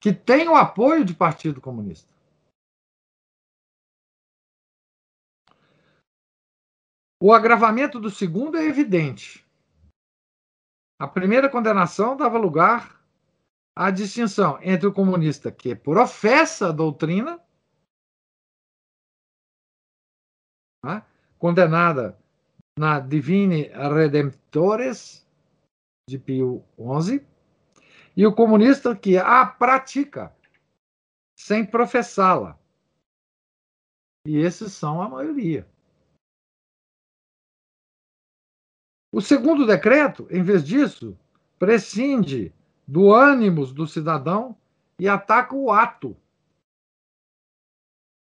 que 0.00 0.12
tem 0.12 0.48
o 0.48 0.56
apoio 0.56 1.04
de 1.04 1.14
Partido 1.14 1.60
Comunista. 1.60 2.12
O 7.22 7.32
agravamento 7.32 8.00
do 8.00 8.10
segundo 8.10 8.58
é 8.58 8.64
evidente. 8.64 9.46
A 11.00 11.06
primeira 11.06 11.48
condenação 11.48 12.16
dava 12.16 12.36
lugar 12.36 13.00
a 13.76 13.90
distinção 13.90 14.58
entre 14.62 14.86
o 14.86 14.92
comunista 14.92 15.50
que 15.50 15.74
professa 15.74 16.68
a 16.68 16.72
doutrina, 16.72 17.42
né, 20.84 21.06
condenada 21.38 22.18
na 22.78 23.00
Divine 23.00 23.68
Redemptores, 23.68 25.26
de 26.08 26.18
Pio 26.18 26.64
XI, 26.76 27.26
e 28.16 28.26
o 28.26 28.34
comunista 28.34 28.94
que 28.96 29.16
a 29.16 29.46
pratica 29.46 30.34
sem 31.38 31.64
professá-la. 31.64 32.58
E 34.26 34.36
esses 34.36 34.72
são 34.72 35.00
a 35.00 35.08
maioria. 35.08 35.66
O 39.12 39.20
segundo 39.20 39.66
decreto, 39.66 40.26
em 40.30 40.42
vez 40.42 40.64
disso, 40.64 41.18
prescinde 41.58 42.54
do 42.86 43.12
ânimos 43.12 43.72
do 43.72 43.86
cidadão 43.86 44.56
e 44.98 45.08
ataca 45.08 45.54
o 45.54 45.70
ato, 45.70 46.16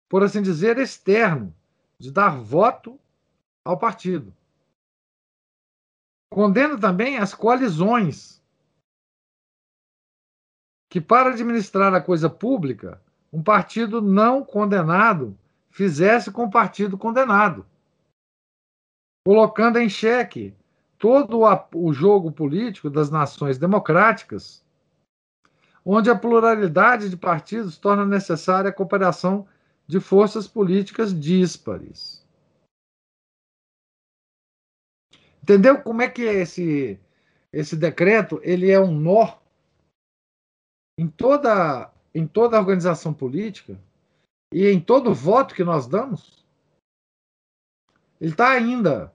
por 0.08 0.22
assim 0.22 0.42
dizer, 0.42 0.78
externo, 0.78 1.54
de 1.98 2.10
dar 2.10 2.40
voto 2.40 2.98
ao 3.64 3.78
partido. 3.78 4.34
Condena 6.30 6.78
também 6.78 7.18
as 7.18 7.34
coalizões, 7.34 8.42
que 10.88 11.00
para 11.00 11.30
administrar 11.30 11.92
a 11.94 12.00
coisa 12.00 12.30
pública, 12.30 13.02
um 13.32 13.42
partido 13.42 14.00
não 14.00 14.44
condenado 14.44 15.36
fizesse 15.70 16.30
com 16.30 16.44
o 16.44 16.50
partido 16.50 16.96
condenado, 16.96 17.66
colocando 19.24 19.78
em 19.78 19.88
xeque 19.88 20.54
todo 20.98 21.40
o 21.74 21.92
jogo 21.92 22.32
político 22.32 22.88
das 22.88 23.10
nações 23.10 23.58
democráticas, 23.58 24.64
onde 25.84 26.10
a 26.10 26.18
pluralidade 26.18 27.08
de 27.08 27.16
partidos 27.16 27.78
torna 27.78 28.04
necessária 28.04 28.70
a 28.70 28.72
cooperação 28.72 29.46
de 29.86 30.00
forças 30.00 30.48
políticas 30.48 31.18
díspares. 31.18 32.26
Entendeu 35.42 35.80
como 35.80 36.02
é 36.02 36.10
que 36.10 36.22
esse 36.22 36.98
esse 37.52 37.76
decreto 37.76 38.40
ele 38.42 38.70
é 38.70 38.80
um 38.80 38.92
nó 38.92 39.38
em 40.98 41.08
toda 41.08 41.92
em 42.12 42.26
toda 42.26 42.56
a 42.56 42.60
organização 42.60 43.14
política 43.14 43.78
e 44.52 44.66
em 44.66 44.80
todo 44.80 45.14
voto 45.14 45.54
que 45.54 45.62
nós 45.62 45.86
damos? 45.86 46.44
Ele 48.20 48.32
está 48.32 48.50
ainda 48.50 49.14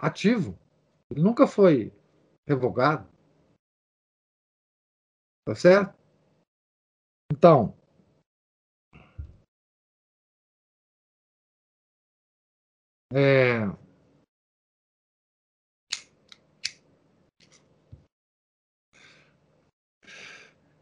ativo. 0.00 0.58
Ele 1.10 1.22
nunca 1.22 1.46
foi 1.46 1.92
revogado. 2.46 3.08
Tá 5.44 5.54
certo? 5.54 5.98
Então, 7.32 7.74
É, 13.12 13.66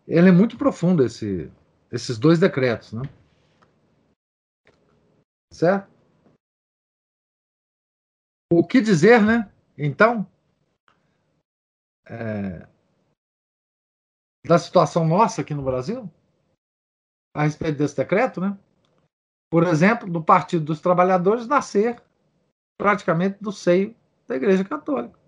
ele 0.06 0.28
é 0.28 0.32
muito 0.32 0.58
profundo, 0.58 1.02
esse, 1.02 1.50
esses 1.90 2.18
dois 2.18 2.38
decretos, 2.38 2.92
né? 2.92 3.02
Certo? 5.50 5.97
O 8.50 8.66
que 8.66 8.80
dizer, 8.80 9.22
né? 9.22 9.52
Então, 9.76 10.26
é, 12.06 12.66
da 14.46 14.58
situação 14.58 15.06
nossa 15.06 15.42
aqui 15.42 15.54
no 15.54 15.62
Brasil, 15.62 16.10
a 17.34 17.42
respeito 17.42 17.78
desse 17.78 17.96
decreto, 17.96 18.40
né? 18.40 18.58
Por 19.50 19.64
exemplo, 19.64 20.10
do 20.10 20.22
Partido 20.22 20.64
dos 20.64 20.80
Trabalhadores 20.80 21.46
nascer 21.46 22.02
praticamente 22.78 23.42
do 23.42 23.52
seio 23.52 23.94
da 24.26 24.36
Igreja 24.36 24.64
Católica. 24.64 25.18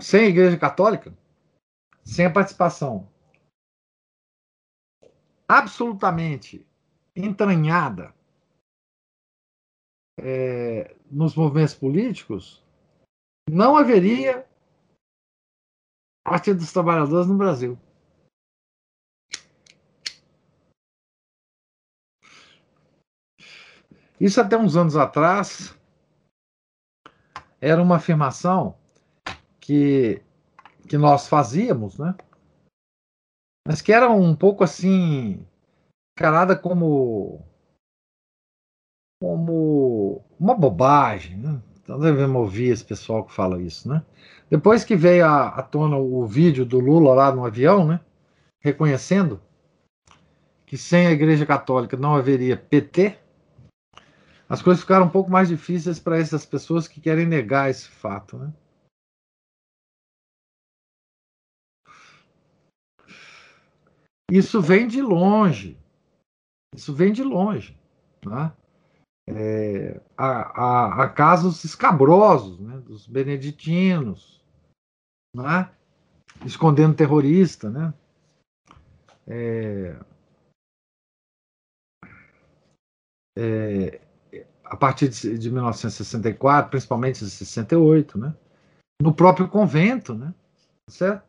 sem 0.00 0.24
a 0.24 0.28
Igreja 0.28 0.58
Católica, 0.58 1.16
sem 2.04 2.26
a 2.26 2.32
participação 2.32 3.08
absolutamente 5.46 6.66
entranhada 7.14 8.14
é, 10.18 10.94
nos 11.10 11.34
movimentos 11.34 11.74
políticos, 11.74 12.62
não 13.50 13.76
haveria 13.76 14.46
Partido 16.24 16.58
dos 16.58 16.72
Trabalhadores 16.72 17.28
no 17.28 17.36
Brasil. 17.36 17.78
Isso 24.18 24.40
até 24.40 24.56
uns 24.56 24.74
anos 24.74 24.96
atrás 24.96 25.78
era 27.60 27.82
uma 27.82 27.96
afirmação 27.96 28.74
que, 29.60 30.22
que 30.88 30.96
nós 30.96 31.28
fazíamos, 31.28 31.98
né? 31.98 32.14
Mas 33.66 33.82
que 33.82 33.92
era 33.92 34.08
um 34.10 34.34
pouco 34.34 34.64
assim, 34.64 35.46
encarada 36.16 36.56
como 36.56 37.44
como 39.20 40.22
uma 40.38 40.54
bobagem, 40.54 41.36
né? 41.36 41.60
Então 41.82 41.98
devemos 42.00 42.40
ouvir 42.40 42.70
esse 42.70 42.84
pessoal 42.84 43.24
que 43.24 43.32
fala 43.32 43.60
isso, 43.60 43.88
né? 43.88 44.02
Depois 44.50 44.84
que 44.84 44.96
veio 44.96 45.26
à, 45.26 45.62
tona 45.62 45.96
o 45.96 46.26
vídeo 46.26 46.64
do 46.64 46.78
Lula 46.78 47.14
lá 47.14 47.32
no 47.32 47.44
avião, 47.44 47.86
né? 47.86 48.00
Reconhecendo 48.60 49.40
que 50.66 50.78
sem 50.78 51.06
a 51.06 51.12
Igreja 51.12 51.44
Católica 51.44 51.96
não 51.96 52.14
haveria 52.14 52.56
PT, 52.56 53.18
as 54.48 54.62
coisas 54.62 54.82
ficaram 54.82 55.06
um 55.06 55.10
pouco 55.10 55.30
mais 55.30 55.48
difíceis 55.48 55.98
para 55.98 56.18
essas 56.18 56.46
pessoas 56.46 56.88
que 56.88 57.00
querem 57.00 57.26
negar 57.26 57.70
esse 57.70 57.88
fato, 57.88 58.38
né? 58.38 58.52
Isso 64.30 64.60
vem 64.60 64.86
de 64.86 65.02
longe. 65.02 65.78
Isso 66.74 66.94
vem 66.94 67.12
de 67.12 67.22
longe. 67.22 67.78
Né? 68.24 68.52
É, 69.26 70.00
há, 70.18 70.26
há, 70.26 71.04
há, 71.04 71.08
casos 71.08 71.64
escabrosos 71.64 72.60
né, 72.60 72.78
dos 72.80 73.06
beneditinos, 73.06 74.44
né, 75.34 75.70
escondendo 76.44 76.94
terrorista. 76.94 77.70
Né? 77.70 77.94
É, 79.26 79.98
é, 83.38 84.00
a 84.64 84.76
partir 84.76 85.08
de, 85.08 85.38
de 85.38 85.50
1964, 85.50 86.70
principalmente 86.70 87.24
em 87.24 87.28
68, 87.28 88.18
né, 88.18 88.36
no 89.00 89.14
próprio 89.14 89.48
convento, 89.48 90.14
né, 90.14 90.34
certo? 90.90 91.24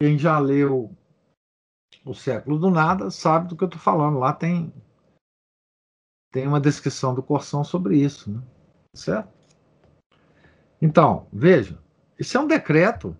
Quem 0.00 0.16
já 0.16 0.38
leu 0.38 0.96
o 2.04 2.14
século 2.14 2.58
do 2.58 2.70
nada 2.70 3.10
sabe 3.10 3.48
do 3.48 3.56
que 3.56 3.64
eu 3.64 3.68
estou 3.68 3.80
falando. 3.80 4.18
Lá 4.18 4.32
tem 4.32 4.72
tem 6.30 6.46
uma 6.46 6.60
descrição 6.60 7.14
do 7.14 7.22
Corsão 7.22 7.64
sobre 7.64 7.98
isso, 7.98 8.30
né? 8.30 8.42
certo? 8.94 9.32
Então, 10.80 11.28
veja, 11.32 11.82
isso 12.18 12.36
é 12.36 12.40
um 12.40 12.46
decreto. 12.46 13.16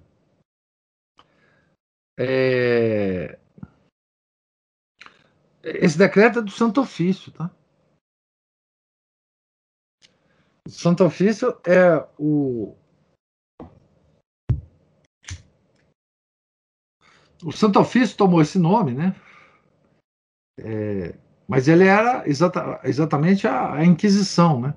É... 2.18 3.38
Esse 5.62 5.98
decreto 5.98 6.38
é 6.38 6.42
do 6.42 6.50
Santo 6.50 6.80
Ofício, 6.80 7.32
tá? 7.32 7.50
O 10.66 10.70
Santo 10.70 11.04
Ofício 11.04 11.60
é 11.66 12.06
o, 12.18 12.76
o 17.42 17.52
Santo 17.52 17.80
Ofício 17.80 18.16
tomou 18.16 18.40
esse 18.42 18.58
nome, 18.58 18.92
né? 18.92 19.14
É, 20.58 21.27
mas 21.48 21.66
ele 21.66 21.84
era 21.84 22.28
exata, 22.28 22.80
exatamente 22.84 23.46
a, 23.46 23.74
a, 23.74 23.84
Inquisição, 23.84 24.60
né? 24.60 24.74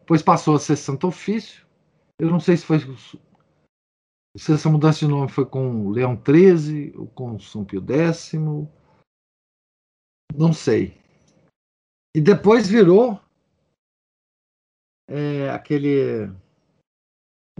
Depois 0.00 0.22
passou 0.22 0.56
a 0.56 0.58
ser 0.58 0.76
Santo 0.76 1.06
Ofício. 1.06 1.64
Eu 2.18 2.28
não 2.28 2.40
sei 2.40 2.56
se 2.56 2.66
foi 2.66 2.78
se 4.36 4.52
essa 4.52 4.68
mudança 4.68 5.00
de 5.00 5.08
nome 5.08 5.28
foi 5.28 5.46
com 5.46 5.90
Leão 5.90 6.20
XIII 6.20 6.94
ou 6.96 7.06
com 7.06 7.38
São 7.38 7.64
Pio 7.64 7.84
X. 7.88 8.32
Não 10.36 10.52
sei. 10.52 11.00
E 12.14 12.20
depois 12.20 12.68
virou 12.68 13.20
é, 15.08 15.50
aquele 15.50 16.32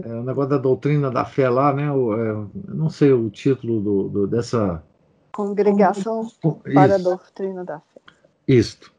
é, 0.03 0.07
o 0.13 0.23
negócio 0.23 0.49
da 0.49 0.57
doutrina 0.57 1.11
da 1.11 1.25
fé 1.25 1.49
lá, 1.49 1.73
né? 1.73 1.91
O, 1.91 2.13
é, 2.13 2.49
não 2.67 2.89
sei 2.89 3.11
o 3.11 3.29
título 3.29 3.81
do, 3.81 4.09
do 4.09 4.27
dessa. 4.27 4.83
Congregação 5.33 6.29
para 6.73 6.95
a 6.95 6.97
Doutrina 6.97 7.63
da 7.63 7.79
Fé. 7.79 8.01
Isto. 8.47 8.93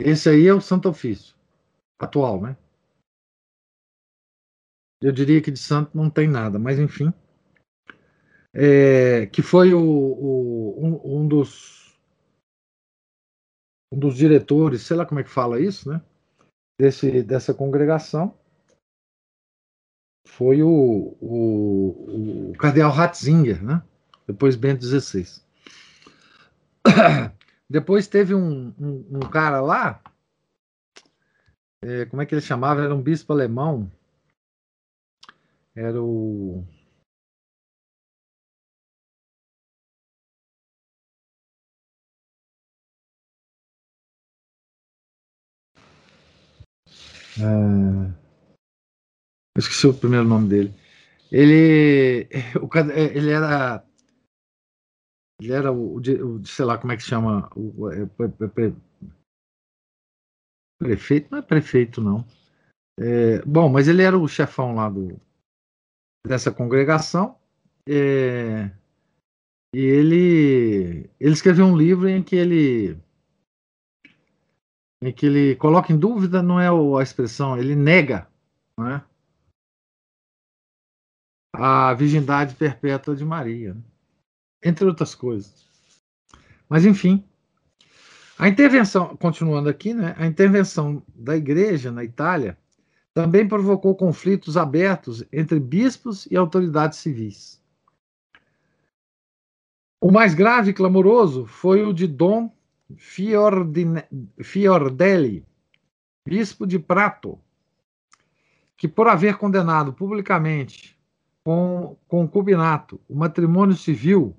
Esse 0.00 0.28
aí 0.28 0.46
é 0.46 0.54
o 0.54 0.60
Santo 0.60 0.88
Ofício, 0.88 1.34
atual, 1.98 2.40
né? 2.40 2.56
Eu 5.02 5.12
diria 5.12 5.40
que 5.40 5.50
de 5.50 5.58
santo 5.58 5.96
não 5.96 6.10
tem 6.10 6.28
nada, 6.28 6.58
mas 6.58 6.78
enfim. 6.78 7.12
É, 8.52 9.26
que 9.26 9.42
foi 9.42 9.72
o, 9.72 9.80
o 9.80 10.84
um, 10.84 11.20
um, 11.20 11.28
dos 11.28 11.98
um 13.92 13.98
dos 13.98 14.16
diretores, 14.16 14.82
sei 14.82 14.96
lá 14.96 15.06
como 15.06 15.20
é 15.20 15.24
que 15.24 15.30
fala 15.30 15.60
isso, 15.60 15.88
né? 15.88 16.02
Desse, 16.78 17.22
dessa 17.22 17.54
congregação 17.54 18.38
foi 20.26 20.62
o, 20.62 21.16
o, 21.20 22.50
o 22.50 22.56
cardeal 22.56 22.90
Ratzinger, 22.90 23.62
né? 23.62 23.82
depois 24.26 24.56
Bento 24.56 24.84
XVI. 24.84 25.42
Depois 27.70 28.08
teve 28.08 28.34
um, 28.34 28.74
um, 28.80 29.18
um 29.18 29.20
cara 29.20 29.60
lá, 29.60 30.02
é, 31.82 32.04
como 32.06 32.20
é 32.20 32.26
que 32.26 32.34
ele 32.34 32.42
chamava? 32.42 32.82
Era 32.82 32.94
um 32.94 33.00
bispo 33.00 33.32
alemão. 33.32 33.90
Era 35.74 36.02
o. 36.02 36.64
É 47.38 48.20
eu 49.56 49.60
esqueci 49.60 49.86
o 49.86 49.94
primeiro 49.94 50.26
nome 50.26 50.48
dele. 50.48 50.74
Ele, 51.30 52.28
o, 52.60 52.68
é, 52.92 53.16
ele 53.16 53.30
era, 53.30 53.84
ele 55.40 55.52
era 55.52 55.72
o, 55.72 55.96
o, 55.96 56.46
sei 56.46 56.64
lá 56.64 56.76
como 56.76 56.92
é 56.92 56.96
que 56.96 57.02
chama, 57.02 57.50
o, 57.56 57.90
é, 57.90 58.06
prefeito, 60.78 61.30
não 61.30 61.38
é 61.38 61.42
prefeito 61.42 62.00
não. 62.00 62.24
É, 62.98 63.42
bom, 63.46 63.68
mas 63.68 63.88
ele 63.88 64.02
era 64.02 64.18
o 64.18 64.28
chefão 64.28 64.74
lá 64.74 64.90
do, 64.90 65.18
dessa 66.26 66.52
congregação. 66.52 67.38
É, 67.88 68.70
e 69.74 69.80
ele, 69.80 71.10
ele 71.18 71.32
escreveu 71.32 71.64
um 71.64 71.76
livro 71.76 72.08
em 72.08 72.22
que 72.22 72.36
ele 72.36 72.98
em 75.02 75.12
que 75.12 75.24
ele 75.24 75.56
coloca 75.56 75.90
em 75.90 75.98
dúvida, 75.98 76.42
não 76.42 76.60
é 76.60 76.68
a 76.68 77.02
expressão, 77.02 77.56
ele 77.56 77.74
nega, 77.74 78.28
é? 78.80 79.02
a 81.54 81.94
virgindade 81.94 82.54
perpétua 82.54 83.16
de 83.16 83.24
Maria, 83.24 83.72
né? 83.72 83.82
Entre 84.62 84.84
outras 84.84 85.14
coisas. 85.14 85.66
Mas, 86.68 86.84
enfim, 86.84 87.24
a 88.38 88.48
intervenção, 88.48 89.16
continuando 89.16 89.68
aqui, 89.68 89.92
né, 89.92 90.14
a 90.16 90.26
intervenção 90.26 91.02
da 91.14 91.36
igreja 91.36 91.92
na 91.92 92.02
Itália 92.02 92.56
também 93.12 93.46
provocou 93.46 93.94
conflitos 93.94 94.56
abertos 94.56 95.22
entre 95.32 95.60
bispos 95.60 96.26
e 96.30 96.36
autoridades 96.36 96.98
civis. 96.98 97.60
O 100.00 100.10
mais 100.10 100.32
grave 100.32 100.70
e 100.70 100.74
clamoroso 100.74 101.44
foi 101.44 101.84
o 101.84 101.92
de 101.92 102.06
Dom 102.06 102.50
Fiordelli, 102.96 104.06
bispo 106.26 106.66
de 106.66 106.78
Prato, 106.78 107.38
que 108.74 108.88
por 108.88 109.08
haver 109.08 109.36
condenado 109.36 109.92
publicamente 109.92 110.98
com 111.44 111.98
concubinato 112.08 112.98
o 113.06 113.14
matrimônio 113.14 113.76
civil 113.76 114.34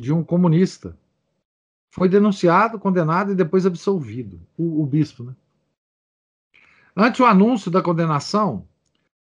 de 0.00 0.12
um 0.12 0.22
comunista, 0.22 0.98
foi 1.90 2.08
denunciado, 2.08 2.78
condenado 2.78 3.32
e 3.32 3.34
depois 3.34 3.64
absolvido, 3.64 4.40
o, 4.58 4.82
o 4.82 4.86
bispo. 4.86 5.24
Né? 5.24 5.34
Ante 6.96 7.22
o 7.22 7.26
anúncio 7.26 7.70
da 7.70 7.82
condenação, 7.82 8.66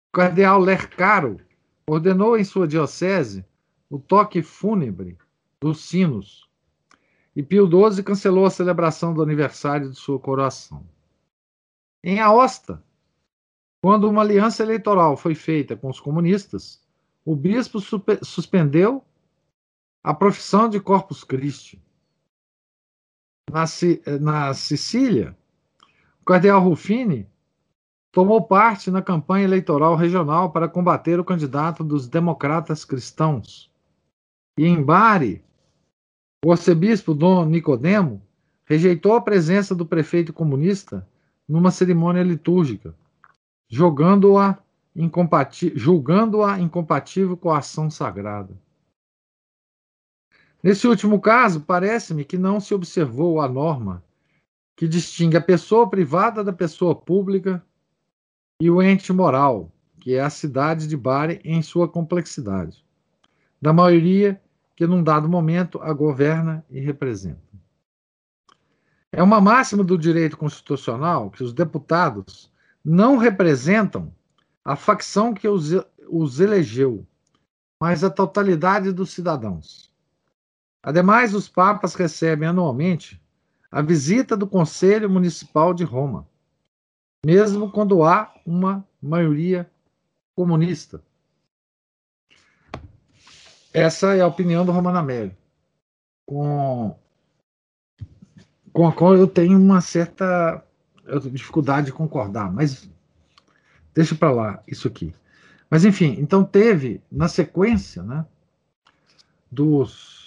o 0.09 0.17
cardeal 0.17 0.59
Lercaro 0.59 1.39
ordenou 1.87 2.37
em 2.39 2.45
sua 2.45 2.67
diocese 2.67 3.45
o 3.91 3.99
toque 3.99 4.43
fúnebre 4.43 5.19
dos 5.61 5.85
sinos, 5.85 6.49
e 7.37 7.43
Pio 7.43 7.67
XII 7.67 8.03
cancelou 8.03 8.47
a 8.47 8.51
celebração 8.51 9.15
do 9.15 9.23
aniversário 9.23 9.91
de 9.91 9.97
sua 9.97 10.19
coroação. 10.19 10.87
Em 12.03 12.21
Aosta, 12.21 12.83
quando 13.83 14.09
uma 14.09 14.23
aliança 14.23 14.63
eleitoral 14.63 15.17
foi 15.17 15.35
feita 15.35 15.77
com 15.77 15.89
os 15.89 16.01
comunistas, 16.01 16.83
o 17.25 17.37
bispo 17.37 17.79
suspendeu 18.23 19.05
a 20.03 20.13
profissão 20.13 20.69
de 20.69 20.81
Corpus 20.81 21.23
Christi. 21.23 21.81
Na, 23.51 23.65
na 24.21 24.55
Sicília, 24.55 25.37
o 26.21 26.25
cardeal 26.25 26.61
Ruffini 26.61 27.29
tomou 28.11 28.43
parte 28.43 28.91
na 28.91 29.03
campanha 29.03 29.45
eleitoral 29.45 29.95
regional 29.95 30.51
para 30.51 30.69
combater 30.69 31.21
o 31.21 31.25
candidato 31.25 31.85
dos 31.85 32.09
democratas 32.09 32.85
cristãos. 32.85 33.71
E 34.59 34.67
em 34.67 34.83
Bari, 34.83 35.43
o 36.45 36.53
arcebispo 36.53 37.15
Dom 37.15 37.45
Nicodemo 37.47 38.23
rejeitou 38.65 39.15
a 39.15 39.21
presença 39.21 39.75
do 39.75 39.87
prefeito 39.87 40.33
comunista 40.33 41.07
numa 41.49 41.71
cerimônia 41.71 42.23
litúrgica, 42.23 42.95
julgando-a 43.69 44.59
incompati 44.95 45.73
julgando 45.75 46.43
incompatível 46.59 47.37
com 47.37 47.51
a 47.51 47.59
ação 47.59 47.91
sagrada. 47.91 48.55
Nesse 50.63 50.87
último 50.87 51.21
caso, 51.21 51.63
parece-me 51.63 52.25
que 52.25 52.39
não 52.39 52.61
se 52.61 52.73
observou 52.73 53.41
a 53.41 53.49
norma 53.49 54.03
que 54.77 54.87
distingue 54.87 55.37
a 55.37 55.41
pessoa 55.41 55.89
privada 55.91 56.45
da 56.45 56.53
pessoa 56.53 56.95
pública 56.95 57.65
e 58.61 58.71
o 58.71 58.81
ente 58.81 59.13
moral, 59.13 59.73
que 60.01 60.15
é 60.15 60.21
a 60.21 60.31
cidade 60.31 60.87
de 60.87 60.97
Bari 60.97 61.41
em 61.45 61.63
sua 61.63 61.89
complexidade, 61.89 62.85
da 63.61 63.73
maioria 63.73 64.41
que 64.75 64.87
num 64.87 65.03
dado 65.03 65.29
momento 65.29 65.81
a 65.83 65.93
governa 65.93 66.65
e 66.71 66.81
representa. 66.81 67.41
É 69.11 69.23
uma 69.23 69.41
máxima 69.41 69.85
do 69.85 69.99
direito 69.99 70.39
constitucional 70.39 71.31
que 71.31 71.43
os 71.43 71.53
deputados 71.53 72.51
não 72.85 73.17
representam 73.17 74.13
a 74.65 74.75
facção 74.75 75.35
que 75.35 75.47
os, 75.47 76.41
elegeu, 76.41 77.07
mas 77.81 78.03
a 78.03 78.11
totalidade 78.11 78.91
dos 78.91 79.11
cidadãos. 79.11 79.92
Ademais, 80.83 81.33
os 81.33 81.49
papas 81.49 81.95
recebem 81.95 82.49
anualmente 82.49 83.23
a 83.71 83.81
visita 83.81 84.37
do 84.37 84.47
Conselho 84.47 85.09
Municipal 85.09 85.73
de 85.73 85.85
Roma, 85.85 86.27
mesmo 87.25 87.71
quando 87.71 88.03
há 88.03 88.35
uma 88.45 88.85
maioria 89.01 89.71
comunista. 90.35 91.01
Essa 93.73 94.15
é 94.15 94.21
a 94.21 94.27
opinião 94.27 94.67
do 94.67 94.73
Romano 94.73 94.99
Amélio, 94.99 95.35
com, 96.27 96.99
com 98.73 98.89
a 98.89 98.93
qual 98.93 99.17
eu 99.17 99.29
tenho 99.29 99.59
uma 99.59 99.81
certa 99.81 100.63
dificuldade 101.31 101.87
de 101.87 101.93
concordar, 101.93 102.53
mas 102.53 102.91
deixa 103.95 104.15
para 104.15 104.33
lá 104.33 104.63
isso 104.67 104.89
aqui. 104.89 105.15
Mas 105.71 105.85
enfim, 105.85 106.17
então 106.19 106.45
teve 106.45 107.01
na 107.11 107.29
sequência, 107.29 108.03
né, 108.03 108.27
dos 109.51 110.22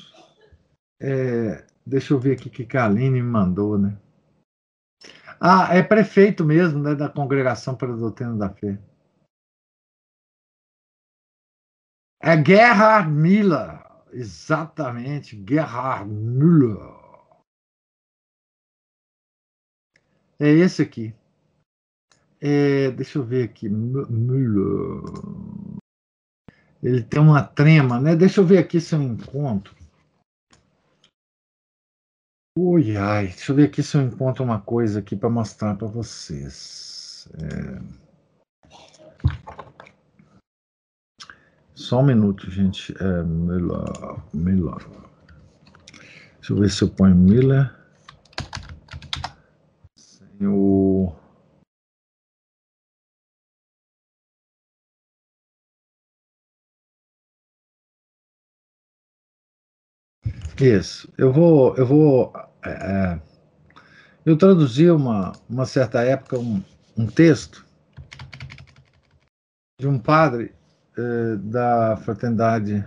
é, 1.05 1.67
deixa 1.85 2.13
eu 2.13 2.19
ver 2.19 2.33
aqui 2.33 2.47
o 2.47 2.51
que 2.51 2.77
a 2.77 2.85
Aline 2.85 3.21
me 3.21 3.21
mandou, 3.21 3.77
né? 3.77 3.95
Ah, 5.39 5.75
é 5.75 5.83
prefeito 5.83 6.43
mesmo, 6.43 6.81
né, 6.81 6.95
da 6.95 7.07
Congregação 7.07 7.75
para 7.75 7.93
a 7.93 7.95
Doutrina 7.95 8.35
da 8.35 8.49
Fé. 8.49 8.79
É 12.19 12.43
Gerhard 12.43 13.11
Miller. 13.11 13.85
Exatamente, 14.11 15.35
Gerhard 15.47 16.09
Müller. 16.09 16.95
É 20.39 20.49
esse 20.49 20.81
aqui. 20.81 21.13
É, 22.41 22.89
deixa 22.91 23.19
eu 23.19 23.23
ver 23.23 23.43
aqui. 23.43 23.69
Müller. 23.69 25.03
Ele 26.81 27.03
tem 27.03 27.21
uma 27.21 27.43
trema, 27.43 27.99
né? 27.99 28.15
Deixa 28.15 28.41
eu 28.41 28.45
ver 28.45 28.57
aqui 28.57 28.79
se 28.79 28.95
eu 28.95 29.01
encontro. 29.01 29.74
Ui, 32.57 32.95
ai, 32.95 33.27
deixa 33.27 33.51
eu 33.51 33.55
ver 33.57 33.65
aqui 33.65 33.83
se 33.83 33.97
eu 33.97 34.01
encontro 34.01 34.41
uma 34.41 34.61
coisa 34.61 34.99
aqui 34.99 35.13
para 35.13 35.29
mostrar 35.29 35.75
para 35.75 35.87
vocês. 35.87 37.27
É... 37.37 38.05
Só 41.73 41.99
um 41.99 42.05
minuto, 42.05 42.49
gente. 42.49 42.95
É 42.97 43.23
Miller. 43.23 44.21
Miller. 44.33 44.87
Deixa 46.35 46.53
eu 46.53 46.57
ver 46.57 46.69
se 46.69 46.81
eu 46.81 46.89
ponho 46.89 47.13
Miller. 47.13 47.75
Sem 49.97 50.47
o. 50.47 51.13
Isso. 60.59 61.11
Eu 61.17 61.31
vou. 61.33 61.75
Eu 61.75 61.85
vou. 61.85 62.33
É, 62.63 62.69
é 62.69 63.21
eu 64.25 64.35
traduzi 64.35 64.89
uma, 64.89 65.33
uma 65.47 65.67
certa 65.67 66.03
época 66.03 66.39
um, 66.39 66.63
um 66.97 67.05
texto 67.05 67.63
de 69.79 69.87
um 69.87 69.99
padre 69.99 70.51
eh, 70.97 71.35
da 71.37 71.95
Fraternidade 71.97 72.83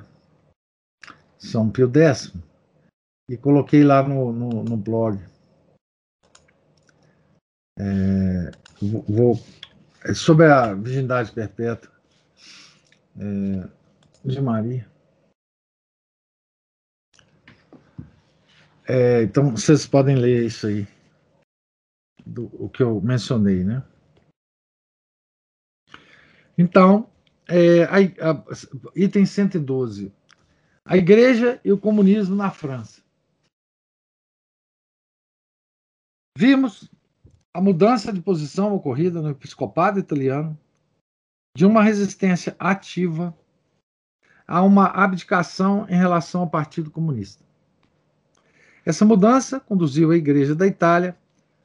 São 1.38 1.70
Pio 1.70 1.88
X 1.94 2.32
e 3.30 3.36
coloquei 3.36 3.84
lá 3.84 4.02
no, 4.02 4.32
no, 4.32 4.64
no 4.64 4.76
blog. 4.76 5.22
É, 7.78 8.50
vou, 9.08 9.38
é 10.04 10.14
sobre 10.14 10.46
a 10.46 10.74
virgindade 10.74 11.30
perpétua 11.30 11.92
é, 13.16 13.68
de 14.24 14.40
Maria. 14.40 14.90
É, 18.88 19.22
então 19.22 19.50
vocês 19.50 19.86
podem 19.86 20.16
ler 20.16 20.46
isso 20.46 20.66
aí, 20.66 20.88
do, 22.24 22.46
o 22.54 22.70
que 22.70 22.82
eu 22.82 23.00
mencionei, 23.02 23.62
né? 23.62 23.86
Então, 26.56 27.10
é, 27.46 27.84
a, 27.84 28.30
a, 28.30 28.44
item 28.96 29.26
112. 29.26 30.12
A 30.84 30.96
igreja 30.96 31.60
e 31.62 31.70
o 31.70 31.78
comunismo 31.78 32.34
na 32.34 32.50
França. 32.50 33.02
Vimos 36.36 36.90
a 37.52 37.60
mudança 37.60 38.12
de 38.12 38.22
posição 38.22 38.74
ocorrida 38.74 39.20
no 39.20 39.30
episcopado 39.30 39.98
italiano 39.98 40.58
de 41.54 41.66
uma 41.66 41.82
resistência 41.82 42.56
ativa 42.58 43.36
a 44.46 44.62
uma 44.62 44.86
abdicação 44.86 45.86
em 45.90 45.96
relação 45.96 46.42
ao 46.42 46.50
Partido 46.50 46.90
Comunista. 46.90 47.47
Essa 48.88 49.04
mudança 49.04 49.60
conduziu 49.60 50.10
a 50.10 50.16
Igreja 50.16 50.54
da 50.54 50.66
Itália 50.66 51.14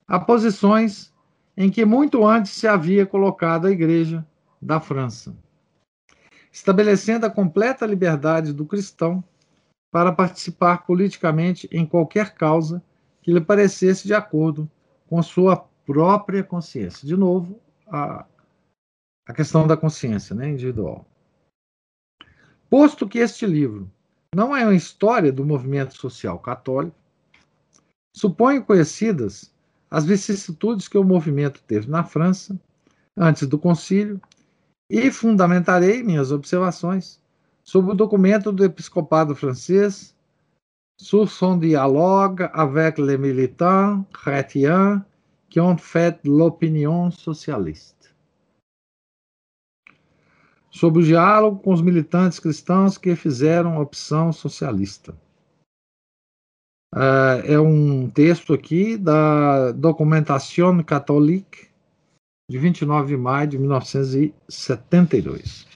a 0.05 0.19
posições 0.19 1.13
em 1.55 1.71
que 1.71 1.85
muito 1.85 2.27
antes 2.27 2.51
se 2.51 2.67
havia 2.67 3.05
colocado 3.05 3.65
a 3.65 3.71
Igreja 3.71 4.27
da 4.61 4.81
França 4.81 5.33
estabelecendo 6.53 7.25
a 7.25 7.31
completa 7.31 7.83
liberdade 7.83 8.53
do 8.53 8.63
cristão 8.63 9.23
para 9.91 10.11
participar 10.11 10.85
politicamente 10.85 11.67
em 11.71 11.83
qualquer 11.83 12.35
causa 12.35 12.83
que 13.23 13.33
lhe 13.33 13.41
parecesse 13.41 14.05
de 14.05 14.13
acordo 14.13 14.69
com 15.07 15.21
sua 15.23 15.57
própria 15.83 16.43
consciência. 16.43 17.07
De 17.07 17.17
novo, 17.17 17.59
a, 17.87 18.25
a 19.25 19.33
questão 19.33 19.65
da 19.65 19.75
consciência 19.75 20.35
né, 20.35 20.49
individual. 20.49 21.07
Posto 22.69 23.07
que 23.07 23.17
este 23.17 23.47
livro 23.47 23.89
não 24.35 24.55
é 24.55 24.63
uma 24.63 24.75
história 24.75 25.31
do 25.31 25.45
movimento 25.45 25.95
social 25.95 26.37
católico, 26.37 27.02
suponho 28.15 28.64
conhecidas 28.64 29.52
as 29.90 30.06
vicissitudes 30.06 30.88
que 30.88 30.98
o 30.98 31.03
movimento 31.03 31.61
teve 31.68 31.90
na 31.90 32.03
França 32.03 32.60
antes 33.18 33.48
do 33.48 33.60
concílio 33.60 34.22
e 34.90 35.11
fundamentarei 35.11 36.03
minhas 36.03 36.31
observações 36.31 37.22
sobre 37.64 37.91
o 37.91 37.95
documento 37.95 38.52
do 38.52 38.64
episcopado 38.64 39.35
francês 39.35 40.15
sur 40.99 41.27
son 41.27 41.57
dialogue 41.57 42.49
avec 42.53 42.99
les 42.99 43.18
militants 43.18 44.06
chrétiens 44.14 45.03
qui 45.49 45.60
ont 45.60 45.77
fait 45.77 46.19
l'opinion 46.23 47.11
socialiste. 47.11 48.14
Sobre 50.72 51.03
o 51.03 51.06
diálogo 51.06 51.60
com 51.60 51.72
os 51.72 51.81
militantes 51.81 52.40
cristãos 52.40 52.98
que 52.98 53.15
fizeram 53.15 53.77
a 53.77 53.80
opção 53.80 54.31
socialista. 54.34 55.15
Uh, 56.94 57.41
é 57.45 57.60
um 57.60 58.07
texto 58.07 58.53
aqui 58.53 58.95
da 58.95 59.72
Documentação 59.72 60.84
Catholique, 60.84 61.70
de 62.48 62.60
29 62.60 63.15
de 63.15 63.18
maio 63.18 63.48
de 63.48 63.57
1972. 63.57 65.68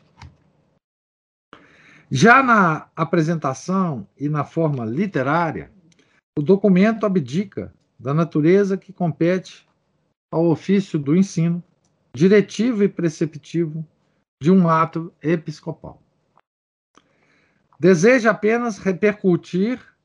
Já 2.11 2.43
na 2.43 2.87
apresentação 2.95 4.07
e 4.15 4.29
na 4.29 4.43
forma 4.43 4.85
literária, 4.85 5.71
o 6.37 6.41
documento 6.43 7.03
abdica 7.03 7.73
da 7.99 8.13
natureza 8.13 8.77
que 8.77 8.93
compete 8.93 9.67
ao 10.31 10.45
ofício 10.45 10.99
do 10.99 11.15
ensino, 11.15 11.63
diretivo 12.13 12.83
e 12.83 12.87
preceptivo 12.87 13.83
de 14.39 14.51
um 14.51 14.69
ato 14.69 15.11
episcopal. 15.19 15.99
Deseja 17.79 18.29
apenas 18.29 18.77
repercutir 18.77 19.96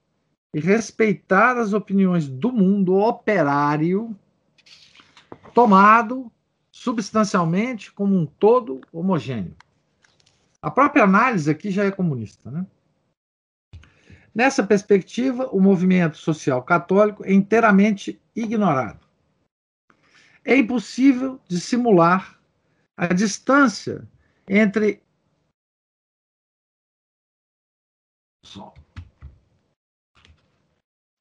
e 0.55 0.61
respeitar 0.61 1.57
as 1.57 1.73
opiniões 1.73 2.29
do 2.29 2.53
mundo 2.53 2.95
operário, 2.97 4.15
tomado 5.55 6.31
substancialmente 6.71 7.93
como 7.93 8.17
um 8.17 8.27
todo 8.27 8.81
homogêneo. 8.93 9.55
A 10.61 10.71
própria 10.71 11.05
análise 11.05 11.51
aqui 11.51 11.71
já 11.71 11.85
é 11.85 11.91
comunista. 11.91 12.51
Né? 12.51 12.67
Nessa 14.35 14.63
perspectiva, 14.65 15.49
o 15.53 15.61
movimento 15.61 16.17
social 16.17 16.63
católico 16.63 17.25
é 17.25 17.33
inteiramente 17.33 18.21
ignorado. 18.35 19.01
É 20.45 20.57
impossível 20.57 21.41
dissimular 21.49 22.39
a 22.97 23.09
distância 23.09 24.07
entre 24.49 25.02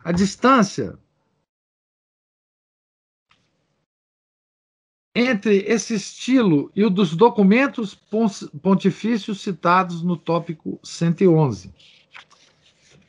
a 0.03 0.11
distância 0.11 0.97
entre 5.13 5.57
esse 5.67 5.93
estilo 5.93 6.71
e 6.75 6.83
o 6.85 6.89
dos 6.89 7.15
documentos 7.15 7.93
pontifícios 8.61 9.41
citados 9.41 10.01
no 10.01 10.15
tópico 10.15 10.79
111 10.83 11.73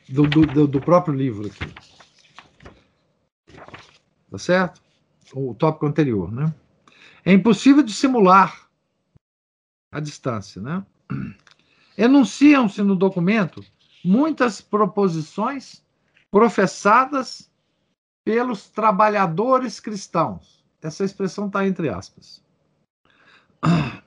do, 0.09 0.23
do, 0.23 0.67
do 0.67 0.81
próprio 0.81 1.15
livro 1.15 1.47
aqui. 1.47 1.73
Tá 4.29 4.37
certo? 4.37 4.81
O 5.33 5.53
tópico 5.55 5.85
anterior, 5.85 6.31
né? 6.31 6.53
É 7.25 7.31
impossível 7.31 7.81
dissimular 7.81 8.67
a 9.91 9.99
distância, 9.99 10.61
né? 10.61 10.85
Enunciam-se 11.97 12.81
no 12.81 12.95
documento 12.95 13.63
muitas 14.03 14.59
proposições 14.59 15.82
professadas 16.33 17.47
pelos 18.25 18.67
trabalhadores 18.67 19.79
cristãos 19.79 20.65
essa 20.81 21.05
expressão 21.05 21.45
está 21.45 21.63
entre 21.67 21.89
aspas. 21.89 22.43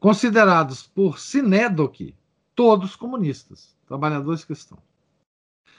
Considerados 0.00 0.88
por 0.88 1.20
Sinédoque 1.20 2.16
todos 2.52 2.96
comunistas, 2.96 3.78
trabalhadores 3.86 4.44
cristãos. 4.44 4.82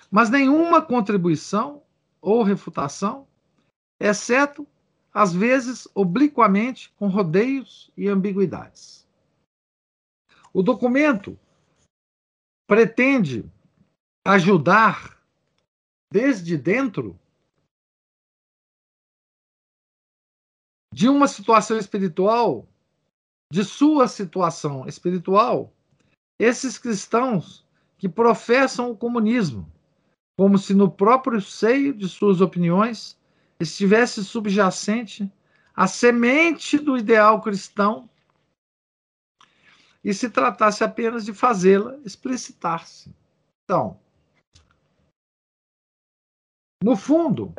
Mas 0.09 0.29
nenhuma 0.29 0.81
contribuição 0.81 1.83
ou 2.21 2.41
refutação, 2.41 3.27
exceto, 3.99 4.65
às 5.13 5.33
vezes, 5.33 5.85
obliquamente, 5.93 6.93
com 6.93 7.09
rodeios 7.09 7.91
e 7.97 8.07
ambiguidades. 8.07 9.05
O 10.53 10.63
documento 10.63 11.37
pretende 12.65 13.45
ajudar 14.29 15.19
desde 16.13 16.55
dentro 16.55 17.19
de 20.93 21.09
uma 21.09 21.27
situação 21.27 21.79
espiritual, 21.79 22.67
de 23.51 23.63
sua 23.63 24.07
situação 24.07 24.87
espiritual, 24.87 25.73
esses 26.39 26.77
cristãos 26.77 27.65
que 27.97 28.07
professam 28.07 28.91
o 28.91 28.97
comunismo, 28.97 29.67
como 30.37 30.59
se 30.59 30.75
no 30.75 30.91
próprio 30.91 31.41
seio 31.41 31.91
de 31.91 32.07
suas 32.07 32.39
opiniões 32.39 33.19
estivesse 33.59 34.23
subjacente 34.23 35.31
a 35.75 35.87
semente 35.87 36.77
do 36.77 36.95
ideal 36.95 37.41
cristão 37.41 38.07
e 40.03 40.13
se 40.13 40.29
tratasse 40.29 40.83
apenas 40.83 41.25
de 41.25 41.33
fazê-la 41.33 41.97
explicitar-se. 42.05 43.11
Então, 43.63 43.99
no 46.81 46.95
fundo, 46.95 47.53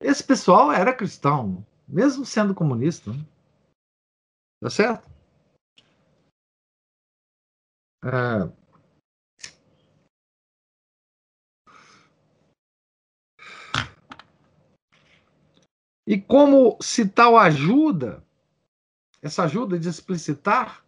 esse 0.00 0.22
pessoal 0.22 0.70
era 0.70 0.94
cristão, 0.94 1.66
mesmo 1.88 2.26
sendo 2.26 2.54
comunista. 2.54 3.10
Né? 3.12 3.24
Tá 4.60 4.70
certo? 4.70 5.08
É... 8.04 8.64
E 16.06 16.20
como 16.20 16.76
se 16.82 17.08
tal 17.08 17.38
ajuda, 17.38 18.22
essa 19.22 19.44
ajuda 19.44 19.78
de 19.78 19.88
explicitar 19.88 20.84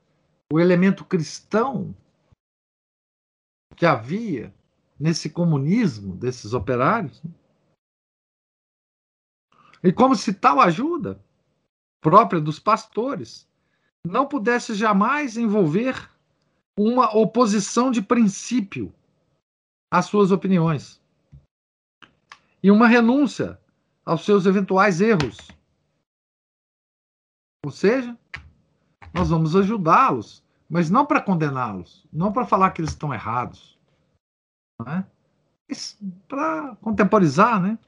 o 0.52 0.60
elemento 0.60 1.06
cristão 1.06 1.96
que 3.74 3.86
havia 3.86 4.54
nesse 4.98 5.30
comunismo 5.30 6.16
desses 6.16 6.52
operários? 6.52 7.22
E 9.82 9.92
como 9.92 10.16
se 10.16 10.34
tal 10.34 10.60
ajuda, 10.60 11.22
própria 12.00 12.40
dos 12.40 12.58
pastores, 12.58 13.48
não 14.04 14.26
pudesse 14.26 14.74
jamais 14.74 15.36
envolver 15.36 16.10
uma 16.78 17.16
oposição 17.16 17.90
de 17.90 18.02
princípio 18.02 18.92
às 19.92 20.06
suas 20.06 20.30
opiniões 20.30 21.00
e 22.62 22.70
uma 22.70 22.86
renúncia 22.86 23.60
aos 24.04 24.24
seus 24.24 24.46
eventuais 24.46 25.00
erros. 25.00 25.36
Ou 27.64 27.70
seja, 27.70 28.16
nós 29.14 29.30
vamos 29.30 29.56
ajudá-los, 29.56 30.44
mas 30.68 30.90
não 30.90 31.06
para 31.06 31.22
condená-los, 31.22 32.06
não 32.12 32.32
para 32.32 32.46
falar 32.46 32.70
que 32.70 32.80
eles 32.80 32.90
estão 32.90 33.12
errados, 33.12 33.75
né? 34.84 35.06
para 36.28 36.76
contemporizar, 36.76 37.60
né? 37.60 37.78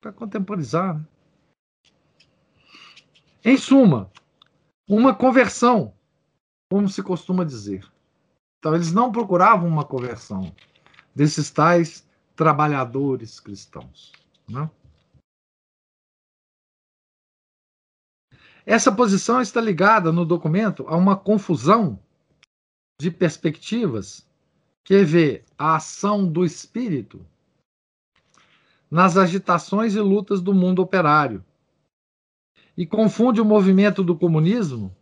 Para 0.00 0.12
contemporizar. 0.12 0.98
Né? 0.98 1.06
Em 3.44 3.56
suma, 3.56 4.10
uma 4.88 5.14
conversão, 5.14 5.94
como 6.70 6.88
se 6.88 7.02
costuma 7.02 7.44
dizer. 7.44 7.90
Então, 8.58 8.74
eles 8.74 8.92
não 8.92 9.12
procuravam 9.12 9.68
uma 9.68 9.84
conversão 9.84 10.54
desses 11.14 11.50
tais 11.50 12.08
trabalhadores 12.34 13.38
cristãos. 13.38 14.12
Né? 14.48 14.70
Essa 18.66 18.90
posição 18.90 19.42
está 19.42 19.60
ligada 19.60 20.10
no 20.10 20.24
documento 20.24 20.86
a 20.88 20.96
uma 20.96 21.16
confusão 21.16 21.98
de 22.98 23.10
perspectivas 23.10 24.26
que 24.84 25.02
vê 25.02 25.42
a 25.58 25.76
ação 25.76 26.30
do 26.30 26.44
espírito 26.44 27.24
nas 28.90 29.16
agitações 29.16 29.94
e 29.94 30.00
lutas 30.00 30.40
do 30.40 30.54
mundo 30.54 30.82
operário 30.82 31.42
e 32.76 32.86
confunde 32.86 33.40
o 33.40 33.44
movimento 33.44 34.04
do 34.04 34.16
comunismo, 34.16 34.94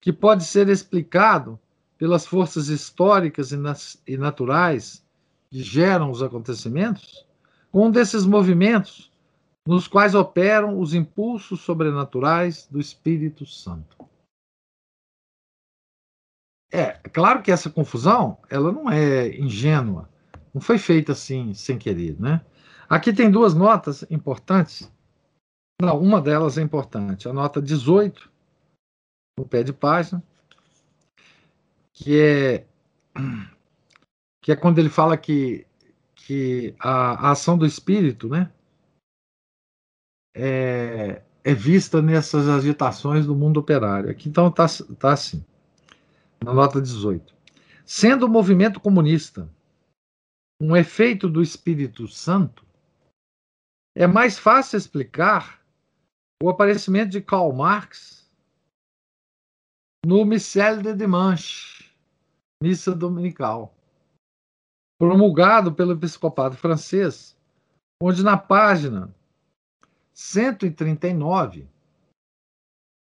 que 0.00 0.12
pode 0.12 0.44
ser 0.44 0.68
explicado 0.68 1.58
pelas 1.98 2.26
forças 2.26 2.68
históricas 2.68 3.52
e, 3.52 4.16
naturais 4.16 5.04
que 5.50 5.62
geram 5.62 6.10
os 6.10 6.22
acontecimentos, 6.22 7.24
com 7.70 7.86
um 7.86 7.90
desses 7.90 8.24
movimentos 8.24 9.12
nos 9.66 9.86
quais 9.86 10.14
operam 10.14 10.80
os 10.80 10.94
impulsos 10.94 11.60
sobrenaturais 11.60 12.66
do 12.68 12.80
Espírito 12.80 13.46
Santo. 13.46 13.96
É, 16.72 16.92
claro 17.12 17.42
que 17.42 17.52
essa 17.52 17.68
confusão, 17.68 18.38
ela 18.48 18.72
não 18.72 18.90
é 18.90 19.28
ingênua, 19.36 20.08
não 20.54 20.60
foi 20.60 20.78
feita 20.78 21.12
assim 21.12 21.52
sem 21.52 21.78
querer, 21.78 22.18
né? 22.18 22.40
Aqui 22.88 23.12
tem 23.12 23.30
duas 23.30 23.54
notas 23.54 24.04
importantes 24.10 24.90
não, 25.82 25.98
uma 26.00 26.20
delas 26.20 26.56
é 26.58 26.62
importante. 26.62 27.28
A 27.28 27.32
nota 27.32 27.60
18, 27.60 28.30
no 29.36 29.44
pé 29.44 29.64
de 29.64 29.72
página, 29.72 30.22
que 31.92 32.20
é 32.20 32.64
que 34.40 34.52
é 34.52 34.56
quando 34.56 34.78
ele 34.78 34.88
fala 34.88 35.16
que, 35.16 35.66
que 36.14 36.74
a, 36.78 37.28
a 37.28 37.30
ação 37.32 37.58
do 37.58 37.66
espírito, 37.66 38.28
né, 38.28 38.52
é, 40.36 41.22
é 41.42 41.54
vista 41.54 42.00
nessas 42.00 42.48
agitações 42.48 43.26
do 43.26 43.34
mundo 43.34 43.58
operário. 43.58 44.08
Aqui 44.08 44.28
então 44.28 44.46
está 44.46 44.66
tá 45.00 45.12
assim, 45.12 45.44
na 46.42 46.52
nota 46.52 46.80
18. 46.80 47.34
Sendo 47.84 48.26
o 48.26 48.28
movimento 48.28 48.80
comunista 48.80 49.48
um 50.60 50.76
efeito 50.76 51.28
do 51.28 51.42
Espírito 51.42 52.06
Santo, 52.06 52.64
é 53.96 54.06
mais 54.06 54.38
fácil 54.38 54.76
explicar 54.76 55.60
o 56.42 56.48
aparecimento 56.48 57.10
de 57.10 57.20
Karl 57.20 57.52
Marx 57.52 58.30
no 60.04 60.24
Missel 60.24 60.82
de 60.82 60.94
Dimanche, 60.94 61.92
missa 62.62 62.94
dominical, 62.94 63.74
promulgado 64.98 65.72
pelo 65.74 65.92
episcopado 65.92 66.56
francês, 66.56 67.36
onde 68.00 68.22
na 68.22 68.36
página 68.36 69.14
139 70.12 71.68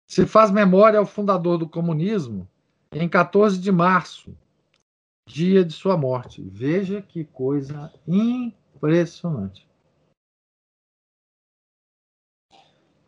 se 0.09 0.25
faz 0.25 0.51
memória 0.51 0.99
ao 0.99 1.05
fundador 1.05 1.57
do 1.57 1.69
comunismo 1.69 2.47
em 2.95 3.09
14 3.09 3.59
de 3.59 3.71
março, 3.71 4.37
dia 5.27 5.63
de 5.63 5.73
sua 5.73 5.97
morte. 5.97 6.41
Veja 6.41 7.01
que 7.01 7.25
coisa 7.25 7.91
impressionante. 8.07 9.67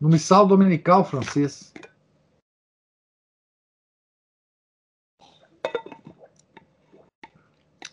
No 0.00 0.08
missal 0.08 0.46
dominical 0.46 1.04
francês. 1.04 1.72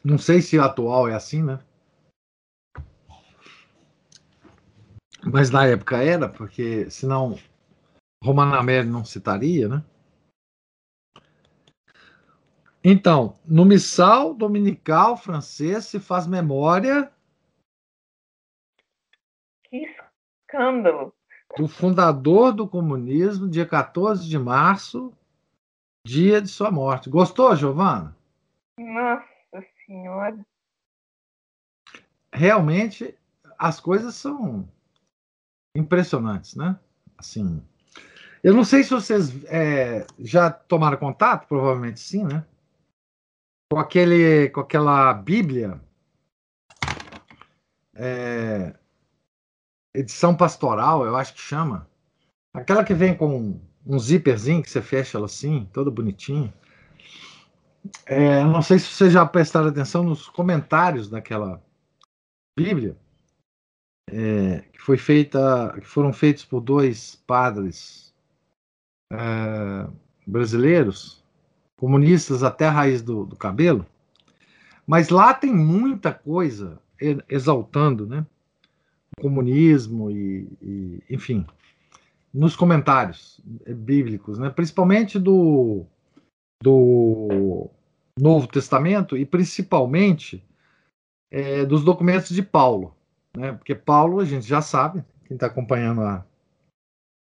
Não 0.03 0.17
sei 0.17 0.41
se 0.41 0.59
atual 0.59 1.07
é 1.07 1.15
assim, 1.15 1.41
né? 1.41 1.63
Mas 5.25 5.49
na 5.49 5.65
época 5.65 6.03
era, 6.03 6.27
porque 6.27 6.89
senão 6.89 7.39
Romana 8.21 8.61
não 8.83 9.05
citaria, 9.05 9.69
né? 9.69 9.85
Então, 12.83 13.39
no 13.45 13.63
missal 13.63 14.33
dominical 14.33 15.15
francês 15.15 15.85
se 15.85 16.01
faz 16.01 16.27
memória. 16.27 17.09
Que 19.63 19.85
escândalo! 19.85 21.15
Do 21.55 21.67
fundador 21.67 22.51
do 22.51 22.67
comunismo, 22.67 23.49
dia 23.49 23.65
14 23.65 24.27
de 24.27 24.37
março, 24.37 25.13
dia 26.05 26.41
de 26.41 26.49
sua 26.49 26.69
morte. 26.69 27.09
Gostou, 27.09 27.55
Giovana? 27.55 28.17
Nossa 28.77 29.65
Senhora! 29.85 30.45
Realmente, 32.33 33.17
as 33.57 33.79
coisas 33.79 34.15
são 34.15 34.67
impressionantes, 35.73 36.55
né? 36.55 36.77
Assim, 37.17 37.63
eu 38.43 38.53
não 38.53 38.65
sei 38.65 38.83
se 38.83 38.89
vocês 38.89 39.45
é, 39.45 40.05
já 40.19 40.51
tomaram 40.51 40.97
contato, 40.97 41.47
provavelmente 41.47 42.01
sim, 42.01 42.25
né? 42.25 42.45
Com 43.73 43.79
aquele, 43.79 44.49
com 44.49 44.59
aquela 44.59 45.11
Bíblia, 45.15 45.81
é, 47.95 48.75
edição 49.95 50.37
pastoral, 50.37 51.03
eu 51.07 51.15
acho 51.15 51.33
que 51.33 51.41
chama, 51.41 51.89
aquela 52.53 52.83
que 52.83 52.93
vem 52.93 53.17
com 53.17 53.59
um 53.83 53.97
zíperzinho 53.97 54.61
que 54.61 54.69
você 54.69 54.79
fecha 54.79 55.17
ela 55.17 55.25
assim, 55.25 55.67
todo 55.73 55.91
bonitinho. 55.91 56.53
É, 58.05 58.43
não 58.43 58.61
sei 58.61 58.77
se 58.77 58.85
vocês 58.85 59.11
já 59.11 59.25
prestaram 59.25 59.69
atenção 59.69 60.03
nos 60.03 60.29
comentários 60.29 61.09
daquela 61.09 61.59
Bíblia, 62.55 62.95
é, 64.07 64.59
que 64.71 64.79
foi 64.79 64.99
feita, 64.99 65.73
que 65.79 65.87
foram 65.87 66.13
feitos 66.13 66.45
por 66.45 66.61
dois 66.61 67.15
padres 67.25 68.13
é, 69.11 69.87
brasileiros 70.27 71.22
comunistas 71.77 72.43
até 72.43 72.67
a 72.67 72.71
raiz 72.71 73.01
do, 73.01 73.25
do 73.25 73.35
cabelo, 73.35 73.85
mas 74.85 75.09
lá 75.09 75.33
tem 75.33 75.53
muita 75.53 76.13
coisa 76.13 76.79
exaltando 77.27 78.07
né, 78.07 78.25
o 79.17 79.21
comunismo 79.21 80.09
e, 80.09 80.47
e, 80.61 81.03
enfim, 81.09 81.45
nos 82.33 82.55
comentários 82.55 83.41
bíblicos, 83.67 84.39
né, 84.39 84.49
principalmente 84.49 85.19
do, 85.19 85.85
do 86.61 87.69
Novo 88.17 88.47
Testamento 88.47 89.17
e 89.17 89.25
principalmente 89.25 90.43
é, 91.31 91.65
dos 91.65 91.83
documentos 91.83 92.29
de 92.29 92.41
Paulo, 92.41 92.95
né, 93.35 93.53
porque 93.53 93.75
Paulo, 93.75 94.19
a 94.19 94.25
gente 94.25 94.47
já 94.47 94.61
sabe, 94.61 95.03
quem 95.25 95.35
está 95.35 95.47
acompanhando 95.47 96.01
a, 96.01 96.25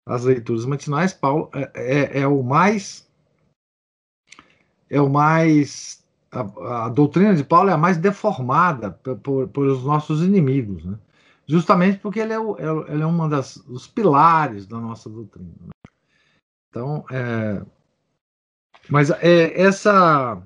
as 0.07 0.25
leituras 0.25 0.65
matinais, 0.65 1.13
Paulo 1.13 1.49
é, 1.53 1.71
é, 1.75 2.21
é 2.21 2.27
o 2.27 2.43
mais 2.43 3.09
é 4.93 5.01
o 5.01 5.09
mais. 5.09 6.03
A, 6.31 6.85
a, 6.85 6.89
doutrina 6.89 7.35
de 7.35 7.43
Paulo 7.43 7.69
é 7.69 7.73
a 7.73 7.77
mais 7.77 7.97
deformada 7.97 8.91
por, 8.91 9.17
por, 9.17 9.47
por 9.49 9.67
os 9.67 9.83
nossos 9.83 10.23
inimigos, 10.23 10.83
né? 10.83 10.97
justamente 11.47 11.99
porque 11.99 12.19
ele 12.19 12.33
é, 12.33 12.39
o, 12.39 12.55
é, 12.57 12.93
ele 12.93 13.03
é 13.03 13.05
uma 13.05 13.29
das, 13.29 13.57
dos 13.57 13.87
pilares 13.87 14.65
da 14.65 14.79
nossa 14.79 15.09
doutrina. 15.09 15.51
Né? 15.61 15.71
Então, 16.69 17.05
é, 17.11 17.63
mas 18.89 19.09
é, 19.11 19.59
essa 19.59 20.41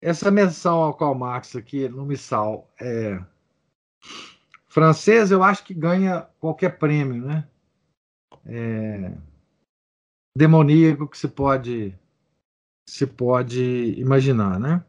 essa 0.00 0.30
menção 0.30 0.82
ao 0.82 0.94
Karl 0.94 1.14
Marx 1.14 1.56
aqui 1.56 1.88
no 1.88 2.04
Missal 2.04 2.70
é, 2.78 3.18
francês, 4.66 5.30
eu 5.30 5.42
acho 5.42 5.64
que 5.64 5.72
ganha 5.72 6.28
qualquer 6.38 6.78
prêmio, 6.78 7.24
né? 7.24 7.48
É, 8.44 9.12
demoníaco 10.36 11.06
que 11.06 11.16
se 11.16 11.28
pode 11.28 11.98
se 12.88 13.06
pode 13.06 13.98
imaginar, 13.98 14.58
né? 14.60 14.84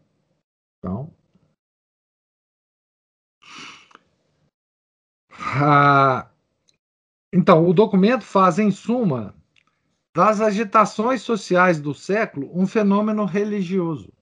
Então, 0.78 1.14
ah, 5.32 6.30
então 7.34 7.68
o 7.68 7.74
documento 7.74 8.24
faz, 8.24 8.60
em 8.60 8.72
suma, 8.72 9.36
das 10.14 10.40
agitações 10.40 11.22
sociais 11.22 11.80
do 11.80 11.94
século 11.94 12.50
um 12.54 12.66
fenômeno 12.66 13.26
religioso. 13.26 14.14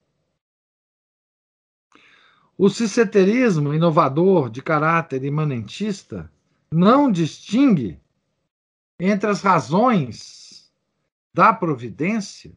O 2.56 2.68
ciceterismo 2.68 3.74
inovador 3.74 4.48
de 4.48 4.62
caráter 4.62 5.24
imanentista 5.24 6.30
não 6.72 7.10
distingue 7.10 8.00
entre 8.98 9.28
as 9.28 9.42
razões 9.42 10.72
da 11.34 11.52
providência 11.52 12.56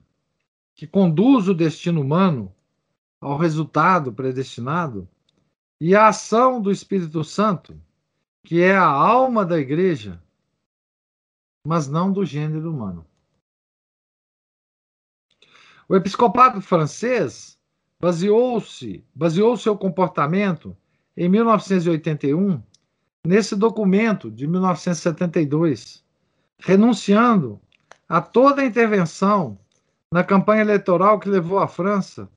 que 0.77 0.85
conduz 0.85 1.49
o 1.49 1.55
destino 1.55 1.99
humano 1.99 2.53
ao 3.19 3.35
resultado 3.35 4.13
predestinado, 4.13 5.09
e 5.81 5.95
a 5.95 6.07
ação 6.07 6.61
do 6.61 6.71
Espírito 6.71 7.23
Santo, 7.23 7.79
que 8.43 8.61
é 8.61 8.75
a 8.75 8.85
alma 8.85 9.43
da 9.43 9.57
igreja, 9.57 10.21
mas 11.65 11.87
não 11.87 12.11
do 12.11 12.23
gênero 12.23 12.71
humano. 12.71 13.05
O 15.89 15.95
episcopado 15.95 16.61
francês 16.61 17.57
baseou-se, 17.99 19.03
baseou 19.13 19.57
seu 19.57 19.75
comportamento 19.75 20.77
em 21.15 21.27
1981 21.27 22.61
nesse 23.25 23.55
documento 23.55 24.29
de 24.29 24.45
1972, 24.47 26.03
renunciando 26.59 27.59
a 28.07 28.21
toda 28.21 28.63
intervenção 28.65 29.59
na 30.11 30.23
campanha 30.23 30.61
eleitoral 30.61 31.19
que 31.19 31.29
levou 31.29 31.59
a 31.59 31.67
França 31.67 32.29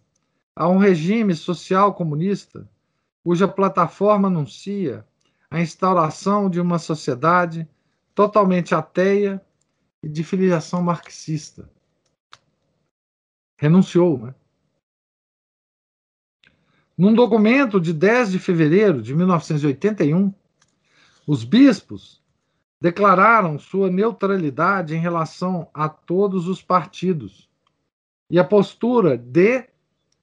a 0.54 0.68
um 0.68 0.78
regime 0.78 1.34
social 1.34 1.94
comunista, 1.94 2.68
cuja 3.22 3.46
plataforma 3.46 4.28
anuncia 4.28 5.06
a 5.50 5.60
instauração 5.60 6.50
de 6.50 6.60
uma 6.60 6.78
sociedade 6.78 7.68
totalmente 8.14 8.74
ateia 8.74 9.44
e 10.02 10.08
de 10.08 10.24
filiação 10.24 10.82
marxista. 10.82 11.70
Renunciou, 13.58 14.18
né? 14.18 14.34
Num 16.96 17.14
documento 17.14 17.80
de 17.80 17.94
10 17.94 18.32
de 18.32 18.38
fevereiro 18.38 19.00
de 19.00 19.14
1981, 19.14 20.34
os 21.26 21.44
bispos 21.44 22.22
declararam 22.80 23.58
sua 23.58 23.90
neutralidade 23.90 24.94
em 24.94 24.98
relação 24.98 25.70
a 25.72 25.88
todos 25.88 26.46
os 26.46 26.60
partidos 26.60 27.49
e 28.30 28.38
a 28.38 28.44
postura 28.44 29.18
de, 29.18 29.68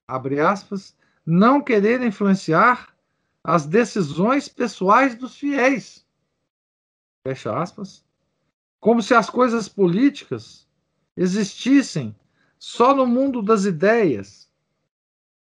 abre 0.07 0.39
aspas, 0.39 0.95
não 1.25 1.61
querer 1.61 2.01
influenciar 2.01 2.95
as 3.43 3.65
decisões 3.65 4.47
pessoais 4.47 5.13
dos 5.15 5.35
fiéis. 5.37 6.05
Fecha 7.27 7.55
aspas. 7.57 8.05
Como 8.79 9.01
se 9.01 9.13
as 9.13 9.29
coisas 9.29 9.67
políticas 9.67 10.65
existissem 11.15 12.15
só 12.57 12.95
no 12.95 13.05
mundo 13.05 13.41
das 13.41 13.65
ideias 13.65 14.49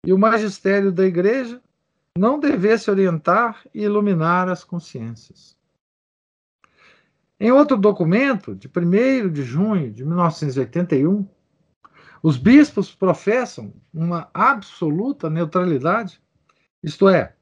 e 0.04 0.12
o 0.12 0.18
magistério 0.18 0.92
da 0.92 1.06
Igreja 1.06 1.62
não 2.18 2.40
devesse 2.40 2.90
orientar 2.90 3.66
e 3.74 3.84
iluminar 3.84 4.50
as 4.50 4.64
consciências. 4.64 5.56
Em 7.40 7.52
outro 7.52 7.78
documento, 7.78 8.56
de 8.56 8.68
1 8.68 9.32
de 9.32 9.44
junho 9.44 9.92
de 9.92 10.04
1981, 10.04 11.28
os 12.22 12.38
bispos 12.38 12.94
professam 12.94 13.74
uma 13.94 14.30
absoluta 14.34 15.30
neutralidade, 15.30 16.22
isto 16.84 17.08
é, 17.08 17.36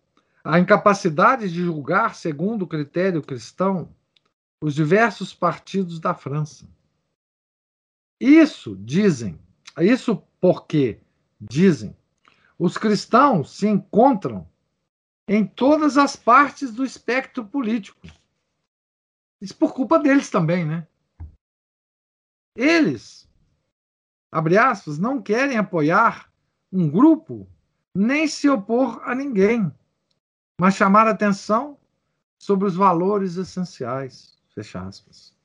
a 0.44 0.60
incapacidade 0.60 1.52
de 1.52 1.64
julgar 1.64 2.16
segundo 2.16 2.64
o 2.64 2.68
critério 2.68 3.22
cristão 3.22 3.94
os 4.62 4.74
diversos 4.74 5.34
partidos 5.34 6.00
da 6.00 6.14
França. 6.14 6.68
Isso, 8.20 8.76
dizem, 8.78 9.40
isso 9.80 10.24
porque, 10.42 11.00
dizem, 11.40 11.96
os 12.58 12.78
cristãos 12.78 13.52
se 13.52 13.68
encontram 13.68 14.48
em 15.28 15.46
todas 15.46 15.98
as 15.98 16.16
partes 16.16 16.74
do 16.74 16.84
espectro 16.84 17.46
político. 17.46 18.08
Isso 19.40 19.56
por 19.56 19.74
culpa 19.74 20.00
deles 20.00 20.30
também, 20.30 20.66
né? 20.66 20.88
Eles, 22.56 23.27
abre 24.32 24.58
aspas, 24.58 24.98
não 24.98 25.22
querem 25.22 25.58
apoiar 25.58 26.32
um 26.72 26.90
grupo 26.90 27.48
nem 27.94 28.28
se 28.28 28.48
opor 28.48 29.02
a 29.04 29.16
ninguém, 29.16 29.72
mas 30.60 30.76
chamar 30.76 31.08
atenção 31.08 31.78
sobre 32.38 32.68
os 32.68 32.76
valores 32.76 33.38
essenciais. 33.38 34.38
Fecha 34.54 34.82
aspas. 34.82 35.36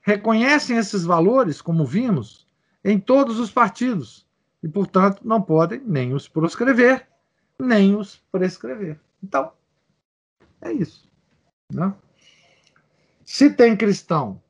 Reconhecem 0.00 0.76
esses 0.76 1.04
valores, 1.04 1.62
como 1.62 1.86
vimos, 1.86 2.46
em 2.84 3.00
todos 3.00 3.38
os 3.38 3.50
partidos 3.50 4.26
e, 4.62 4.68
portanto, 4.68 5.22
não 5.24 5.40
podem 5.40 5.80
nem 5.80 6.12
os 6.12 6.28
proscrever, 6.28 7.08
nem 7.58 7.96
os 7.96 8.16
prescrever. 8.30 9.00
Então, 9.22 9.52
é 10.60 10.72
isso. 10.72 11.10
Né? 11.72 11.94
Se 13.24 13.48
tem 13.50 13.76
cristão 13.76 14.42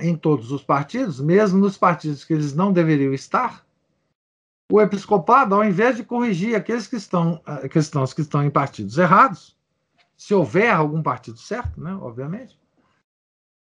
em 0.00 0.16
todos 0.16 0.52
os 0.52 0.62
partidos, 0.62 1.20
mesmo 1.20 1.58
nos 1.58 1.76
partidos 1.76 2.24
que 2.24 2.32
eles 2.32 2.54
não 2.54 2.72
deveriam 2.72 3.12
estar, 3.12 3.66
o 4.70 4.80
episcopado, 4.80 5.54
ao 5.54 5.64
invés 5.64 5.96
de 5.96 6.04
corrigir 6.04 6.54
aqueles 6.54 6.86
que 6.86 6.96
estão, 6.96 7.40
eh, 7.46 7.68
cristãos 7.68 8.12
que 8.12 8.20
estão 8.20 8.44
em 8.44 8.50
partidos 8.50 8.98
errados, 8.98 9.56
se 10.16 10.34
houver 10.34 10.70
algum 10.70 11.02
partido 11.02 11.38
certo, 11.38 11.80
né, 11.80 11.94
obviamente, 11.94 12.58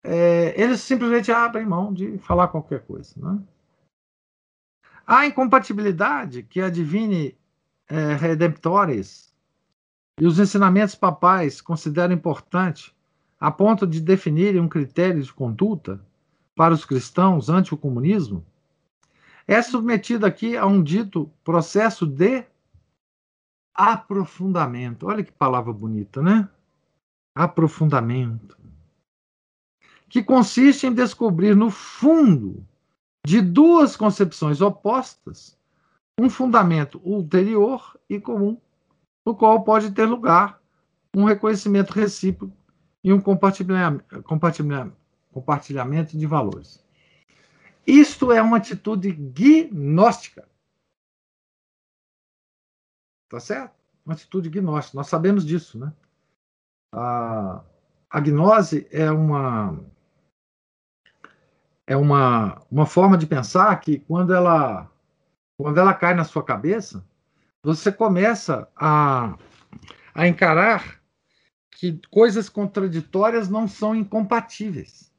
é, 0.05 0.55
eles 0.61 0.81
simplesmente 0.81 1.33
abrem 1.33 1.67
mão 1.67 1.93
de 1.93 2.19
falar 2.19 2.49
qualquer 2.49 2.85
coisa. 2.87 3.15
Né? 3.17 3.43
A 5.07 5.27
incompatibilidade 5.27 6.43
que 6.43 6.61
a 6.61 6.69
Divine 6.69 7.37
é, 7.89 8.15
Redemptores 8.15 9.35
e 10.21 10.27
os 10.27 10.39
ensinamentos 10.39 10.95
papais 10.95 11.61
consideram 11.61 12.15
importante 12.15 12.95
a 13.41 13.51
ponto 13.51 13.87
de 13.87 14.01
definirem 14.01 14.61
um 14.61 14.69
critério 14.69 15.23
de 15.23 15.33
conduta 15.33 16.01
para 16.55 16.75
os 16.75 16.85
cristãos 16.85 17.49
ante 17.49 17.75
o 17.75 17.77
comunismo, 17.77 18.45
é 19.47 19.61
submetida 19.61 20.27
aqui 20.27 20.57
a 20.57 20.67
um 20.67 20.83
dito 20.83 21.31
processo 21.43 22.07
de 22.07 22.45
aprofundamento. 23.75 25.07
Olha 25.07 25.25
que 25.25 25.33
palavra 25.33 25.73
bonita, 25.73 26.23
né? 26.23 26.49
Aprofundamento 27.35 28.57
que 30.09 30.23
consiste 30.23 30.87
em 30.87 30.93
descobrir 30.93 31.57
no 31.57 31.73
fundo 31.73 32.65
de 33.27 33.41
duas 33.41 33.97
concepções 33.97 34.61
opostas 34.61 35.59
um 36.17 36.31
fundamento 36.31 37.01
ulterior 37.03 37.99
e 38.09 38.21
comum, 38.21 38.57
no 39.27 39.35
qual 39.35 39.65
pode 39.65 39.91
ter 39.91 40.07
lugar 40.07 40.61
um 41.17 41.25
reconhecimento 41.25 41.93
recíproco 41.93 42.57
e 43.03 43.13
um 43.13 43.21
compartilhamento, 43.21 44.23
compartilhamento 44.23 45.04
de 46.17 46.27
valores. 46.27 46.85
Isto 47.87 48.33
é 48.33 48.41
uma 48.41 48.57
atitude 48.57 49.13
gnóstica. 49.13 50.49
Tá 53.29 53.41
certo? 53.41 53.75
Uma 54.05 54.15
atitude 54.15 54.49
gnóstica. 54.49 54.97
Nós 54.97 55.09
sabemos 55.09 55.45
disso, 55.45 55.79
né? 55.79 55.93
A, 56.93 57.65
a 58.09 58.21
gnose 58.21 58.87
é 58.91 59.11
uma 59.11 59.79
é 61.87 61.97
uma, 61.97 62.63
uma 62.71 62.87
forma 62.87 63.19
de 63.19 63.27
pensar 63.27 63.79
que 63.81 63.99
quando 63.99 64.33
ela 64.33 64.91
quando 65.57 65.79
ela 65.79 65.95
cai 65.95 66.15
na 66.15 66.25
sua 66.25 66.43
cabeça, 66.43 67.05
você 67.63 67.93
começa 67.93 68.69
a, 68.77 69.37
a 70.15 70.27
encarar 70.27 71.01
que 71.71 72.01
coisas 72.11 72.49
contraditórias 72.49 73.49
não 73.49 73.69
são 73.69 73.95
incompatíveis. 73.95 75.14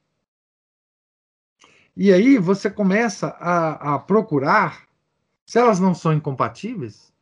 E 1.95 2.11
aí 2.11 2.37
você 2.37 2.69
começa 2.69 3.27
a, 3.39 3.95
a 3.95 3.99
procurar, 3.99 4.87
se 5.45 5.57
elas 5.57 5.79
não 5.79 5.95
são 5.95 6.13
incompatíveis, 6.13 7.13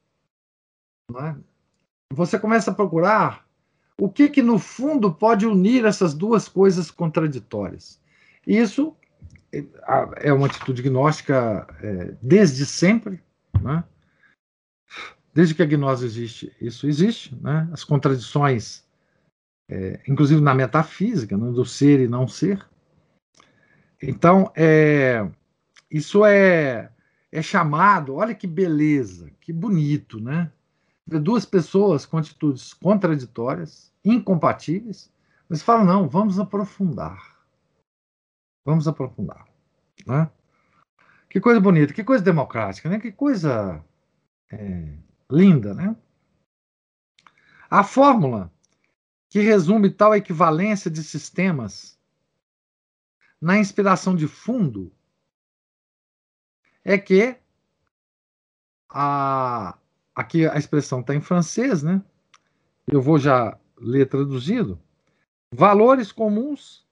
é? 1.15 1.35
você 2.11 2.39
começa 2.39 2.71
a 2.71 2.73
procurar 2.73 3.45
o 3.99 4.09
que, 4.09 4.29
que 4.29 4.41
no 4.41 4.57
fundo 4.57 5.13
pode 5.13 5.45
unir 5.45 5.85
essas 5.85 6.13
duas 6.13 6.47
coisas 6.47 6.89
contraditórias. 6.89 8.01
Isso 8.45 8.95
é 10.17 10.33
uma 10.33 10.47
atitude 10.47 10.81
gnóstica 10.81 11.67
é, 11.81 12.15
desde 12.21 12.65
sempre, 12.65 13.21
né? 13.61 13.83
desde 15.33 15.53
que 15.53 15.61
a 15.61 15.65
gnose 15.65 16.05
existe, 16.05 16.51
isso 16.59 16.87
existe, 16.87 17.35
né? 17.35 17.69
as 17.71 17.83
contradições, 17.83 18.83
é, 19.69 20.01
inclusive 20.07 20.41
na 20.41 20.55
metafísica, 20.55 21.37
né? 21.37 21.51
do 21.51 21.65
ser 21.65 21.99
e 21.99 22.07
não 22.07 22.27
ser. 22.27 22.65
Então, 24.05 24.51
é, 24.53 25.25
isso 25.89 26.25
é, 26.25 26.91
é 27.31 27.41
chamado, 27.41 28.15
olha 28.15 28.35
que 28.35 28.45
beleza, 28.45 29.31
que 29.39 29.53
bonito, 29.53 30.19
né? 30.19 30.51
Duas 31.05 31.45
pessoas 31.45 32.05
com 32.05 32.17
atitudes 32.17 32.73
contraditórias, 32.73 33.93
incompatíveis, 34.03 35.11
mas 35.47 35.61
falam, 35.61 35.85
não, 35.85 36.09
vamos 36.09 36.37
aprofundar. 36.37 37.37
Vamos 38.65 38.87
aprofundar. 38.87 39.47
Né? 40.05 40.29
Que 41.29 41.39
coisa 41.39 41.61
bonita, 41.61 41.93
que 41.93 42.03
coisa 42.03 42.23
democrática, 42.23 42.89
né? 42.89 42.99
que 42.99 43.11
coisa 43.11 43.83
é, 44.51 44.97
linda. 45.31 45.73
Né? 45.73 45.95
A 47.69 47.83
fórmula 47.83 48.51
que 49.29 49.39
resume 49.39 49.89
tal 49.89 50.13
equivalência 50.13 50.91
de 50.91 51.03
sistemas 51.03 51.99
na 53.43 53.59
inspiração 53.59 54.15
de 54.15 54.25
fundo 54.25 54.89
é 56.81 56.97
que 56.97 57.35
a, 58.89 59.77
aqui 60.15 60.47
a 60.47 60.57
expressão 60.57 61.01
está 61.01 61.13
em 61.13 61.19
francês, 61.19 61.83
né? 61.83 62.01
Eu 62.87 63.01
vou 63.01 63.19
já 63.19 63.57
ler 63.77 64.07
traduzido. 64.07 64.79
Valores 65.51 66.09
comuns 66.09 66.87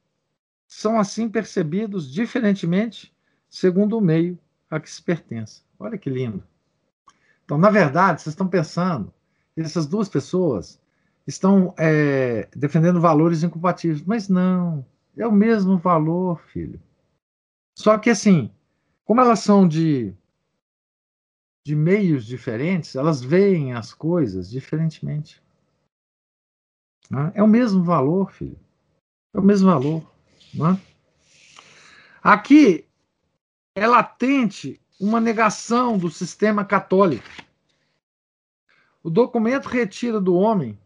são 0.68 1.00
assim 1.00 1.30
percebidos 1.30 2.12
diferentemente 2.12 3.16
segundo 3.50 3.98
o 3.98 4.02
meio 4.02 4.38
a 4.70 4.78
que 4.78 4.92
se 4.92 5.02
pertence. 5.02 5.64
Olha 5.80 5.98
que 5.98 6.10
lindo. 6.10 6.44
Então, 7.46 7.58
na 7.58 7.70
verdade, 7.70 8.22
vocês 8.22 8.34
estão 8.34 8.48
pensando 8.50 9.14
essas 9.56 9.88
duas 9.88 10.10
pessoas 10.10 10.82
estão 11.26 11.74
é, 11.78 12.50
defendendo 12.54 13.00
valores 13.00 13.42
incompatíveis, 13.42 14.04
mas 14.06 14.28
não, 14.28 14.86
é 15.18 15.28
o 15.28 15.32
mesmo 15.32 15.78
valor, 15.78 16.42
filho. 16.48 16.82
Só 17.78 17.98
que 17.98 18.10
assim, 18.10 18.52
como 19.04 19.22
elas 19.22 19.40
são 19.40 19.68
de 19.68 20.16
de 21.64 21.76
meios 21.76 22.26
diferentes, 22.26 22.96
elas 22.96 23.22
veem 23.22 23.74
as 23.74 23.94
coisas 23.94 24.50
diferentemente. 24.50 25.42
Né? 27.10 27.32
É 27.36 27.44
o 27.44 27.48
mesmo 27.48 27.84
valor, 27.84 28.32
filho. 28.32 28.60
É 29.34 29.40
o 29.40 29.44
mesmo 29.44 29.70
valor. 29.70 30.12
É? 30.56 30.92
Aqui 32.24 32.88
é 33.76 33.86
latente 33.86 34.82
uma 35.00 35.20
negação 35.20 35.98
do 35.98 36.10
sistema 36.10 36.66
católico. 36.66 37.28
O 39.04 39.10
documento 39.10 39.68
retira 39.68 40.20
do 40.20 40.36
homem 40.36 40.78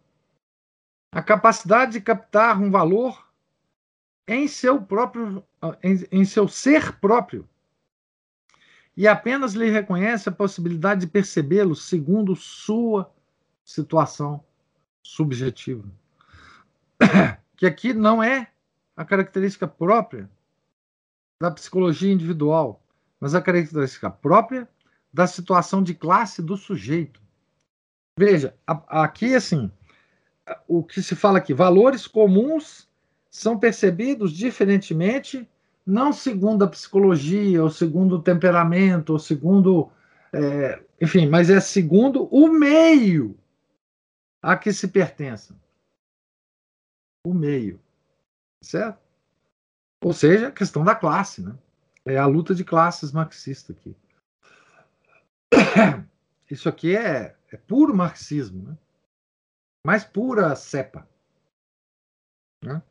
a 1.12 1.22
capacidade 1.22 1.94
de 1.94 2.02
captar 2.02 2.62
um 2.62 2.70
valor 2.70 3.25
em 4.28 4.48
seu 4.48 4.82
próprio 4.82 5.44
em, 5.84 6.04
em 6.12 6.26
seu 6.26 6.48
ser 6.48 6.94
próprio 7.00 7.48
e 8.98 9.08
apenas 9.08 9.54
lhe 9.54 9.70
reconhece 9.70 10.30
a 10.30 10.32
possibilidade 10.32 11.02
de 11.02 11.08
percebê-lo 11.08 11.76
segundo 11.76 12.36
sua 12.36 13.12
situação 13.64 14.44
subjetiva. 15.02 15.88
Que 17.58 17.66
aqui 17.66 17.94
não 17.94 18.22
é 18.22 18.52
a 18.98 19.06
característica 19.06 19.66
própria 19.66 20.30
da 21.42 21.50
psicologia 21.50 22.12
individual, 22.12 22.84
mas 23.18 23.34
a 23.34 23.42
característica 23.42 24.10
própria 24.10 24.68
da 25.14 25.26
situação 25.26 25.82
de 25.82 25.94
classe 25.94 26.42
do 26.42 26.58
sujeito. 26.58 27.22
Veja, 28.20 28.54
aqui 28.68 29.34
assim, 29.36 29.72
o 30.68 30.84
que 30.84 31.02
se 31.02 31.16
fala 31.16 31.38
aqui, 31.38 31.54
valores 31.54 32.08
comuns 32.08 32.85
são 33.36 33.60
percebidos 33.60 34.32
diferentemente, 34.32 35.48
não 35.86 36.14
segundo 36.14 36.64
a 36.64 36.70
psicologia, 36.70 37.62
ou 37.62 37.70
segundo 37.70 38.16
o 38.16 38.22
temperamento, 38.22 39.12
ou 39.12 39.20
segundo, 39.20 39.92
é, 40.34 40.82
enfim, 41.02 41.28
mas 41.28 41.50
é 41.50 41.60
segundo 41.60 42.30
o 42.34 42.48
meio 42.48 43.38
a 44.42 44.58
que 44.58 44.72
se 44.72 44.88
pertença. 44.88 45.54
O 47.28 47.34
meio, 47.34 47.82
certo? 48.64 49.04
Ou 50.02 50.14
seja, 50.14 50.48
a 50.48 50.52
questão 50.52 50.86
da 50.86 50.96
classe, 50.96 51.44
né? 51.44 51.58
É 52.06 52.18
a 52.18 52.26
luta 52.26 52.56
de 52.56 52.64
classes 52.64 53.12
marxista 53.12 53.74
aqui. 53.74 53.98
Isso 56.50 56.70
aqui 56.70 56.96
é, 56.96 57.36
é 57.52 57.58
puro 57.58 57.94
marxismo, 57.94 58.64
né? 58.64 58.78
mais 59.86 60.06
pura 60.06 60.56
cepa. 60.56 61.06
Né? 62.64 62.82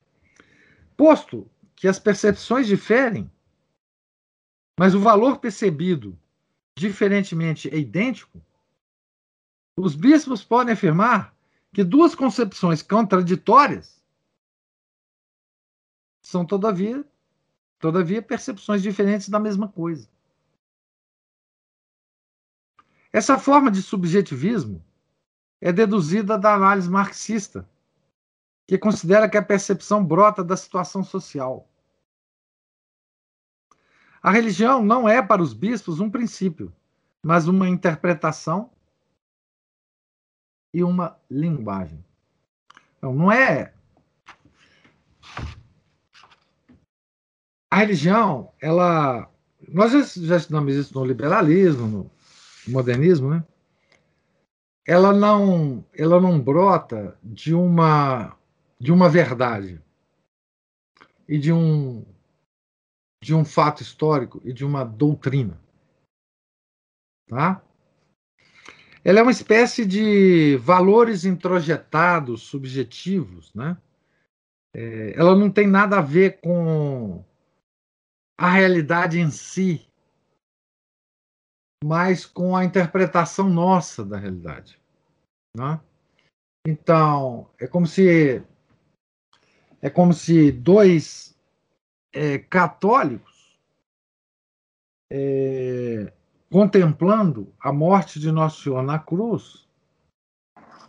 Posto 0.96 1.50
que 1.74 1.88
as 1.88 1.98
percepções 1.98 2.66
diferem, 2.66 3.30
mas 4.78 4.94
o 4.94 5.00
valor 5.00 5.38
percebido 5.38 6.18
diferentemente 6.76 7.68
é 7.68 7.78
idêntico, 7.78 8.42
os 9.76 9.94
bispos 9.94 10.44
podem 10.44 10.74
afirmar 10.74 11.34
que 11.72 11.82
duas 11.82 12.14
concepções 12.14 12.82
contraditórias 12.82 14.02
são, 16.22 16.46
todavia, 16.46 17.04
todavia 17.78 18.22
percepções 18.22 18.82
diferentes 18.82 19.28
da 19.28 19.40
mesma 19.40 19.68
coisa. 19.68 20.08
Essa 23.12 23.38
forma 23.38 23.70
de 23.70 23.82
subjetivismo 23.82 24.84
é 25.60 25.72
deduzida 25.72 26.38
da 26.38 26.54
análise 26.54 26.88
marxista, 26.88 27.68
que 28.66 28.78
considera 28.78 29.28
que 29.28 29.36
a 29.36 29.42
percepção 29.42 30.04
brota 30.04 30.42
da 30.42 30.56
situação 30.56 31.02
social. 31.02 31.68
A 34.22 34.30
religião 34.30 34.82
não 34.82 35.08
é 35.08 35.20
para 35.20 35.42
os 35.42 35.52
bispos 35.52 36.00
um 36.00 36.10
princípio, 36.10 36.72
mas 37.22 37.46
uma 37.46 37.68
interpretação 37.68 38.70
e 40.72 40.82
uma 40.82 41.18
linguagem. 41.30 42.02
Então, 42.96 43.14
não 43.14 43.30
é. 43.30 43.74
A 47.70 47.76
religião, 47.76 48.52
ela. 48.60 49.30
Nós 49.68 49.92
já 50.16 50.36
estudamos 50.36 50.74
isso 50.74 50.94
no 50.98 51.04
liberalismo, 51.04 51.86
no 51.86 52.10
modernismo, 52.68 53.30
né? 53.30 53.44
Ela 54.86 55.12
não, 55.12 55.84
ela 55.94 56.20
não 56.20 56.40
brota 56.40 57.18
de 57.22 57.54
uma 57.54 58.36
de 58.78 58.92
uma 58.92 59.08
verdade 59.08 59.80
e 61.28 61.38
de 61.38 61.52
um 61.52 62.04
de 63.22 63.34
um 63.34 63.44
fato 63.44 63.82
histórico 63.82 64.40
e 64.44 64.52
de 64.52 64.66
uma 64.66 64.84
doutrina, 64.84 65.58
tá? 67.26 67.62
Ela 69.02 69.20
é 69.20 69.22
uma 69.22 69.30
espécie 69.30 69.86
de 69.86 70.56
valores 70.58 71.24
introjetados, 71.24 72.42
subjetivos, 72.42 73.52
né? 73.54 73.78
É, 74.74 75.18
ela 75.18 75.34
não 75.34 75.50
tem 75.50 75.66
nada 75.66 75.98
a 75.98 76.02
ver 76.02 76.40
com 76.40 77.24
a 78.36 78.50
realidade 78.50 79.20
em 79.20 79.30
si, 79.30 79.88
mas 81.84 82.26
com 82.26 82.56
a 82.56 82.64
interpretação 82.64 83.48
nossa 83.48 84.04
da 84.04 84.18
realidade. 84.18 84.80
Né? 85.56 85.80
Então, 86.66 87.48
é 87.58 87.66
como 87.66 87.86
se 87.86 88.42
é 89.84 89.90
como 89.90 90.14
se 90.14 90.50
dois 90.50 91.36
é, 92.10 92.38
católicos 92.38 93.60
é, 95.12 96.10
contemplando 96.50 97.52
a 97.60 97.70
morte 97.70 98.18
de 98.18 98.32
Nosso 98.32 98.62
Senhor 98.62 98.82
na 98.82 98.98
cruz 98.98 99.68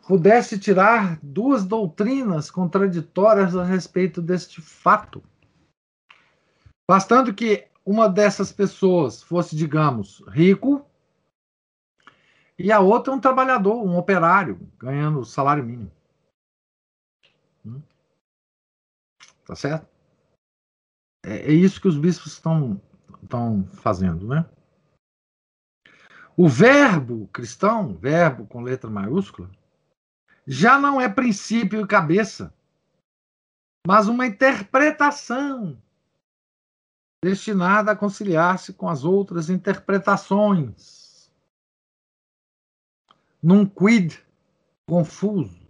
pudesse 0.08 0.58
tirar 0.58 1.20
duas 1.22 1.66
doutrinas 1.66 2.50
contraditórias 2.50 3.54
a 3.54 3.66
respeito 3.66 4.22
deste 4.22 4.62
fato. 4.62 5.22
Bastando 6.90 7.34
que 7.34 7.68
uma 7.86 8.08
dessas 8.08 8.50
pessoas 8.50 9.22
fosse, 9.22 9.58
digamos, 9.58 10.24
rico, 10.30 10.86
e 12.58 12.72
a 12.72 12.80
outra 12.80 13.14
um 13.14 13.20
trabalhador, 13.20 13.86
um 13.86 13.98
operário, 13.98 14.58
ganhando 14.80 15.26
salário 15.26 15.66
mínimo. 15.66 15.92
Tá 19.46 19.56
certo? 19.56 19.88
É, 21.24 21.38
é 21.38 21.52
isso 21.52 21.80
que 21.80 21.88
os 21.88 21.98
bispos 21.98 22.34
estão, 22.34 22.82
estão 23.24 23.66
fazendo, 23.68 24.28
né? 24.28 24.50
O 26.38 26.50
verbo 26.50 27.28
cristão, 27.30 27.96
verbo 27.96 28.46
com 28.46 28.62
letra 28.62 28.90
maiúscula, 28.90 29.50
já 30.46 30.78
não 30.78 31.00
é 31.00 31.08
princípio 31.08 31.82
e 31.82 31.88
cabeça, 31.88 32.54
mas 33.88 34.08
uma 34.08 34.26
interpretação 34.26 35.82
destinada 37.24 37.92
a 37.92 37.96
conciliar-se 37.96 38.74
com 38.74 38.90
as 38.90 39.04
outras 39.04 39.50
interpretações, 39.50 41.32
num 43.42 43.66
quid 43.66 44.24
confuso, 44.88 45.65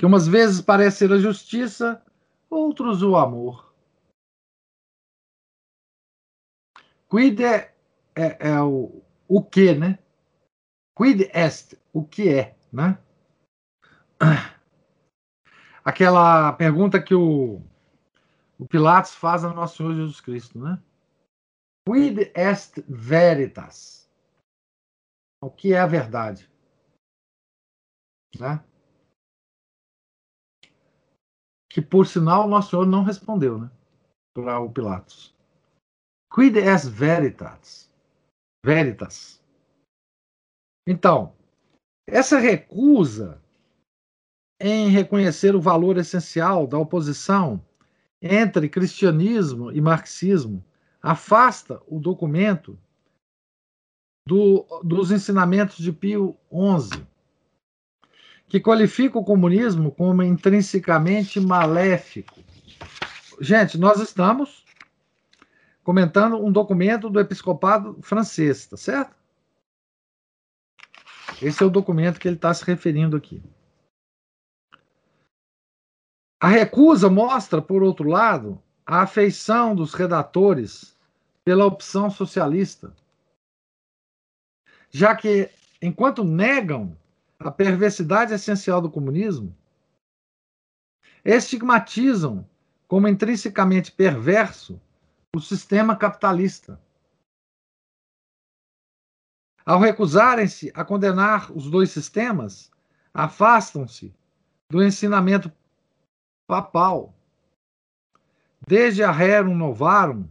que 0.00 0.06
umas 0.06 0.26
vezes 0.26 0.62
parece 0.62 0.96
ser 0.96 1.12
a 1.12 1.18
justiça, 1.18 2.02
outros 2.48 3.02
o 3.02 3.16
amor. 3.16 3.74
Quid 7.10 7.42
é, 7.42 7.74
é, 8.14 8.48
é 8.48 8.62
o, 8.62 9.02
o 9.28 9.44
que, 9.44 9.74
né? 9.74 9.98
Quid 10.96 11.30
est, 11.34 11.78
o 11.92 12.02
que 12.02 12.30
é, 12.30 12.56
né? 12.72 12.98
Aquela 15.84 16.54
pergunta 16.54 17.02
que 17.02 17.14
o 17.14 17.60
o 18.58 18.66
Pilatos 18.66 19.14
faz 19.14 19.44
ao 19.44 19.54
nosso 19.54 19.76
Senhor 19.76 19.94
Jesus 19.94 20.20
Cristo, 20.22 20.58
né? 20.58 20.82
Quid 21.86 22.32
est 22.34 22.82
veritas? 22.88 24.10
O 25.42 25.50
que 25.50 25.74
é 25.74 25.78
a 25.78 25.86
verdade? 25.86 26.50
Né? 28.38 28.64
Que 31.70 31.80
por 31.80 32.06
sinal 32.06 32.46
o 32.46 32.48
nosso 32.48 32.70
Senhor 32.70 32.86
não 32.86 33.04
respondeu, 33.04 33.58
né? 33.58 33.70
Para 34.34 34.58
o 34.60 34.70
Pilatos. 34.70 35.34
Quid 36.34 36.58
est 36.58 36.88
veritas? 36.88 37.90
Veritas. 38.64 39.42
Então, 40.86 41.32
essa 42.06 42.38
recusa 42.38 43.40
em 44.60 44.88
reconhecer 44.88 45.54
o 45.54 45.60
valor 45.60 45.96
essencial 45.96 46.66
da 46.66 46.78
oposição 46.78 47.64
entre 48.20 48.68
cristianismo 48.68 49.72
e 49.72 49.80
marxismo 49.80 50.62
afasta 51.02 51.82
o 51.86 51.98
documento 51.98 52.78
do, 54.26 54.66
dos 54.84 55.10
ensinamentos 55.10 55.78
de 55.78 55.92
Pio 55.92 56.36
XI, 56.52 57.06
que 58.50 58.58
qualifica 58.58 59.16
o 59.16 59.24
comunismo 59.24 59.92
como 59.92 60.24
intrinsecamente 60.24 61.38
maléfico. 61.38 62.34
Gente, 63.40 63.78
nós 63.78 64.00
estamos 64.00 64.64
comentando 65.84 66.44
um 66.44 66.50
documento 66.50 67.08
do 67.08 67.20
episcopado 67.20 67.96
francês, 68.02 68.66
tá 68.66 68.76
certo? 68.76 69.14
Esse 71.40 71.62
é 71.62 71.66
o 71.66 71.70
documento 71.70 72.18
que 72.18 72.26
ele 72.26 72.34
está 72.34 72.52
se 72.52 72.64
referindo 72.64 73.16
aqui. 73.16 73.40
A 76.40 76.48
recusa 76.48 77.08
mostra, 77.08 77.62
por 77.62 77.84
outro 77.84 78.08
lado, 78.08 78.60
a 78.84 79.02
afeição 79.02 79.76
dos 79.76 79.94
redatores 79.94 80.98
pela 81.44 81.64
opção 81.64 82.10
socialista, 82.10 82.92
já 84.90 85.14
que, 85.14 85.48
enquanto 85.80 86.24
negam 86.24 86.98
a 87.40 87.50
perversidade 87.50 88.34
essencial 88.34 88.82
do 88.82 88.90
comunismo, 88.90 89.56
estigmatizam 91.24 92.46
como 92.86 93.08
intrinsecamente 93.08 93.90
perverso 93.90 94.78
o 95.34 95.40
sistema 95.40 95.96
capitalista. 95.96 96.78
Ao 99.64 99.78
recusarem-se 99.78 100.70
a 100.74 100.84
condenar 100.84 101.50
os 101.52 101.70
dois 101.70 101.90
sistemas, 101.90 102.70
afastam-se 103.14 104.14
do 104.68 104.82
ensinamento 104.82 105.50
papal. 106.46 107.14
Desde 108.66 109.02
a 109.02 109.10
Rerum 109.10 109.56
Novarum, 109.56 110.28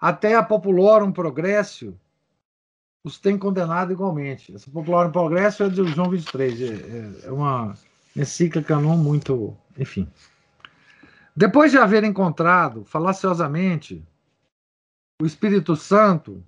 até 0.00 0.34
a 0.34 0.42
Populorum 0.42 1.12
Progressio 1.12 1.98
os 3.04 3.18
tem 3.18 3.38
condenado 3.38 3.92
igualmente. 3.92 4.54
Essa 4.54 4.70
Populorum 4.70 5.10
Progressio 5.10 5.66
é 5.66 5.68
de 5.68 5.84
João 5.86 6.10
23, 6.10 6.60
é, 6.60 6.66
é, 6.66 7.28
é 7.28 7.32
uma 7.32 7.74
encíclica 8.16 8.78
não 8.78 8.96
muito. 8.96 9.56
Enfim. 9.78 10.08
Depois 11.34 11.70
de 11.70 11.78
haver 11.78 12.02
encontrado 12.02 12.84
falaciosamente 12.84 14.04
o 15.22 15.26
Espírito 15.26 15.76
Santo 15.76 16.42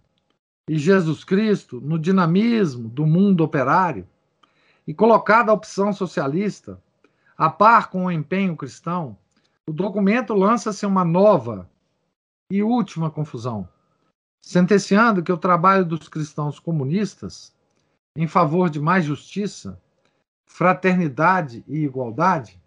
e 0.68 0.76
Jesus 0.78 1.24
Cristo 1.24 1.80
no 1.80 1.98
dinamismo 1.98 2.88
do 2.88 3.06
mundo 3.06 3.42
operário 3.42 4.06
e 4.86 4.94
colocado 4.94 5.50
a 5.50 5.52
opção 5.52 5.92
socialista 5.92 6.80
a 7.36 7.48
par 7.48 7.88
com 7.88 8.04
o 8.04 8.12
empenho 8.12 8.56
cristão, 8.56 9.16
o 9.68 9.72
documento 9.72 10.34
lança-se 10.34 10.84
uma 10.84 11.04
nova 11.04 11.70
e 12.50 12.62
última 12.62 13.10
confusão, 13.10 13.68
sentenciando 14.40 15.22
que 15.22 15.32
o 15.32 15.38
trabalho 15.38 15.84
dos 15.84 16.08
cristãos 16.08 16.58
comunistas 16.58 17.54
em 18.16 18.26
favor 18.26 18.68
de 18.68 18.80
mais 18.80 19.04
justiça, 19.04 19.80
fraternidade 20.46 21.64
e 21.68 21.84
igualdade, 21.84 22.60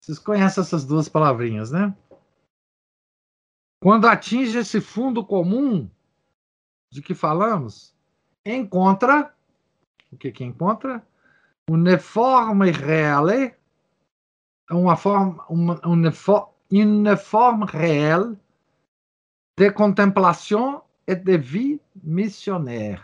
vocês 0.00 0.18
conhecem 0.18 0.62
essas 0.62 0.84
duas 0.84 1.08
palavrinhas, 1.08 1.70
né? 1.70 1.96
Quando 3.82 4.06
atinge 4.06 4.58
esse 4.58 4.80
fundo 4.80 5.24
comum 5.24 5.90
de 6.92 7.00
que 7.00 7.14
falamos, 7.14 7.94
encontra 8.44 9.34
o 10.12 10.16
que 10.16 10.32
que 10.32 10.44
encontra? 10.44 11.06
Uniforme 11.68 12.70
reale 12.70 13.54
uma 14.70 14.96
forma, 14.96 15.44
uma, 15.48 15.80
une, 15.86 16.10
une 16.70 17.16
forme 17.16 17.64
réelle 17.66 18.36
de 19.58 19.70
contemplação 19.72 20.82
et 21.06 21.16
de 21.16 21.36
vie 21.36 21.80
missionnaire. 21.94 23.02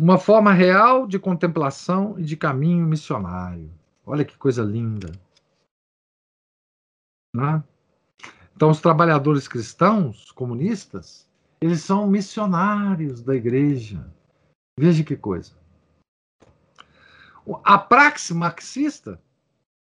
Uma 0.00 0.18
forma 0.18 0.52
real 0.52 1.06
de 1.06 1.18
contemplação 1.18 2.18
e 2.18 2.22
de 2.22 2.36
caminho 2.36 2.86
missionário. 2.86 3.70
Olha 4.04 4.24
que 4.24 4.36
coisa 4.36 4.62
linda. 4.62 5.10
Né? 7.34 7.62
Então, 8.54 8.70
os 8.70 8.80
trabalhadores 8.80 9.48
cristãos, 9.48 10.30
comunistas, 10.32 11.28
eles 11.60 11.82
são 11.82 12.06
missionários 12.06 13.22
da 13.22 13.34
igreja. 13.34 14.10
Veja 14.78 15.02
que 15.02 15.16
coisa. 15.16 15.54
A 17.64 17.78
praxe 17.78 18.34
marxista 18.34 19.20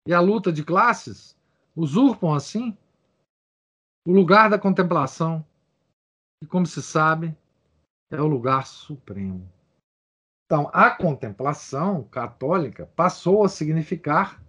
e 0.07 0.15
a 0.15 0.21
luta 0.21 0.53
de 0.53 0.65
classes 0.65 1.37
usurpam, 1.77 2.35
assim, 2.35 2.77
o 4.07 4.13
lugar 4.13 4.49
da 4.49 4.59
contemplação, 4.59 5.45
que, 6.41 6.47
como 6.47 6.67
se 6.67 6.83
sabe, 6.83 7.37
é 8.11 8.21
o 8.21 8.27
lugar 8.27 8.67
supremo. 8.67 9.51
Então, 10.47 10.71
a 10.73 10.91
contemplação 10.91 12.05
católica 12.05 12.87
passou 12.97 13.45
a 13.45 13.49
significar 13.49 14.43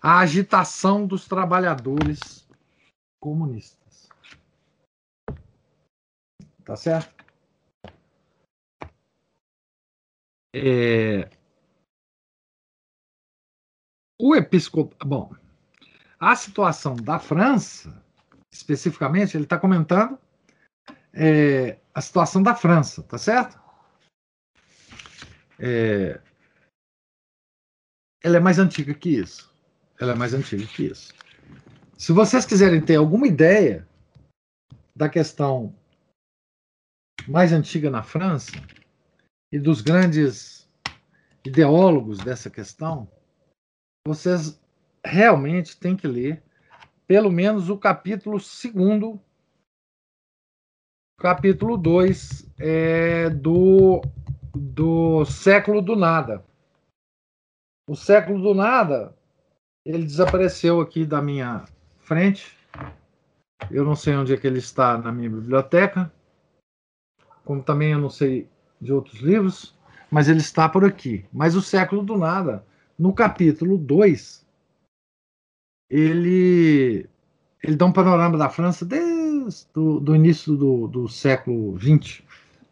a 0.00 0.18
agitação 0.20 1.06
dos 1.06 1.26
trabalhadores 1.26 2.48
comunistas. 3.20 4.08
Tá 6.64 6.76
certo? 6.76 7.24
É, 10.54 11.30
o 14.20 14.34
episcopado. 14.34 15.08
Bom, 15.08 15.34
a 16.18 16.34
situação 16.34 16.96
da 16.96 17.18
França, 17.18 18.04
especificamente, 18.52 19.36
ele 19.36 19.44
está 19.44 19.58
comentando 19.58 20.18
é, 21.12 21.78
a 21.94 22.00
situação 22.00 22.42
da 22.42 22.54
França, 22.54 23.02
tá 23.02 23.18
certo? 23.18 23.58
É, 25.58 26.20
ela 28.22 28.36
é 28.36 28.40
mais 28.40 28.58
antiga 28.58 28.94
que 28.94 29.10
isso. 29.10 29.52
Ela 30.00 30.12
é 30.12 30.14
mais 30.14 30.32
antiga 30.32 30.64
que 30.66 30.86
isso. 30.86 31.12
Se 31.96 32.12
vocês 32.12 32.46
quiserem 32.46 32.80
ter 32.80 32.96
alguma 32.96 33.26
ideia 33.26 33.86
da 34.94 35.08
questão 35.08 35.74
mais 37.26 37.52
antiga 37.52 37.90
na 37.90 38.02
França 38.02 38.52
e 39.52 39.58
dos 39.58 39.80
grandes 39.80 40.68
ideólogos 41.44 42.18
dessa 42.18 42.48
questão, 42.48 43.10
vocês 44.06 44.60
realmente 45.04 45.76
têm 45.76 45.96
que 45.96 46.06
ler 46.06 46.42
pelo 47.08 47.32
menos 47.32 47.70
o 47.70 47.78
capítulo 47.78 48.38
segundo, 48.38 49.18
capítulo 51.18 51.78
2 51.78 52.52
é, 52.58 53.30
do, 53.30 54.02
do 54.54 55.24
século 55.24 55.80
do 55.80 55.96
nada. 55.96 56.44
O 57.88 57.96
século 57.96 58.42
do 58.42 58.54
nada, 58.54 59.16
ele 59.86 60.04
desapareceu 60.04 60.82
aqui 60.82 61.06
da 61.06 61.22
minha 61.22 61.64
frente. 62.00 62.54
Eu 63.70 63.86
não 63.86 63.96
sei 63.96 64.14
onde 64.14 64.34
é 64.34 64.36
que 64.36 64.46
ele 64.46 64.58
está 64.58 64.98
na 64.98 65.10
minha 65.10 65.30
biblioteca, 65.30 66.12
como 67.42 67.62
também 67.62 67.92
eu 67.92 67.98
não 67.98 68.10
sei 68.10 68.46
de 68.78 68.92
outros 68.92 69.20
livros, 69.20 69.74
mas 70.10 70.28
ele 70.28 70.40
está 70.40 70.68
por 70.68 70.84
aqui. 70.84 71.24
Mas 71.32 71.56
o 71.56 71.62
século 71.62 72.02
do 72.02 72.18
nada 72.18 72.66
no 72.98 73.14
capítulo 73.14 73.78
2, 73.78 74.46
ele, 75.90 77.08
ele 77.62 77.76
dá 77.76 77.86
um 77.86 77.92
panorama 77.92 78.36
da 78.36 78.48
França 78.48 78.84
desde 78.84 79.66
do, 79.72 80.00
do 80.00 80.14
início 80.14 80.56
do, 80.56 80.86
do 80.86 81.08
século 81.08 81.78
XX 81.78 82.22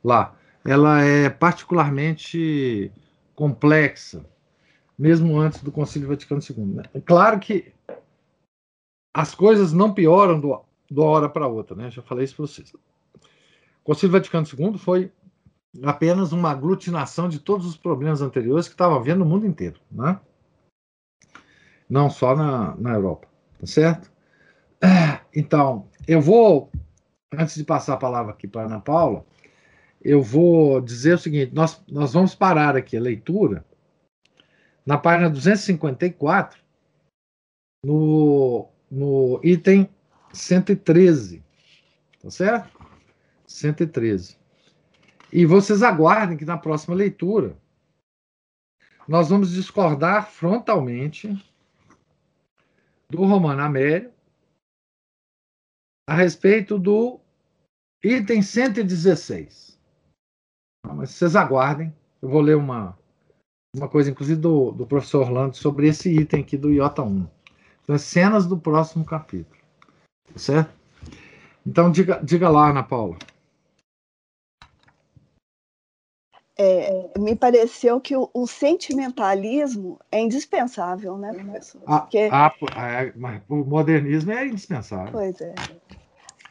lá. 0.05 0.35
Ela 0.65 1.03
é 1.03 1.31
particularmente 1.31 2.91
complexa, 3.35 4.25
mesmo 4.99 5.39
antes 5.39 5.63
do 5.63 5.73
Concílio 5.73 6.09
Vaticano 6.09 6.41
II. 6.41 6.67
Né? 6.67 6.83
É 6.93 7.01
claro 7.01 7.39
que 7.39 7.73
as 9.15 9.35
coisas 9.35 9.73
não 9.73 9.95
pioram 9.95 10.39
do, 10.39 10.61
do 10.91 11.03
hora 11.03 11.29
para 11.29 11.47
outra, 11.47 11.75
né? 11.75 11.91
Já 11.91 12.03
falei 12.03 12.25
isso 12.25 12.37
para 12.37 12.47
vocês. 12.47 12.75
O 12.75 13.85
Concílio 13.85 14.13
Vaticano 14.13 14.47
II 14.47 14.77
foi 14.77 15.11
apenas 15.83 16.33
uma 16.33 16.51
aglutinação 16.51 17.29
de 17.29 17.39
todos 17.39 17.67
os 17.67 17.77
problemas 17.77 18.21
anteriores 18.21 18.67
que 18.67 18.75
estava 18.75 18.97
havendo 18.97 19.21
no 19.21 19.25
mundo 19.25 19.47
inteiro, 19.47 19.81
né? 19.91 20.21
Não 21.89 22.11
só 22.11 22.35
na, 22.35 22.75
na 22.77 22.95
Europa, 22.95 23.29
tá 23.59 23.67
certo? 23.67 24.11
Então, 25.39 25.87
eu 26.09 26.19
vou, 26.19 26.73
antes 27.31 27.57
de 27.57 27.65
passar 27.65 27.93
a 27.93 27.99
palavra 27.99 28.33
aqui 28.33 28.49
para 28.49 28.65
Ana 28.65 28.81
Paula, 28.81 29.23
eu 30.03 30.23
vou 30.23 30.81
dizer 30.81 31.15
o 31.15 31.19
seguinte: 31.19 31.55
nós, 31.55 31.83
nós 31.87 32.15
vamos 32.15 32.35
parar 32.35 32.75
aqui 32.75 32.97
a 32.97 33.01
leitura 33.01 33.63
na 34.87 34.97
página 34.97 35.29
254, 35.29 36.59
no, 37.85 38.69
no 38.91 39.41
item 39.45 39.91
113, 40.33 41.43
tá 42.23 42.31
certo? 42.31 42.81
113. 43.47 44.39
E 45.33 45.45
vocês 45.45 45.83
aguardem 45.83 46.39
que 46.39 46.45
na 46.45 46.57
próxima 46.57 46.95
leitura 46.95 47.57
nós 49.09 49.29
vamos 49.29 49.53
discordar 49.53 50.31
frontalmente 50.31 51.37
do 53.11 53.25
Romano 53.25 53.63
Amério 53.63 54.13
a 56.09 56.15
respeito 56.15 56.79
do 56.79 57.21
item 58.03 58.43
116. 58.43 59.79
Mas 60.95 61.11
vocês 61.11 61.35
aguardem, 61.35 61.93
eu 62.23 62.29
vou 62.29 62.41
ler 62.41 62.57
uma, 62.57 62.97
uma 63.75 63.89
coisa, 63.89 64.11
inclusive, 64.11 64.41
do, 64.41 64.71
do 64.71 64.87
professor 64.87 65.23
Orlando 65.23 65.57
sobre 65.57 65.89
esse 65.89 66.09
item 66.11 66.43
aqui 66.43 66.57
do 66.57 66.73
Iota 66.73 67.03
1. 67.03 67.29
Então, 67.83 67.95
é 67.95 67.99
cenas 67.99 68.47
do 68.47 68.57
próximo 68.57 69.05
capítulo. 69.05 69.61
Tá 70.33 70.39
certo? 70.39 70.73
Então, 71.67 71.91
diga, 71.91 72.21
diga 72.23 72.49
lá, 72.49 72.71
Ana 72.71 72.83
Paula. 72.83 73.17
É, 76.59 77.19
me 77.19 77.37
pareceu 77.37 78.01
que 78.01 78.17
o, 78.17 78.31
o, 78.33 78.47
sentimentalismo 78.47 80.01
é 80.11 80.21
indispensável, 80.21 81.19
né, 81.19 81.33
professor? 81.35 81.83
Ah, 81.87 82.01
Porque... 82.01 82.31
Ah, 82.33 82.51
é, 82.77 83.13
mas 83.15 83.43
o 83.47 83.57
modernismo 83.57 84.33
é 84.33 84.47
indispensável. 84.47 85.13
Pois 85.13 85.39
é. 85.43 85.55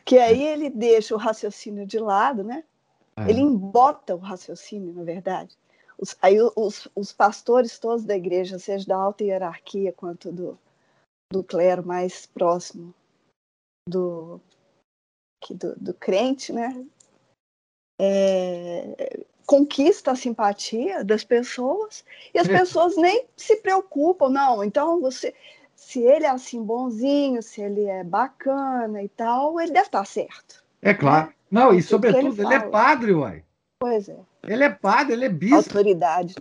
Que 0.06 0.20
aí 0.20 0.44
ele 0.44 0.70
deixa 0.70 1.16
o 1.16 1.18
raciocínio 1.18 1.88
de 1.88 1.98
lado, 1.98 2.44
né? 2.44 2.64
É. 3.18 3.30
Ele 3.30 3.42
embota 3.42 4.16
o 4.16 4.20
raciocínio, 4.20 4.94
na 4.94 5.04
verdade. 5.04 5.58
Os, 5.98 6.16
aí 6.22 6.38
os, 6.56 6.88
os 6.94 7.12
pastores 7.12 7.80
todos 7.80 8.06
da 8.06 8.16
igreja, 8.16 8.60
seja 8.60 8.86
da 8.86 8.98
alta 8.98 9.24
hierarquia 9.24 9.92
quanto 9.92 10.32
do, 10.32 10.60
do 11.32 11.44
clero 11.44 11.84
mais 11.84 12.28
próximo 12.28 12.94
do, 13.88 14.40
do, 15.50 15.76
do 15.78 15.94
crente, 15.94 16.54
né? 16.54 16.86
É, 18.00 19.26
conquista 19.46 20.12
a 20.12 20.16
simpatia 20.16 21.04
das 21.04 21.24
pessoas 21.24 22.04
e 22.34 22.40
as 22.40 22.50
é. 22.50 22.60
pessoas 22.60 22.98
nem 22.98 23.26
se 23.36 23.58
preocupam, 23.58 24.30
não. 24.30 24.64
Então 24.64 25.00
você 25.02 25.34
se 25.76 26.02
ele 26.02 26.26
é 26.26 26.30
assim 26.30 26.64
bonzinho, 26.64 27.44
se 27.44 27.62
ele 27.62 27.84
é 27.86 28.04
bacana 28.04 29.04
e 29.04 29.10
tal, 29.10 29.60
ele 29.60 29.72
deve 29.72 29.88
estar 29.88 30.06
certo. 30.06 30.64
É 30.82 30.94
claro. 30.94 31.28
Né? 31.28 31.34
Não, 31.52 31.74
e 31.74 31.82
sobretudo, 31.82 32.42
ele, 32.42 32.48
ele, 32.48 32.54
é 32.54 32.70
padre, 32.70 33.14
uai. 33.14 33.44
Pois 33.80 34.10
é. 34.10 34.18
Ele 34.44 34.64
é 34.64 34.70
padre, 34.70 35.14
ele 35.14 35.26
é 35.26 35.30
bispo. 35.30 35.58
Autoridade. 35.58 36.36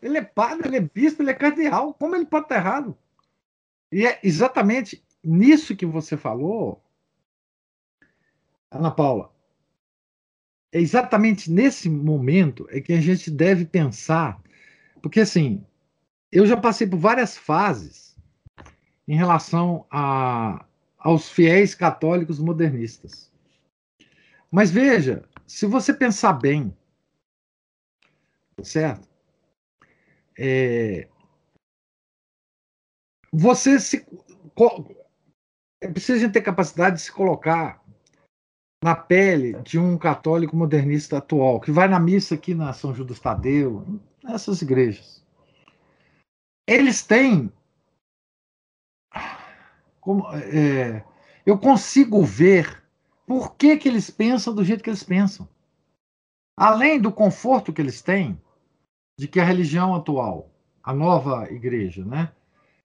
Ele 0.00 0.18
é 0.18 0.22
padre, 0.22 0.68
ele 0.68 0.76
é 0.76 0.80
bispo, 0.80 1.22
ele 1.22 1.30
é 1.30 1.34
cardeal. 1.34 1.92
Como 1.94 2.14
ele 2.14 2.24
pode 2.24 2.44
estar 2.44 2.56
errado? 2.56 2.96
E 3.90 4.06
é 4.06 4.18
exatamente 4.22 5.04
nisso 5.22 5.76
que 5.76 5.84
você 5.84 6.16
falou, 6.16 6.80
Ana 8.70 8.90
Paula. 8.90 9.30
É 10.72 10.78
exatamente 10.78 11.50
nesse 11.50 11.88
momento 11.88 12.66
é 12.70 12.80
que 12.80 12.92
a 12.92 13.00
gente 13.00 13.30
deve 13.30 13.64
pensar, 13.64 14.40
porque 15.02 15.20
assim, 15.20 15.64
eu 16.30 16.46
já 16.46 16.56
passei 16.56 16.86
por 16.86 16.98
várias 16.98 17.36
fases 17.36 18.16
em 19.06 19.16
relação 19.16 19.86
a, 19.90 20.66
aos 20.98 21.30
fiéis 21.30 21.74
católicos 21.74 22.38
modernistas. 22.38 23.32
Mas 24.50 24.70
veja, 24.70 25.24
se 25.46 25.64
você 25.66 25.94
pensar 25.94 26.34
bem, 26.34 26.76
certo? 28.62 29.08
É, 30.38 31.08
você 33.32 33.80
se. 33.80 34.06
É 35.80 35.88
ter 36.28 36.40
capacidade 36.42 36.96
de 36.96 37.02
se 37.02 37.12
colocar 37.12 37.82
na 38.82 38.94
pele 38.94 39.54
de 39.62 39.78
um 39.78 39.98
católico 39.98 40.56
modernista 40.56 41.18
atual, 41.18 41.60
que 41.60 41.70
vai 41.70 41.88
na 41.88 41.98
missa 41.98 42.34
aqui 42.34 42.54
na 42.54 42.72
São 42.72 42.94
Judas 42.94 43.18
Tadeu, 43.18 43.84
nessas 44.22 44.62
igrejas. 44.62 45.24
Eles 46.66 47.02
têm. 47.02 47.52
Como, 50.00 50.24
é, 50.32 51.04
eu 51.44 51.58
consigo 51.58 52.22
ver 52.22 52.82
por 53.26 53.56
que, 53.56 53.76
que 53.76 53.88
eles 53.88 54.10
pensam 54.10 54.54
do 54.54 54.64
jeito 54.64 54.82
que 54.82 54.90
eles 54.90 55.02
pensam. 55.02 55.48
Além 56.56 57.00
do 57.00 57.12
conforto 57.12 57.72
que 57.72 57.80
eles 57.80 58.00
têm 58.00 58.40
de 59.18 59.26
que 59.26 59.40
a 59.40 59.44
religião 59.44 59.94
atual, 59.94 60.50
a 60.82 60.94
nova 60.94 61.50
igreja, 61.50 62.04
né, 62.04 62.32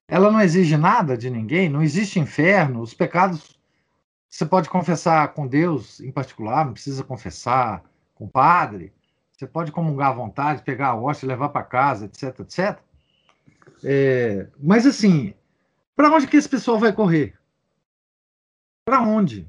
ela 0.07 0.31
não 0.31 0.41
exige 0.41 0.75
nada 0.75 1.17
de 1.17 1.29
ninguém, 1.29 1.69
não 1.69 1.81
existe 1.81 2.19
inferno, 2.19 2.81
os 2.81 2.93
pecados 2.93 3.52
você 4.33 4.47
pode 4.47 4.67
confessar 4.67 5.31
com 5.35 5.45
Deus 5.45 5.99
em 5.99 6.11
particular, 6.11 6.65
não 6.65 6.73
precisa 6.73 7.03
confessar 7.03 7.83
com 8.15 8.25
o 8.25 8.27
padre. 8.27 8.91
Você 9.31 9.45
pode 9.45 9.71
comungar 9.71 10.09
à 10.09 10.13
vontade, 10.15 10.63
pegar 10.63 10.87
a 10.87 10.95
hóstia, 10.95 11.27
levar 11.27 11.49
para 11.49 11.61
casa, 11.63 12.05
etc, 12.05 12.39
etc. 12.39 12.79
É, 13.83 14.47
mas 14.59 14.87
assim, 14.87 15.35
para 15.95 16.09
onde 16.09 16.25
que 16.25 16.35
esse 16.35 16.49
pessoal 16.49 16.79
vai 16.79 16.91
correr? 16.91 17.37
Para 18.83 19.03
onde? 19.03 19.47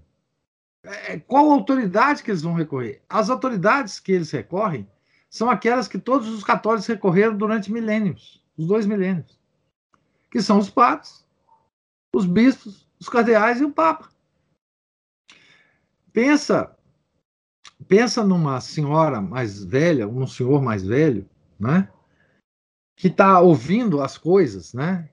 É, 0.82 1.19
qual 1.19 1.51
autoridade 1.51 2.23
que 2.23 2.31
eles 2.31 2.43
vão 2.43 2.52
recorrer? 2.52 3.01
As 3.09 3.31
autoridades 3.31 3.98
que 3.98 4.12
eles 4.12 4.31
recorrem 4.31 4.86
são 5.31 5.48
aquelas 5.48 5.89
que 5.89 5.98
todos 5.98 6.28
os 6.28 6.44
católicos 6.44 6.86
recorreram 6.86 7.35
durante 7.35 7.73
milênios, 7.73 8.44
os 8.55 8.66
dois 8.66 8.85
milênios, 8.85 9.40
que 10.31 10.43
são 10.43 10.59
os 10.59 10.69
padres, 10.69 11.27
os 12.15 12.27
bispos, 12.27 12.86
os 13.01 13.09
cardeais 13.09 13.62
e 13.62 13.65
o 13.65 13.73
papa. 13.73 14.12
Pensa, 16.15 16.77
pensa 17.89 18.23
numa 18.23 18.61
senhora 18.61 19.20
mais 19.20 19.65
velha, 19.65 20.07
um 20.07 20.28
senhor 20.28 20.62
mais 20.62 20.86
velho, 20.86 21.28
né? 21.59 21.93
Que 22.97 23.09
está 23.09 23.41
ouvindo 23.41 24.01
as 24.01 24.16
coisas, 24.16 24.73
né? 24.73 25.11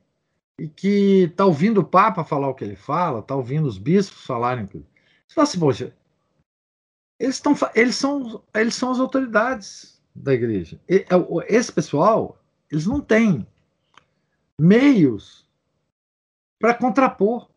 E 0.59 0.67
que 0.67 1.23
está 1.23 1.43
ouvindo 1.43 1.79
o 1.81 1.83
Papa 1.83 2.23
falar 2.23 2.49
o 2.49 2.53
que 2.53 2.63
ele 2.63 2.75
fala, 2.75 3.19
está 3.19 3.35
ouvindo 3.35 3.67
os 3.67 3.79
bispos 3.79 4.23
falarem. 4.23 4.67
Você 4.67 4.85
fala 5.33 5.47
assim, 5.47 5.59
poxa, 5.59 5.97
eles, 7.19 7.35
estão, 7.35 7.55
eles, 7.73 7.95
são, 7.95 8.43
eles 8.53 8.75
são 8.75 8.91
as 8.91 8.99
autoridades 8.99 9.99
da 10.13 10.35
igreja. 10.35 10.79
É, 10.87 11.03
esse 11.47 11.73
pessoal, 11.73 12.39
eles 12.69 12.85
não 12.85 13.01
têm 13.01 13.47
meios 14.55 15.49
para 16.59 16.75
contrapor. 16.75 17.50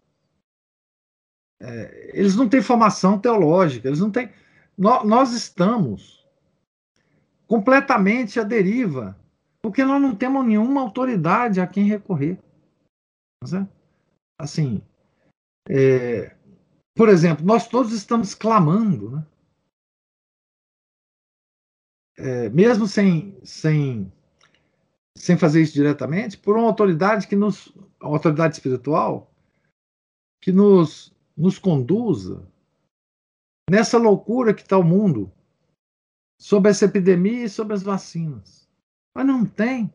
É, 1.67 2.11
eles 2.13 2.37
não 2.37 2.47
têm 2.47 2.61
formação 2.61 3.19
teológica, 3.19 3.89
eles 3.89 4.01
não 4.01 4.11
têm. 4.11 4.31
Nós, 4.77 5.05
nós 5.07 5.33
estamos 5.33 6.27
completamente 7.47 8.39
à 8.39 8.43
deriva, 8.43 9.19
porque 9.63 9.83
nós 9.83 10.01
não 10.01 10.15
temos 10.15 10.45
nenhuma 10.45 10.83
autoridade 10.83 11.61
a 11.61 11.67
quem 11.67 11.85
recorrer. 11.85 12.39
É? 13.45 13.67
Assim, 14.39 14.83
é, 15.71 16.37
por 16.95 17.09
exemplo, 17.09 17.45
nós 17.45 17.67
todos 17.67 17.93
estamos 17.93 18.35
clamando, 18.35 19.11
né? 19.11 19.27
É, 22.17 22.49
mesmo 22.51 22.87
sem, 22.87 23.37
sem, 23.43 24.13
sem 25.17 25.37
fazer 25.37 25.63
isso 25.63 25.73
diretamente, 25.73 26.39
por 26.39 26.57
uma 26.57 26.67
autoridade 26.67 27.27
que 27.27 27.35
nos, 27.35 27.75
autoridade 27.99 28.55
espiritual 28.55 29.31
que 30.41 30.53
nos 30.53 31.14
nos 31.37 31.59
conduza 31.59 32.47
nessa 33.69 33.99
loucura 33.99 34.55
que 34.55 34.63
está 34.63 34.79
o 34.79 34.85
mundo 34.85 35.33
sobre 36.41 36.71
essa 36.71 36.85
epidemia 36.85 37.45
e 37.45 37.49
sobre 37.49 37.75
as 37.75 37.83
vacinas. 37.83 38.69
Mas 39.15 39.27
não 39.27 39.45
tem. 39.45 39.93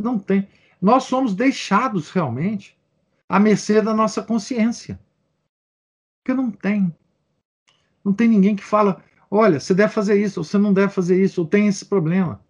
Não 0.00 0.18
tem. 0.18 0.48
Nós 0.80 1.04
somos 1.04 1.34
deixados 1.34 2.10
realmente 2.10 2.78
à 3.28 3.38
mercê 3.38 3.82
da 3.82 3.94
nossa 3.94 4.22
consciência. 4.22 4.98
Porque 6.22 6.34
não 6.34 6.50
tem. 6.50 6.94
Não 8.04 8.12
tem 8.12 8.28
ninguém 8.28 8.56
que 8.56 8.64
fala, 8.64 9.02
olha, 9.30 9.60
você 9.60 9.74
deve 9.74 9.92
fazer 9.92 10.20
isso, 10.20 10.40
ou 10.40 10.44
você 10.44 10.58
não 10.58 10.72
deve 10.72 10.92
fazer 10.92 11.22
isso, 11.22 11.42
ou 11.42 11.46
tem 11.46 11.68
esse 11.68 11.84
problema. 11.84 12.42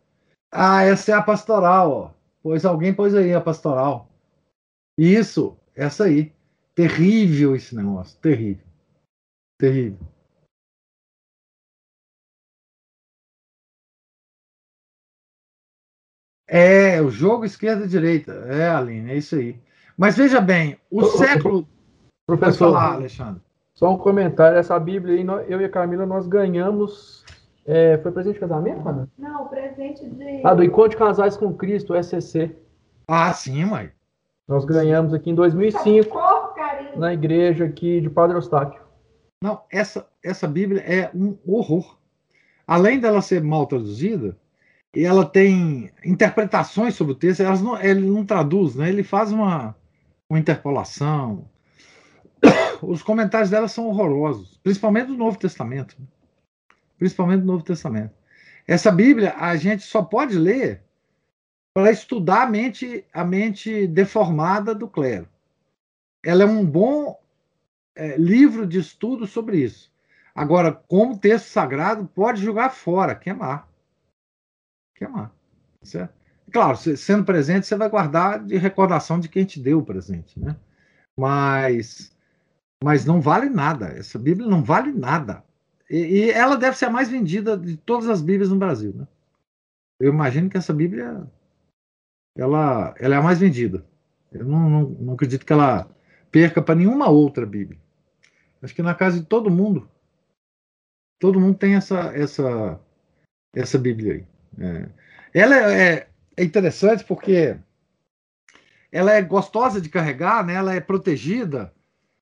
Ah, 0.51 0.83
essa 0.83 1.13
é 1.13 1.15
a 1.15 1.23
pastoral, 1.23 1.91
ó. 1.91 2.11
Pois 2.43 2.65
alguém 2.65 2.95
pôs 2.95 3.15
aí 3.15 3.35
a 3.35 3.41
pastoral. 3.41 4.09
Isso, 4.97 5.57
essa 5.75 6.05
aí. 6.05 6.33
Terrível 6.81 7.55
esse 7.55 7.77
negócio, 7.77 8.19
terrível. 8.21 8.65
Terrível. 9.59 9.99
É, 16.49 17.03
o 17.03 17.11
jogo 17.11 17.45
esquerda-direita. 17.45 18.33
É, 18.49 18.71
Aline, 18.71 19.11
é 19.11 19.17
isso 19.19 19.35
aí. 19.35 19.61
Mas 19.95 20.17
veja 20.17 20.41
bem, 20.41 20.79
o 20.91 21.05
século. 21.05 21.69
Professor, 22.27 22.73
falar, 22.73 22.95
Alexandre. 22.95 23.43
Só 23.75 23.93
um 23.93 23.99
comentário. 23.99 24.57
Essa 24.57 24.79
Bíblia 24.81 25.17
aí, 25.17 25.53
eu 25.53 25.61
e 25.61 25.65
a 25.67 25.69
Camila, 25.69 26.07
nós 26.07 26.27
ganhamos. 26.27 27.27
É, 27.67 27.99
foi 27.99 28.11
presente 28.11 28.35
de 28.35 28.41
casamento, 28.41 28.89
Ana? 28.89 29.07
Não, 29.19 29.47
presente 29.49 30.09
de. 30.09 30.41
Ah, 30.43 30.55
do 30.55 30.65
Encontro 30.65 30.93
de 30.93 30.97
Casais 30.97 31.37
com 31.37 31.53
Cristo, 31.53 31.95
SCC. 31.95 32.57
Ah, 33.07 33.35
sim, 33.35 33.67
mãe. 33.67 33.93
Nós 34.49 34.65
ganhamos 34.65 35.13
aqui 35.13 35.29
em 35.29 35.35
2005 35.35 36.19
na 36.97 37.13
igreja 37.13 37.65
aqui 37.65 38.01
de 38.01 38.11
Padre 38.11 38.37
Eustáquio. 38.37 38.83
Não, 39.43 39.63
essa, 39.71 40.07
essa 40.23 40.47
Bíblia 40.47 40.83
é 40.83 41.11
um 41.15 41.37
horror. 41.47 41.99
Além 42.67 43.01
dela 43.01 43.23
ser 43.23 43.43
mal 43.43 43.67
traduzida, 43.67 44.37
e 44.95 45.05
ela 45.05 45.25
tem 45.25 45.91
interpretações 46.05 46.95
sobre 46.95 47.13
o 47.13 47.17
texto, 47.17 47.41
elas 47.41 47.63
não, 47.63 47.81
ele 47.81 48.07
não 48.07 48.25
traduz, 48.25 48.75
né? 48.75 48.89
ele 48.89 49.03
faz 49.03 49.33
uma, 49.33 49.75
uma 50.29 50.39
interpolação. 50.39 51.49
Os 52.83 53.03
comentários 53.03 53.51
dela 53.51 53.69
são 53.69 53.87
horrorosos, 53.87 54.59
principalmente 54.63 55.07
do 55.07 55.17
Novo 55.17 55.39
Testamento. 55.39 55.97
Principalmente 56.99 57.41
do 57.41 57.47
Novo 57.47 57.65
Testamento. 57.65 58.13
Essa 58.67 58.91
Bíblia 58.91 59.35
a 59.39 59.57
gente 59.57 59.85
só 59.85 60.03
pode 60.03 60.37
ler 60.37 60.83
para 61.73 61.91
estudar 61.91 62.43
a 62.43 62.51
mente, 62.51 63.05
a 63.13 63.25
mente 63.25 63.87
deformada 63.87 64.75
do 64.75 64.89
clero 64.89 65.27
ela 66.25 66.43
é 66.43 66.47
um 66.47 66.65
bom 66.65 67.19
é, 67.95 68.17
livro 68.17 68.67
de 68.67 68.79
estudo 68.79 69.27
sobre 69.27 69.59
isso. 69.59 69.91
Agora, 70.35 70.73
como 70.73 71.19
texto 71.19 71.47
sagrado, 71.47 72.07
pode 72.07 72.43
jogar 72.43 72.71
fora, 72.71 73.15
queimar. 73.15 73.69
Queimar. 74.95 75.35
Certo? 75.83 76.15
Claro, 76.53 76.77
sendo 76.77 77.25
presente, 77.25 77.67
você 77.67 77.77
vai 77.77 77.89
guardar 77.89 78.45
de 78.45 78.57
recordação 78.57 79.21
de 79.21 79.29
quem 79.29 79.45
te 79.45 79.61
deu 79.61 79.79
o 79.79 79.85
presente, 79.85 80.39
né? 80.39 80.57
Mas, 81.19 82.17
mas 82.83 83.05
não 83.05 83.21
vale 83.21 83.49
nada. 83.49 83.87
Essa 83.89 84.19
Bíblia 84.19 84.49
não 84.49 84.63
vale 84.63 84.93
nada. 84.93 85.45
E, 85.89 85.97
e 85.97 86.31
ela 86.31 86.57
deve 86.57 86.77
ser 86.77 86.87
a 86.87 86.91
mais 86.91 87.09
vendida 87.09 87.57
de 87.57 87.77
todas 87.77 88.09
as 88.09 88.21
Bíblias 88.21 88.51
no 88.51 88.59
Brasil, 88.59 88.93
né? 88.95 89.07
Eu 90.01 90.13
imagino 90.13 90.49
que 90.49 90.57
essa 90.57 90.73
Bíblia 90.73 91.25
ela, 92.37 92.95
ela 92.99 93.15
é 93.15 93.19
a 93.19 93.23
mais 93.23 93.39
vendida. 93.39 93.85
Eu 94.33 94.45
não, 94.45 94.71
não, 94.71 94.83
não 94.83 95.15
acredito 95.15 95.45
que 95.45 95.53
ela 95.53 95.89
perca 96.31 96.63
para 96.63 96.75
nenhuma 96.75 97.09
outra 97.09 97.45
Bíblia. 97.47 97.79
Acho 98.63 98.75
que 98.75 98.83
na 98.83 98.95
casa 98.95 99.19
de 99.19 99.27
todo 99.27 99.51
mundo, 99.51 99.89
todo 101.19 101.41
mundo 101.41 101.57
tem 101.57 101.75
essa 101.75 102.13
essa 102.15 102.81
essa 103.55 103.79
Bíblia 103.79 104.15
aí. 104.15 104.27
É. 104.59 104.89
Ela 105.33 105.57
é, 105.57 105.83
é, 105.83 106.09
é 106.37 106.45
interessante 106.45 107.05
porque 107.05 107.57
ela 108.93 109.13
é 109.13 109.23
gostosa 109.23 109.81
de 109.81 109.89
carregar, 109.89 110.45
né? 110.45 110.55
Ela 110.55 110.75
é 110.75 110.81
protegida, 110.81 111.73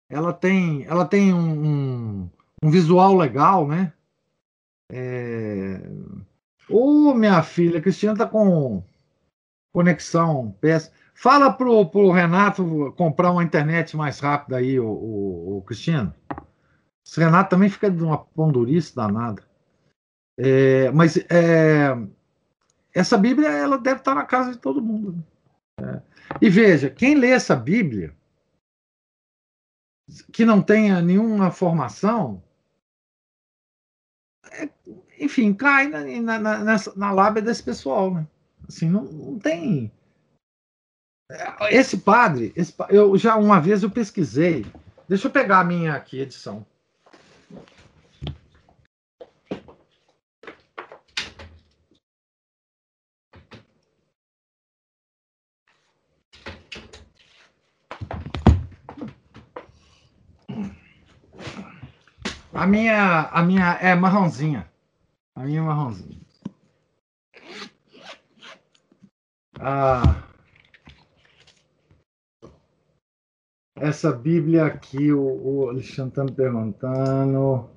ela 0.08 0.32
tem, 0.32 0.84
ela 0.84 1.04
tem 1.06 1.32
um, 1.32 1.66
um, 1.66 2.30
um 2.62 2.70
visual 2.70 3.16
legal, 3.16 3.66
né? 3.66 3.92
É... 4.90 5.80
Ô, 6.68 7.14
minha 7.14 7.42
filha, 7.42 7.78
a 7.78 7.82
Cristina 7.82 8.16
tá 8.16 8.26
com 8.26 8.82
conexão, 9.78 10.50
peça. 10.60 10.92
Fala 11.14 11.52
pro, 11.52 11.86
pro 11.86 12.10
Renato 12.10 12.92
comprar 12.96 13.30
uma 13.30 13.44
internet 13.44 13.96
mais 13.96 14.18
rápida 14.18 14.56
aí, 14.56 14.78
o, 14.80 14.88
o, 14.88 15.58
o 15.58 15.62
Cristiano. 15.62 16.12
Esse 17.06 17.20
Renato 17.20 17.50
também 17.50 17.68
fica 17.68 17.88
de 17.88 18.02
uma 18.02 18.18
pondurice 18.18 18.94
danada. 18.94 19.40
É, 20.36 20.90
mas 20.90 21.16
é, 21.16 21.96
essa 22.92 23.16
Bíblia 23.16 23.48
ela 23.50 23.78
deve 23.78 24.00
estar 24.00 24.16
na 24.16 24.24
casa 24.24 24.50
de 24.50 24.58
todo 24.58 24.82
mundo. 24.82 25.24
Né? 25.80 26.02
É. 26.34 26.36
E 26.40 26.50
veja, 26.50 26.90
quem 26.90 27.14
lê 27.14 27.30
essa 27.30 27.54
Bíblia 27.54 28.12
que 30.32 30.44
não 30.44 30.60
tenha 30.60 31.00
nenhuma 31.00 31.52
formação, 31.52 32.42
é, 34.50 34.68
enfim, 35.20 35.54
cai 35.54 35.86
na, 35.88 36.38
na, 36.38 36.64
na, 36.64 36.76
na 36.96 37.12
lábia 37.12 37.42
desse 37.42 37.62
pessoal. 37.62 38.12
Né? 38.12 38.26
Assim, 38.68 38.88
não, 38.88 39.04
não 39.04 39.38
tem 39.38 39.90
esse 41.70 41.98
padre, 41.98 42.52
esse, 42.56 42.74
eu 42.88 43.16
já 43.18 43.36
uma 43.36 43.60
vez 43.60 43.82
eu 43.82 43.90
pesquisei. 43.90 44.66
Deixa 45.08 45.26
eu 45.26 45.30
pegar 45.30 45.60
a 45.60 45.64
minha 45.64 45.94
aqui 45.94 46.20
edição. 46.20 46.64
A 62.52 62.66
minha, 62.66 63.28
a 63.30 63.42
minha 63.42 63.78
é 63.80 63.94
marronzinha. 63.94 64.68
A 65.34 65.42
minha 65.44 65.60
é 65.60 65.62
marronzinha. 65.62 66.27
Ah. 69.60 70.24
Essa 73.76 74.12
Bíblia 74.12 74.66
aqui, 74.66 75.12
o, 75.12 75.20
o 75.20 75.68
Alexandre 75.68 76.10
está 76.10 76.24
me 76.24 76.32
perguntando. 76.32 77.70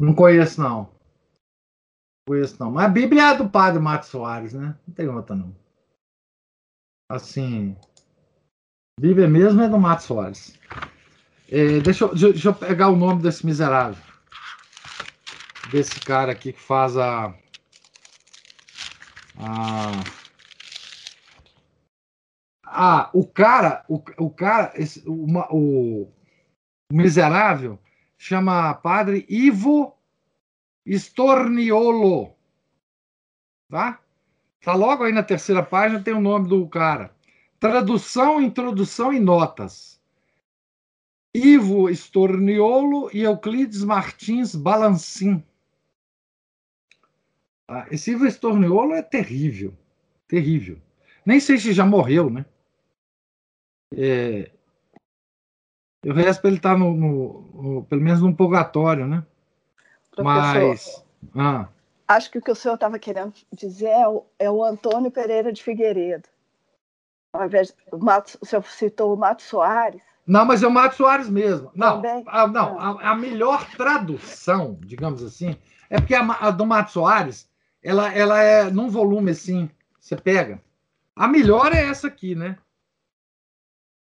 Não 0.00 0.14
conheço, 0.14 0.60
não. 0.60 0.84
Não 0.84 2.28
conheço, 2.28 2.56
não. 2.58 2.70
Mas 2.70 2.84
a 2.86 2.88
Bíblia 2.88 3.30
é 3.30 3.36
do 3.36 3.48
padre 3.48 3.80
Mato 3.80 4.06
Soares, 4.06 4.52
né? 4.52 4.78
Não 4.86 4.94
tem 4.94 5.08
outra, 5.08 5.34
não. 5.34 5.54
Assim. 7.10 7.76
Bíblia 8.98 9.28
mesmo 9.28 9.62
é 9.62 9.68
do 9.68 9.78
Mato 9.78 10.02
Soares. 10.02 10.58
É, 11.48 11.80
deixa, 11.80 12.04
eu, 12.04 12.14
deixa 12.14 12.48
eu 12.48 12.54
pegar 12.54 12.88
o 12.88 12.96
nome 12.96 13.22
desse 13.22 13.44
miserável. 13.46 14.02
Desse 15.70 16.00
cara 16.00 16.32
aqui 16.32 16.52
que 16.52 16.60
faz 16.60 16.96
a. 16.96 17.34
a 19.36 19.92
ah, 22.78 23.08
o 23.14 23.26
cara, 23.26 23.84
o, 23.88 24.02
o 24.18 24.28
cara, 24.28 24.70
esse, 24.74 25.02
o, 25.08 25.26
o, 25.50 26.12
miserável 26.92 27.78
chama 28.18 28.74
padre 28.74 29.24
Ivo 29.30 29.96
Storniolo. 30.84 32.34
Tá? 33.70 33.98
Tá 34.62 34.74
logo 34.74 35.04
aí 35.04 35.12
na 35.12 35.22
terceira 35.22 35.62
página, 35.62 36.02
tem 36.02 36.12
o 36.12 36.20
nome 36.20 36.48
do 36.48 36.68
cara. 36.68 37.14
Tradução, 37.58 38.42
introdução 38.42 39.10
e 39.10 39.18
notas. 39.18 39.98
Ivo 41.34 41.88
Storniolo 41.88 43.10
e 43.12 43.22
Euclides 43.22 43.82
Martins 43.84 44.54
Balancin. 44.54 45.42
Ah, 47.68 47.86
esse 47.90 48.12
Ivo 48.12 48.26
Storniolo 48.26 48.94
é 48.94 49.02
terrível. 49.02 49.74
Terrível. 50.28 50.78
Nem 51.24 51.40
sei 51.40 51.58
se 51.58 51.72
já 51.72 51.84
morreu, 51.84 52.30
né? 52.30 52.44
É, 53.96 54.50
o 56.06 56.12
resto 56.12 56.46
ele 56.46 56.56
está 56.56 56.78
no, 56.78 56.94
no, 56.94 57.40
no, 57.54 57.84
pelo 57.84 58.00
menos 58.00 58.20
no 58.20 58.34
purgatório, 58.34 59.06
né? 59.08 59.24
Professor, 60.14 60.68
Mas. 60.68 61.04
Ah. 61.34 61.68
Acho 62.06 62.30
que 62.30 62.38
o 62.38 62.42
que 62.42 62.50
o 62.50 62.54
senhor 62.54 62.74
estava 62.74 62.98
querendo 62.98 63.34
dizer 63.52 63.88
é 63.88 64.06
o, 64.06 64.24
é 64.38 64.48
o, 64.48 64.62
Antônio 64.62 65.10
Pereira 65.10 65.52
de 65.52 65.62
Figueiredo. 65.62 66.28
Ao 67.32 67.44
invés 67.44 67.74
o, 67.90 67.98
Mato, 67.98 68.38
o 68.40 68.46
senhor 68.46 68.64
citou 68.64 69.12
o 69.12 69.16
Mato 69.16 69.42
Soares. 69.42 70.00
Não, 70.24 70.44
mas 70.44 70.62
é 70.62 70.68
o 70.68 70.70
Mato 70.70 70.94
Soares 70.94 71.28
mesmo. 71.28 71.72
Não, 71.74 72.00
a, 72.26 72.46
não 72.46 72.78
ah. 72.78 72.98
a, 73.00 73.10
a, 73.10 73.14
melhor 73.16 73.68
tradução, 73.72 74.78
digamos 74.82 75.22
assim, 75.24 75.56
é 75.90 75.98
porque 75.98 76.14
a, 76.14 76.22
a, 76.22 76.50
do 76.52 76.64
Mato 76.64 76.92
Soares, 76.92 77.48
ela, 77.82 78.12
ela 78.12 78.42
é 78.42 78.70
num 78.70 78.88
volume 78.88 79.30
assim, 79.30 79.70
você 80.00 80.16
pega. 80.16 80.62
A 81.14 81.26
melhor 81.28 81.72
é 81.72 81.84
essa 81.84 82.08
aqui, 82.08 82.34
né? 82.34 82.58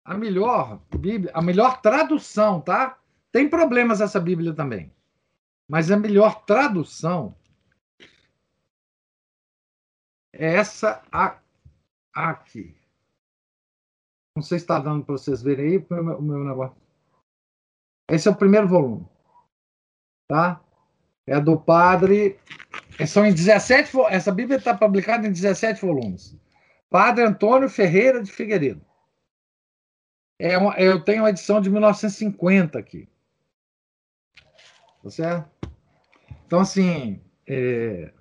a 0.07 0.17
melhor 0.17 0.79
Bíblia, 0.97 1.29
a 1.33 1.41
melhor 1.41 1.81
tradução, 1.81 2.61
tá? 2.61 2.97
Tem 3.29 3.49
problemas 3.49 3.99
essa 3.99 4.21
Bíblia 4.21 4.55
também. 4.55 4.89
Mas 5.69 5.91
a 5.91 5.97
melhor 5.97 6.45
tradução 6.45 7.35
é 10.33 10.55
essa 10.55 11.03
aqui. 12.13 12.73
Não 14.33 14.41
sei 14.41 14.59
se 14.59 14.63
está 14.63 14.79
dando 14.79 15.03
para 15.03 15.11
vocês 15.11 15.41
verem 15.41 15.71
aí 15.71 15.77
o 15.77 16.03
meu, 16.03 16.17
o 16.19 16.21
meu 16.21 16.43
negócio. 16.45 16.77
Esse 18.09 18.29
é 18.29 18.31
o 18.31 18.37
primeiro 18.37 18.65
volume. 18.65 19.05
Tá? 20.29 20.63
É 21.27 21.37
do 21.37 21.59
padre. 21.59 22.39
É, 22.99 23.05
são 23.05 23.25
em 23.25 23.33
17. 23.33 23.91
Essa 24.09 24.31
Bíblia 24.31 24.57
está 24.57 24.75
publicada 24.75 25.27
em 25.27 25.31
17 25.31 25.81
volumes. 25.81 26.35
Padre 26.89 27.23
Antônio 27.23 27.69
Ferreira 27.69 28.21
de 28.21 28.31
Figueiredo. 28.31 28.81
É 30.39 30.57
uma, 30.57 30.75
eu 30.77 31.03
tenho 31.03 31.23
uma 31.23 31.29
edição 31.29 31.59
de 31.59 31.69
1950 31.69 32.77
aqui. 32.77 33.07
Tá 35.03 35.09
certo? 35.09 35.49
Então, 36.45 36.59
assim, 36.59 37.21
é, 37.45 38.11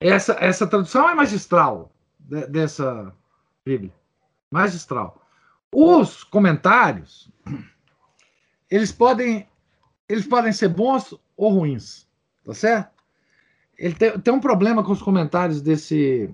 essa, 0.00 0.36
essa 0.40 0.66
tradução 0.66 1.08
é 1.08 1.14
magistral 1.14 1.92
de, 2.18 2.46
dessa 2.46 3.14
Bíblia. 3.64 3.92
Magistral. 4.50 5.22
Os 5.72 6.24
comentários, 6.24 7.30
eles 8.70 8.92
podem, 8.92 9.48
eles 10.08 10.26
podem 10.26 10.52
ser 10.52 10.68
bons 10.68 11.14
ou 11.36 11.50
ruins. 11.50 12.06
Tá 12.44 12.54
certo? 12.54 12.97
Ele 13.78 13.94
tem, 13.94 14.18
tem 14.18 14.34
um 14.34 14.40
problema 14.40 14.82
com 14.82 14.92
os 14.92 15.00
comentários 15.00 15.62
desse 15.62 16.28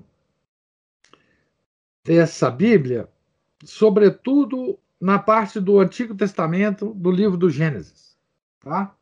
dessa 2.05 2.51
Bíblia, 2.51 3.09
sobretudo 3.65 4.79
na 5.01 5.19
parte 5.19 5.59
do 5.59 5.81
Antigo 5.81 6.15
Testamento 6.15 6.93
do 6.95 7.11
livro 7.11 7.37
do 7.37 7.49
Gênesis. 7.49 8.17
Tá? 8.61 8.95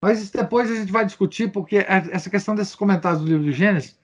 Mas 0.00 0.30
depois 0.30 0.70
a 0.70 0.74
gente 0.74 0.92
vai 0.92 1.04
discutir, 1.04 1.50
porque 1.50 1.84
essa 1.86 2.30
questão 2.30 2.54
desses 2.54 2.74
comentários 2.74 3.20
do 3.20 3.26
livro 3.26 3.44
do 3.44 3.52
Gênesis 3.52 3.98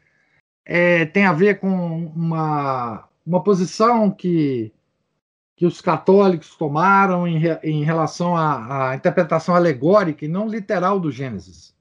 é, 0.65 1.05
tem 1.06 1.24
a 1.24 1.32
ver 1.32 1.61
com 1.61 2.06
uma, 2.06 3.09
uma 3.24 3.43
posição 3.43 4.11
que, 4.11 4.73
que 5.56 5.66
os 5.66 5.81
católicos 5.81 6.56
tomaram 6.56 7.28
em, 7.28 7.40
em 7.62 7.85
relação 7.85 8.36
à, 8.36 8.90
à 8.90 8.97
interpretação 8.97 9.55
alegórica 9.55 10.24
e 10.24 10.28
não 10.28 10.48
literal 10.48 10.98
do 10.98 11.12
Gênesis. 11.12 11.73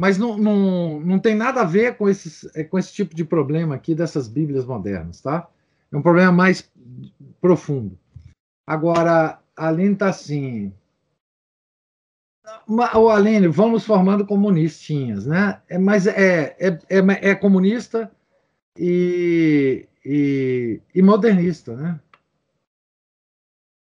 Mas 0.00 0.16
não, 0.16 0.38
não, 0.38 0.98
não 0.98 1.18
tem 1.18 1.34
nada 1.34 1.60
a 1.60 1.64
ver 1.64 1.94
com, 1.98 2.08
esses, 2.08 2.50
com 2.70 2.78
esse 2.78 2.90
tipo 2.90 3.14
de 3.14 3.22
problema 3.22 3.74
aqui 3.74 3.94
dessas 3.94 4.28
Bíblias 4.28 4.64
modernas, 4.64 5.20
tá? 5.20 5.46
É 5.92 5.96
um 5.96 6.00
problema 6.00 6.32
mais 6.32 6.66
profundo. 7.38 7.98
Agora, 8.66 9.38
a 9.54 9.68
Aline 9.68 9.92
está 9.92 10.08
assim. 10.08 10.72
O 12.66 13.10
Aline, 13.10 13.46
vamos 13.48 13.84
formando 13.84 14.26
comunistinhas, 14.26 15.26
né? 15.26 15.60
É, 15.68 15.76
mas 15.76 16.06
é, 16.06 16.56
é, 16.58 16.68
é, 16.88 17.30
é 17.30 17.34
comunista 17.34 18.10
e, 18.78 19.86
e, 20.02 20.80
e, 20.94 21.02
modernista, 21.02 21.76
né? 21.76 22.00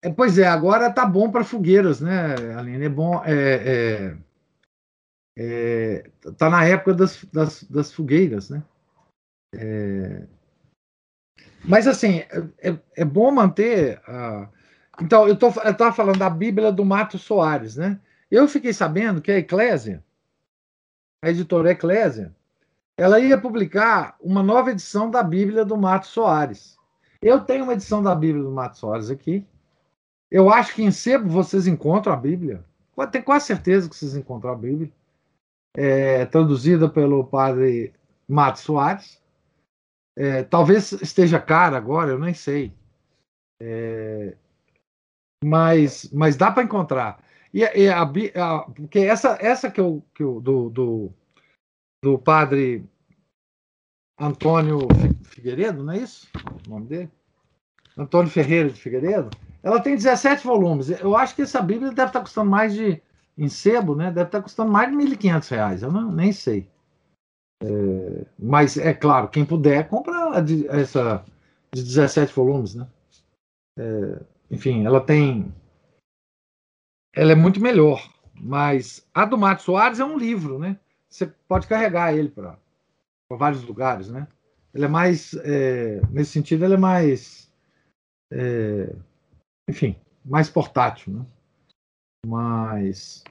É, 0.01 0.09
pois 0.09 0.37
é, 0.37 0.47
agora 0.47 0.89
tá 0.89 1.05
bom 1.05 1.29
para 1.29 1.43
fogueiras, 1.43 1.99
né, 1.99 2.33
Aline? 2.57 2.85
É 2.85 2.89
bom. 2.89 3.21
É, 3.25 3.33
é, 3.33 4.26
é, 5.37 6.09
tá 6.37 6.49
na 6.49 6.65
época 6.65 6.93
das, 6.93 7.23
das, 7.25 7.63
das 7.63 7.93
fogueiras, 7.93 8.49
né? 8.49 8.63
É, 9.53 10.23
mas, 11.67 11.85
assim, 11.85 12.19
é, 12.59 12.77
é 12.95 13.05
bom 13.05 13.29
manter. 13.31 14.01
Uh, 14.07 14.47
então, 15.01 15.27
eu 15.27 15.33
estava 15.33 15.91
falando 15.91 16.17
da 16.17 16.29
Bíblia 16.29 16.71
do 16.71 16.85
Mato 16.85 17.17
Soares, 17.17 17.75
né? 17.75 17.99
Eu 18.31 18.47
fiquei 18.47 18.73
sabendo 18.73 19.21
que 19.21 19.31
a 19.31 19.37
Eclésia, 19.37 20.03
a 21.23 21.29
editora 21.29 21.71
Eclésia, 21.71 22.33
ela 22.97 23.19
ia 23.19 23.37
publicar 23.37 24.15
uma 24.19 24.41
nova 24.41 24.71
edição 24.71 25.11
da 25.11 25.21
Bíblia 25.21 25.63
do 25.63 25.77
Mato 25.77 26.07
Soares. 26.07 26.77
Eu 27.21 27.41
tenho 27.41 27.63
uma 27.63 27.73
edição 27.73 28.01
da 28.01 28.15
Bíblia 28.15 28.43
do 28.43 28.51
Mato 28.51 28.77
Soares 28.77 29.09
aqui. 29.09 29.45
Eu 30.31 30.49
acho 30.49 30.73
que 30.73 30.83
em 30.83 30.91
sebo 30.91 31.29
vocês 31.29 31.67
encontram 31.67 32.13
a 32.13 32.17
Bíblia. 32.17 32.63
Tenho 33.11 33.23
quase 33.23 33.45
certeza 33.45 33.89
que 33.89 33.95
vocês 33.95 34.15
encontram 34.15 34.51
a 34.51 34.55
Bíblia. 34.55 34.91
É, 35.77 36.25
traduzida 36.25 36.89
pelo 36.89 37.23
padre 37.23 37.93
Mato 38.27 38.59
Soares. 38.59 39.21
É, 40.17 40.43
talvez 40.43 40.91
esteja 40.93 41.39
cara 41.39 41.77
agora, 41.77 42.11
eu 42.11 42.19
nem 42.19 42.33
sei. 42.33 42.73
É, 43.61 44.35
mas, 45.43 46.09
mas 46.11 46.35
dá 46.35 46.51
para 46.51 46.63
encontrar. 46.63 47.23
E, 47.53 47.59
e 47.59 47.89
a, 47.89 48.01
a, 48.01 48.59
porque 48.71 48.99
essa, 48.99 49.37
essa 49.39 49.69
que 49.69 49.79
eu, 49.79 50.03
que 50.13 50.23
eu 50.23 50.41
do, 50.41 50.69
do, 50.69 51.13
do 52.03 52.17
padre 52.17 52.83
Antônio 54.19 54.79
Figueiredo, 55.23 55.83
não 55.83 55.93
é 55.93 55.97
isso? 55.99 56.27
O 56.65 56.69
nome 56.71 56.87
dele? 56.87 57.11
Antônio 57.95 58.31
Ferreira 58.31 58.69
de 58.69 58.79
Figueiredo. 58.79 59.29
Ela 59.63 59.81
tem 59.81 59.95
17 59.95 60.45
volumes. 60.45 60.89
Eu 60.89 61.15
acho 61.15 61.35
que 61.35 61.41
essa 61.41 61.61
Bíblia 61.61 61.91
deve 61.91 62.09
estar 62.09 62.21
custando 62.21 62.49
mais 62.49 62.73
de. 62.73 63.01
Em 63.37 63.49
sebo, 63.49 63.95
né? 63.95 64.11
Deve 64.11 64.27
estar 64.27 64.41
custando 64.41 64.71
mais 64.71 64.89
de 64.89 64.97
R$ 64.97 65.15
1.500. 65.15 65.83
Eu 65.83 65.91
não, 65.91 66.11
nem 66.11 66.31
sei. 66.31 66.67
É, 67.61 68.25
mas 68.37 68.77
é 68.77 68.93
claro, 68.93 69.29
quem 69.29 69.45
puder, 69.45 69.87
compra 69.87 70.39
de, 70.41 70.67
essa 70.67 71.23
de 71.73 71.83
17 71.83 72.33
volumes, 72.33 72.75
né? 72.75 72.87
É, 73.77 74.21
enfim, 74.49 74.85
ela 74.85 75.01
tem. 75.01 75.53
Ela 77.15 77.31
é 77.31 77.35
muito 77.35 77.61
melhor. 77.61 78.11
Mas 78.39 79.07
a 79.13 79.25
do 79.25 79.37
Mato 79.37 79.63
Soares 79.63 79.99
é 79.99 80.05
um 80.05 80.17
livro, 80.17 80.59
né? 80.59 80.79
Você 81.09 81.27
pode 81.47 81.67
carregar 81.67 82.13
ele 82.13 82.29
para 82.29 82.57
vários 83.31 83.63
lugares, 83.63 84.09
né? 84.09 84.27
Ele 84.73 84.85
é 84.85 84.87
mais. 84.87 85.33
É, 85.43 86.01
nesse 86.11 86.31
sentido, 86.31 86.65
ele 86.65 86.75
é 86.75 86.77
mais. 86.77 87.51
É, 88.31 88.93
enfim, 89.67 89.95
mais 90.23 90.49
portátil, 90.49 91.13
né? 91.13 91.25
Mas. 92.27 93.23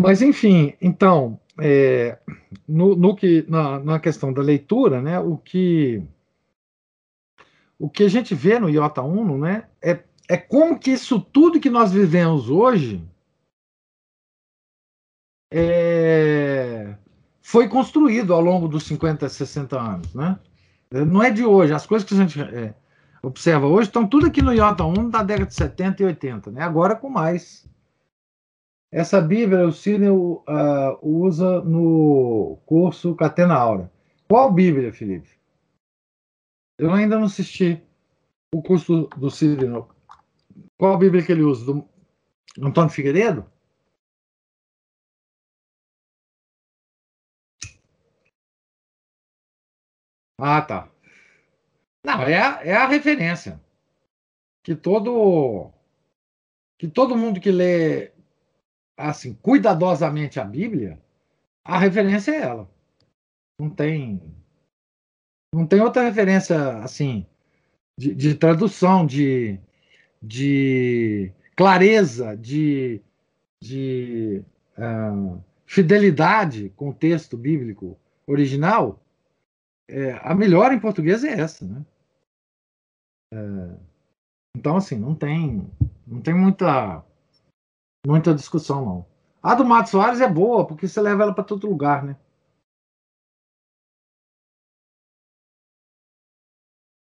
Mas, 0.00 0.22
enfim, 0.22 0.74
então, 0.80 1.38
é, 1.60 2.18
no, 2.66 2.96
no, 2.96 3.14
que, 3.14 3.44
na, 3.48 3.78
na, 3.78 4.00
questão 4.00 4.32
da 4.32 4.40
leitura, 4.40 5.02
né, 5.02 5.20
o 5.20 5.36
que 5.36 6.02
o 7.78 7.90
que 7.90 8.04
a 8.04 8.08
gente 8.08 8.34
vê 8.34 8.58
no 8.58 8.70
Iota 8.70 9.02
Uno, 9.02 9.36
né, 9.36 9.68
é, 9.82 10.02
é 10.26 10.36
como 10.38 10.78
que 10.78 10.90
isso 10.90 11.20
tudo 11.20 11.60
que 11.60 11.68
nós 11.68 11.92
vivemos 11.92 12.48
hoje 12.48 13.02
é, 15.52 16.96
foi 17.42 17.68
construído 17.68 18.32
ao 18.32 18.40
longo 18.40 18.68
dos 18.68 18.84
50, 18.84 19.28
60 19.28 19.78
anos, 19.78 20.14
né? 20.14 20.38
Não 20.90 21.22
é 21.22 21.30
de 21.30 21.44
hoje. 21.44 21.74
As 21.74 21.86
coisas 21.86 22.08
que 22.08 22.14
a 22.14 22.16
gente 22.16 22.40
é, 22.40 22.74
observa 23.26 23.66
hoje 23.66 23.88
estão 23.88 24.06
tudo 24.06 24.26
aqui 24.26 24.40
no 24.40 24.52
Iota 24.52 24.84
1 24.84 25.10
da 25.10 25.22
década 25.22 25.46
de 25.46 25.54
70 25.54 26.02
e 26.02 26.06
80, 26.06 26.50
né? 26.52 26.62
Agora 26.62 26.94
com 26.94 27.08
mais. 27.08 27.68
Essa 28.92 29.20
Bíblia 29.20 29.66
o 29.66 29.72
Cine 29.72 30.08
uh, 30.08 30.44
usa 31.02 31.60
no 31.62 32.58
curso 32.66 33.14
Catena 33.16 33.54
Aura. 33.54 33.92
Qual 34.28 34.52
Bíblia, 34.52 34.92
Felipe? 34.92 35.28
Eu 36.78 36.92
ainda 36.92 37.18
não 37.18 37.24
assisti 37.24 37.82
o 38.54 38.62
curso 38.62 39.08
do 39.16 39.30
Cine. 39.30 39.84
Qual 40.78 40.96
Bíblia 40.96 41.24
que 41.24 41.32
ele 41.32 41.42
usa? 41.42 41.72
Do 41.72 41.88
Antônio 42.62 42.90
Figueiredo? 42.90 43.44
Ah, 50.38 50.62
tá. 50.62 50.95
Não, 52.06 52.22
é, 52.22 52.38
a- 52.38 52.60
é 52.64 52.72
a 52.72 52.86
referência. 52.86 53.60
Que 54.62 54.76
todo 54.76 55.72
que 56.78 56.86
todo 56.86 57.16
mundo 57.16 57.40
que 57.40 57.50
lê 57.50 58.12
assim 58.96 59.34
cuidadosamente 59.34 60.38
a 60.38 60.44
Bíblia, 60.44 61.02
a 61.64 61.76
referência 61.78 62.30
é 62.30 62.42
ela. 62.42 62.70
Não 63.58 63.68
tem 63.68 64.22
não 65.52 65.66
tem 65.66 65.80
outra 65.80 66.02
referência 66.04 66.78
assim 66.78 67.26
de, 67.98 68.14
de 68.14 68.34
tradução, 68.36 69.04
de, 69.04 69.58
de 70.22 71.32
clareza, 71.56 72.36
de, 72.36 73.02
de 73.60 74.44
ah, 74.76 75.38
fidelidade 75.66 76.70
com 76.76 76.90
o 76.90 76.94
texto 76.94 77.36
bíblico 77.36 77.98
original 78.28 79.02
é, 79.88 80.12
a 80.22 80.34
melhor 80.34 80.72
em 80.72 80.78
português 80.80 81.24
é 81.24 81.40
essa, 81.40 81.66
né? 81.66 81.84
É, 83.32 83.36
então, 84.56 84.76
assim, 84.76 84.96
não 84.96 85.14
tem, 85.14 85.70
não 86.06 86.22
tem 86.22 86.34
muita, 86.34 87.04
muita 88.06 88.34
discussão, 88.34 88.84
não. 88.84 89.06
A 89.42 89.54
do 89.54 89.64
Mato 89.64 89.90
Soares 89.90 90.20
é 90.20 90.28
boa, 90.28 90.66
porque 90.66 90.88
você 90.88 91.00
leva 91.00 91.22
ela 91.22 91.34
para 91.34 91.44
todo 91.44 91.68
lugar, 91.68 92.02
né? 92.04 92.16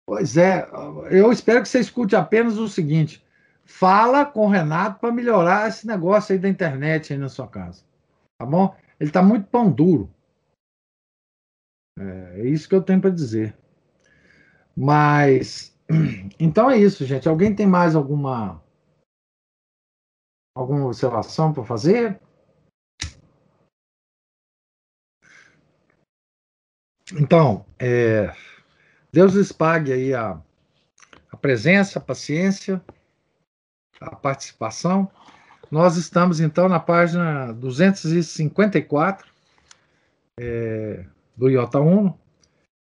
Pois 0.06 0.36
é, 0.36 0.66
eu 1.10 1.32
espero 1.32 1.62
que 1.62 1.68
você 1.68 1.80
escute 1.80 2.14
apenas 2.16 2.56
o 2.58 2.68
seguinte: 2.68 3.24
fala 3.64 4.24
com 4.24 4.46
o 4.46 4.50
Renato 4.50 5.00
para 5.00 5.12
melhorar 5.12 5.68
esse 5.68 5.86
negócio 5.86 6.32
aí 6.32 6.38
da 6.38 6.48
internet 6.48 7.12
aí 7.12 7.18
na 7.18 7.28
sua 7.28 7.48
casa. 7.48 7.84
Tá 8.38 8.46
bom? 8.46 8.74
Ele 8.98 9.10
está 9.10 9.22
muito 9.22 9.48
pão 9.48 9.70
duro. 9.70 10.10
É, 11.98 12.40
é 12.40 12.48
isso 12.48 12.68
que 12.68 12.74
eu 12.74 12.82
tenho 12.82 13.00
para 13.00 13.10
dizer. 13.10 13.56
Mas 14.76 15.75
então 16.38 16.70
é 16.70 16.78
isso, 16.78 17.04
gente. 17.04 17.28
Alguém 17.28 17.54
tem 17.54 17.66
mais 17.66 17.94
alguma 17.94 18.62
alguma 20.54 20.86
observação 20.86 21.52
para 21.52 21.64
fazer? 21.64 22.18
Então, 27.12 27.64
é, 27.78 28.34
Deus 29.12 29.34
lhes 29.34 29.52
pague 29.52 29.92
aí 29.92 30.14
a, 30.14 30.40
a 31.30 31.36
presença, 31.36 31.98
a 31.98 32.02
paciência, 32.02 32.82
a 34.00 34.16
participação. 34.16 35.10
Nós 35.70 35.96
estamos 35.96 36.40
então 36.40 36.68
na 36.68 36.80
página 36.80 37.52
254. 37.52 39.30
É, 40.38 41.06
do 41.36 41.50
Iota 41.50 41.78
Uno. 41.80 42.18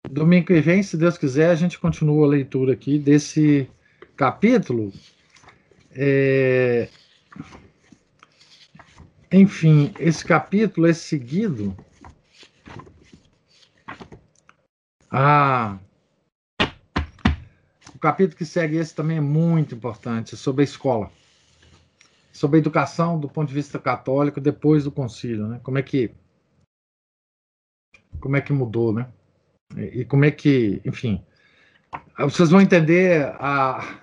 Domingo 0.09 0.47
que 0.47 0.59
vem, 0.61 0.83
se 0.83 0.97
Deus 0.97 1.17
quiser, 1.17 1.49
a 1.49 1.55
gente 1.55 1.79
continua 1.79 2.25
a 2.25 2.29
leitura 2.29 2.73
aqui 2.73 2.99
desse 2.99 3.69
capítulo. 4.15 4.91
É... 5.91 6.89
Enfim, 9.31 9.93
esse 9.99 10.25
capítulo 10.25 10.87
é 10.87 10.93
seguido. 10.93 11.75
Ah, 15.09 15.77
o 17.93 17.99
capítulo 17.99 18.37
que 18.37 18.45
segue 18.45 18.77
esse 18.77 18.95
também 18.95 19.17
é 19.17 19.21
muito 19.21 19.75
importante, 19.75 20.37
sobre 20.37 20.61
a 20.61 20.65
escola, 20.65 21.11
sobre 22.31 22.57
a 22.57 22.59
educação 22.59 23.19
do 23.19 23.29
ponto 23.29 23.49
de 23.49 23.53
vista 23.53 23.77
católico 23.77 24.39
depois 24.39 24.83
do 24.85 24.91
concílio, 24.91 25.47
né? 25.47 25.59
Como 25.63 25.77
é 25.77 25.81
que 25.81 26.11
como 28.19 28.35
é 28.37 28.41
que 28.41 28.53
mudou, 28.53 28.93
né? 28.93 29.11
E, 29.77 30.05
como 30.05 30.25
é 30.25 30.31
que, 30.31 30.81
enfim, 30.85 31.23
vocês 32.19 32.49
vão 32.49 32.61
entender 32.61 33.25
a, 33.39 33.99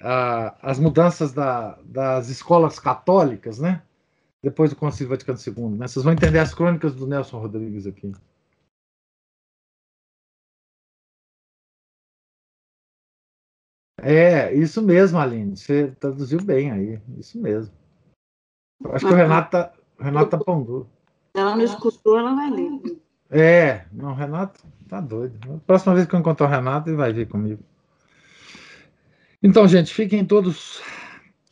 a, 0.00 0.56
as 0.62 0.78
mudanças 0.78 1.32
da, 1.32 1.78
das 1.84 2.28
escolas 2.28 2.78
católicas, 2.78 3.58
né? 3.58 3.82
Depois 4.42 4.70
do 4.70 4.76
Concílio 4.76 5.10
Vaticano 5.10 5.38
II, 5.38 5.78
né? 5.78 5.88
Vocês 5.88 6.04
vão 6.04 6.12
entender 6.12 6.38
as 6.38 6.54
crônicas 6.54 6.94
do 6.94 7.06
Nelson 7.06 7.38
Rodrigues 7.38 7.86
aqui. 7.86 8.12
É, 14.02 14.54
isso 14.54 14.82
mesmo, 14.82 15.18
Aline. 15.18 15.56
Você 15.56 15.90
traduziu 15.98 16.40
bem 16.42 16.70
aí. 16.70 17.00
Isso 17.18 17.40
mesmo. 17.40 17.74
Acho 18.84 19.06
que 19.06 19.12
o 19.12 19.16
Renato 19.16 19.56
o 19.98 20.02
Renato 20.02 20.30
tá 20.30 20.38
pão 20.38 20.62
duro. 20.62 20.88
Ela 21.34 21.56
não 21.56 21.64
escutou, 21.64 22.18
ela 22.18 22.34
vai 22.34 22.50
ler. 22.50 23.00
É, 23.30 23.84
não, 23.92 24.14
Renato 24.14 24.62
tá 24.88 25.00
doido. 25.00 25.60
Próxima 25.66 25.94
vez 25.94 26.06
que 26.06 26.14
eu 26.14 26.20
encontrar 26.20 26.46
o 26.46 26.50
Renato, 26.50 26.88
ele 26.88 26.96
vai 26.96 27.12
vir 27.12 27.28
comigo. 27.28 27.62
Então, 29.42 29.66
gente, 29.66 29.92
fiquem 29.92 30.24
todos 30.24 30.80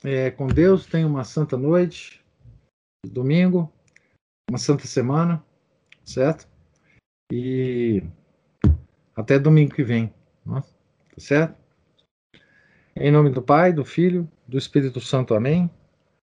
é, 0.03 0.31
com 0.31 0.47
Deus. 0.47 0.87
Tenham 0.87 1.11
uma 1.11 1.25
santa 1.25 1.57
noite, 1.57 2.25
domingo, 3.05 3.73
uma 4.49 4.59
santa 4.59 4.87
semana, 4.87 5.43
certo? 6.05 6.49
E 7.33 8.03
até 9.17 9.39
domingo 9.39 9.75
que 9.75 9.83
vem, 9.83 10.13
né? 10.45 10.61
tá 10.61 11.19
certo? 11.19 11.65
Em 12.97 13.11
nome 13.11 13.31
do 13.31 13.43
Pai, 13.43 13.73
do 13.73 13.85
Filho, 13.85 14.31
do 14.47 14.57
Espírito 14.57 15.01
Santo, 15.01 15.35
amém. 15.35 15.69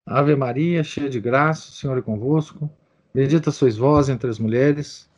Ave 0.08 0.36
Maria, 0.36 0.84
cheia 0.84 1.10
de 1.10 1.20
graça, 1.20 1.70
o 1.70 1.74
Senhor 1.74 1.98
é 1.98 2.02
convosco. 2.02 2.70
Bendita 3.14 3.52
sois 3.52 3.76
vós 3.76 4.08
entre 4.08 4.30
as 4.30 4.40
mulheres, 4.40 5.10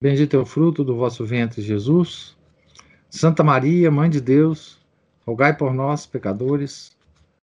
bendito 0.00 0.36
é 0.36 0.38
o 0.38 0.46
fruto 0.46 0.84
do 0.84 0.96
vosso 0.96 1.24
ventre, 1.24 1.62
Jesus. 1.62 2.36
Santa 3.10 3.42
Maria, 3.42 3.90
Mãe 3.90 4.10
de 4.10 4.20
Deus, 4.20 4.78
rogai 5.26 5.56
por 5.56 5.72
nós, 5.72 6.06
pecadores, 6.06 6.96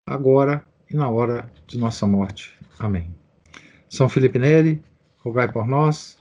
agora 0.06 0.64
e 0.90 0.95
na 0.95 1.10
hora 1.10 1.52
de 1.68 1.77
nossa 1.77 2.06
morte. 2.06 2.57
Amém. 2.77 3.14
São 3.90 4.07
Felipe 4.10 4.38
Neri, 4.38 4.84
rogai 5.19 5.52
por 5.52 5.68
nós. 5.68 6.18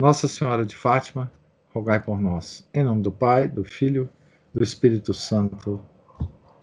Nossa 0.00 0.28
Senhora 0.28 0.64
de 0.64 0.76
Fátima, 0.76 1.32
rogai 1.72 2.00
por 2.00 2.20
nós. 2.20 2.68
Em 2.74 2.84
nome 2.84 3.02
do 3.02 3.10
Pai, 3.10 3.48
do 3.48 3.64
Filho, 3.64 4.08
do 4.52 4.62
Espírito 4.62 5.14
Santo. 5.14 5.80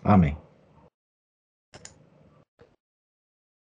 Amém. 0.03 0.43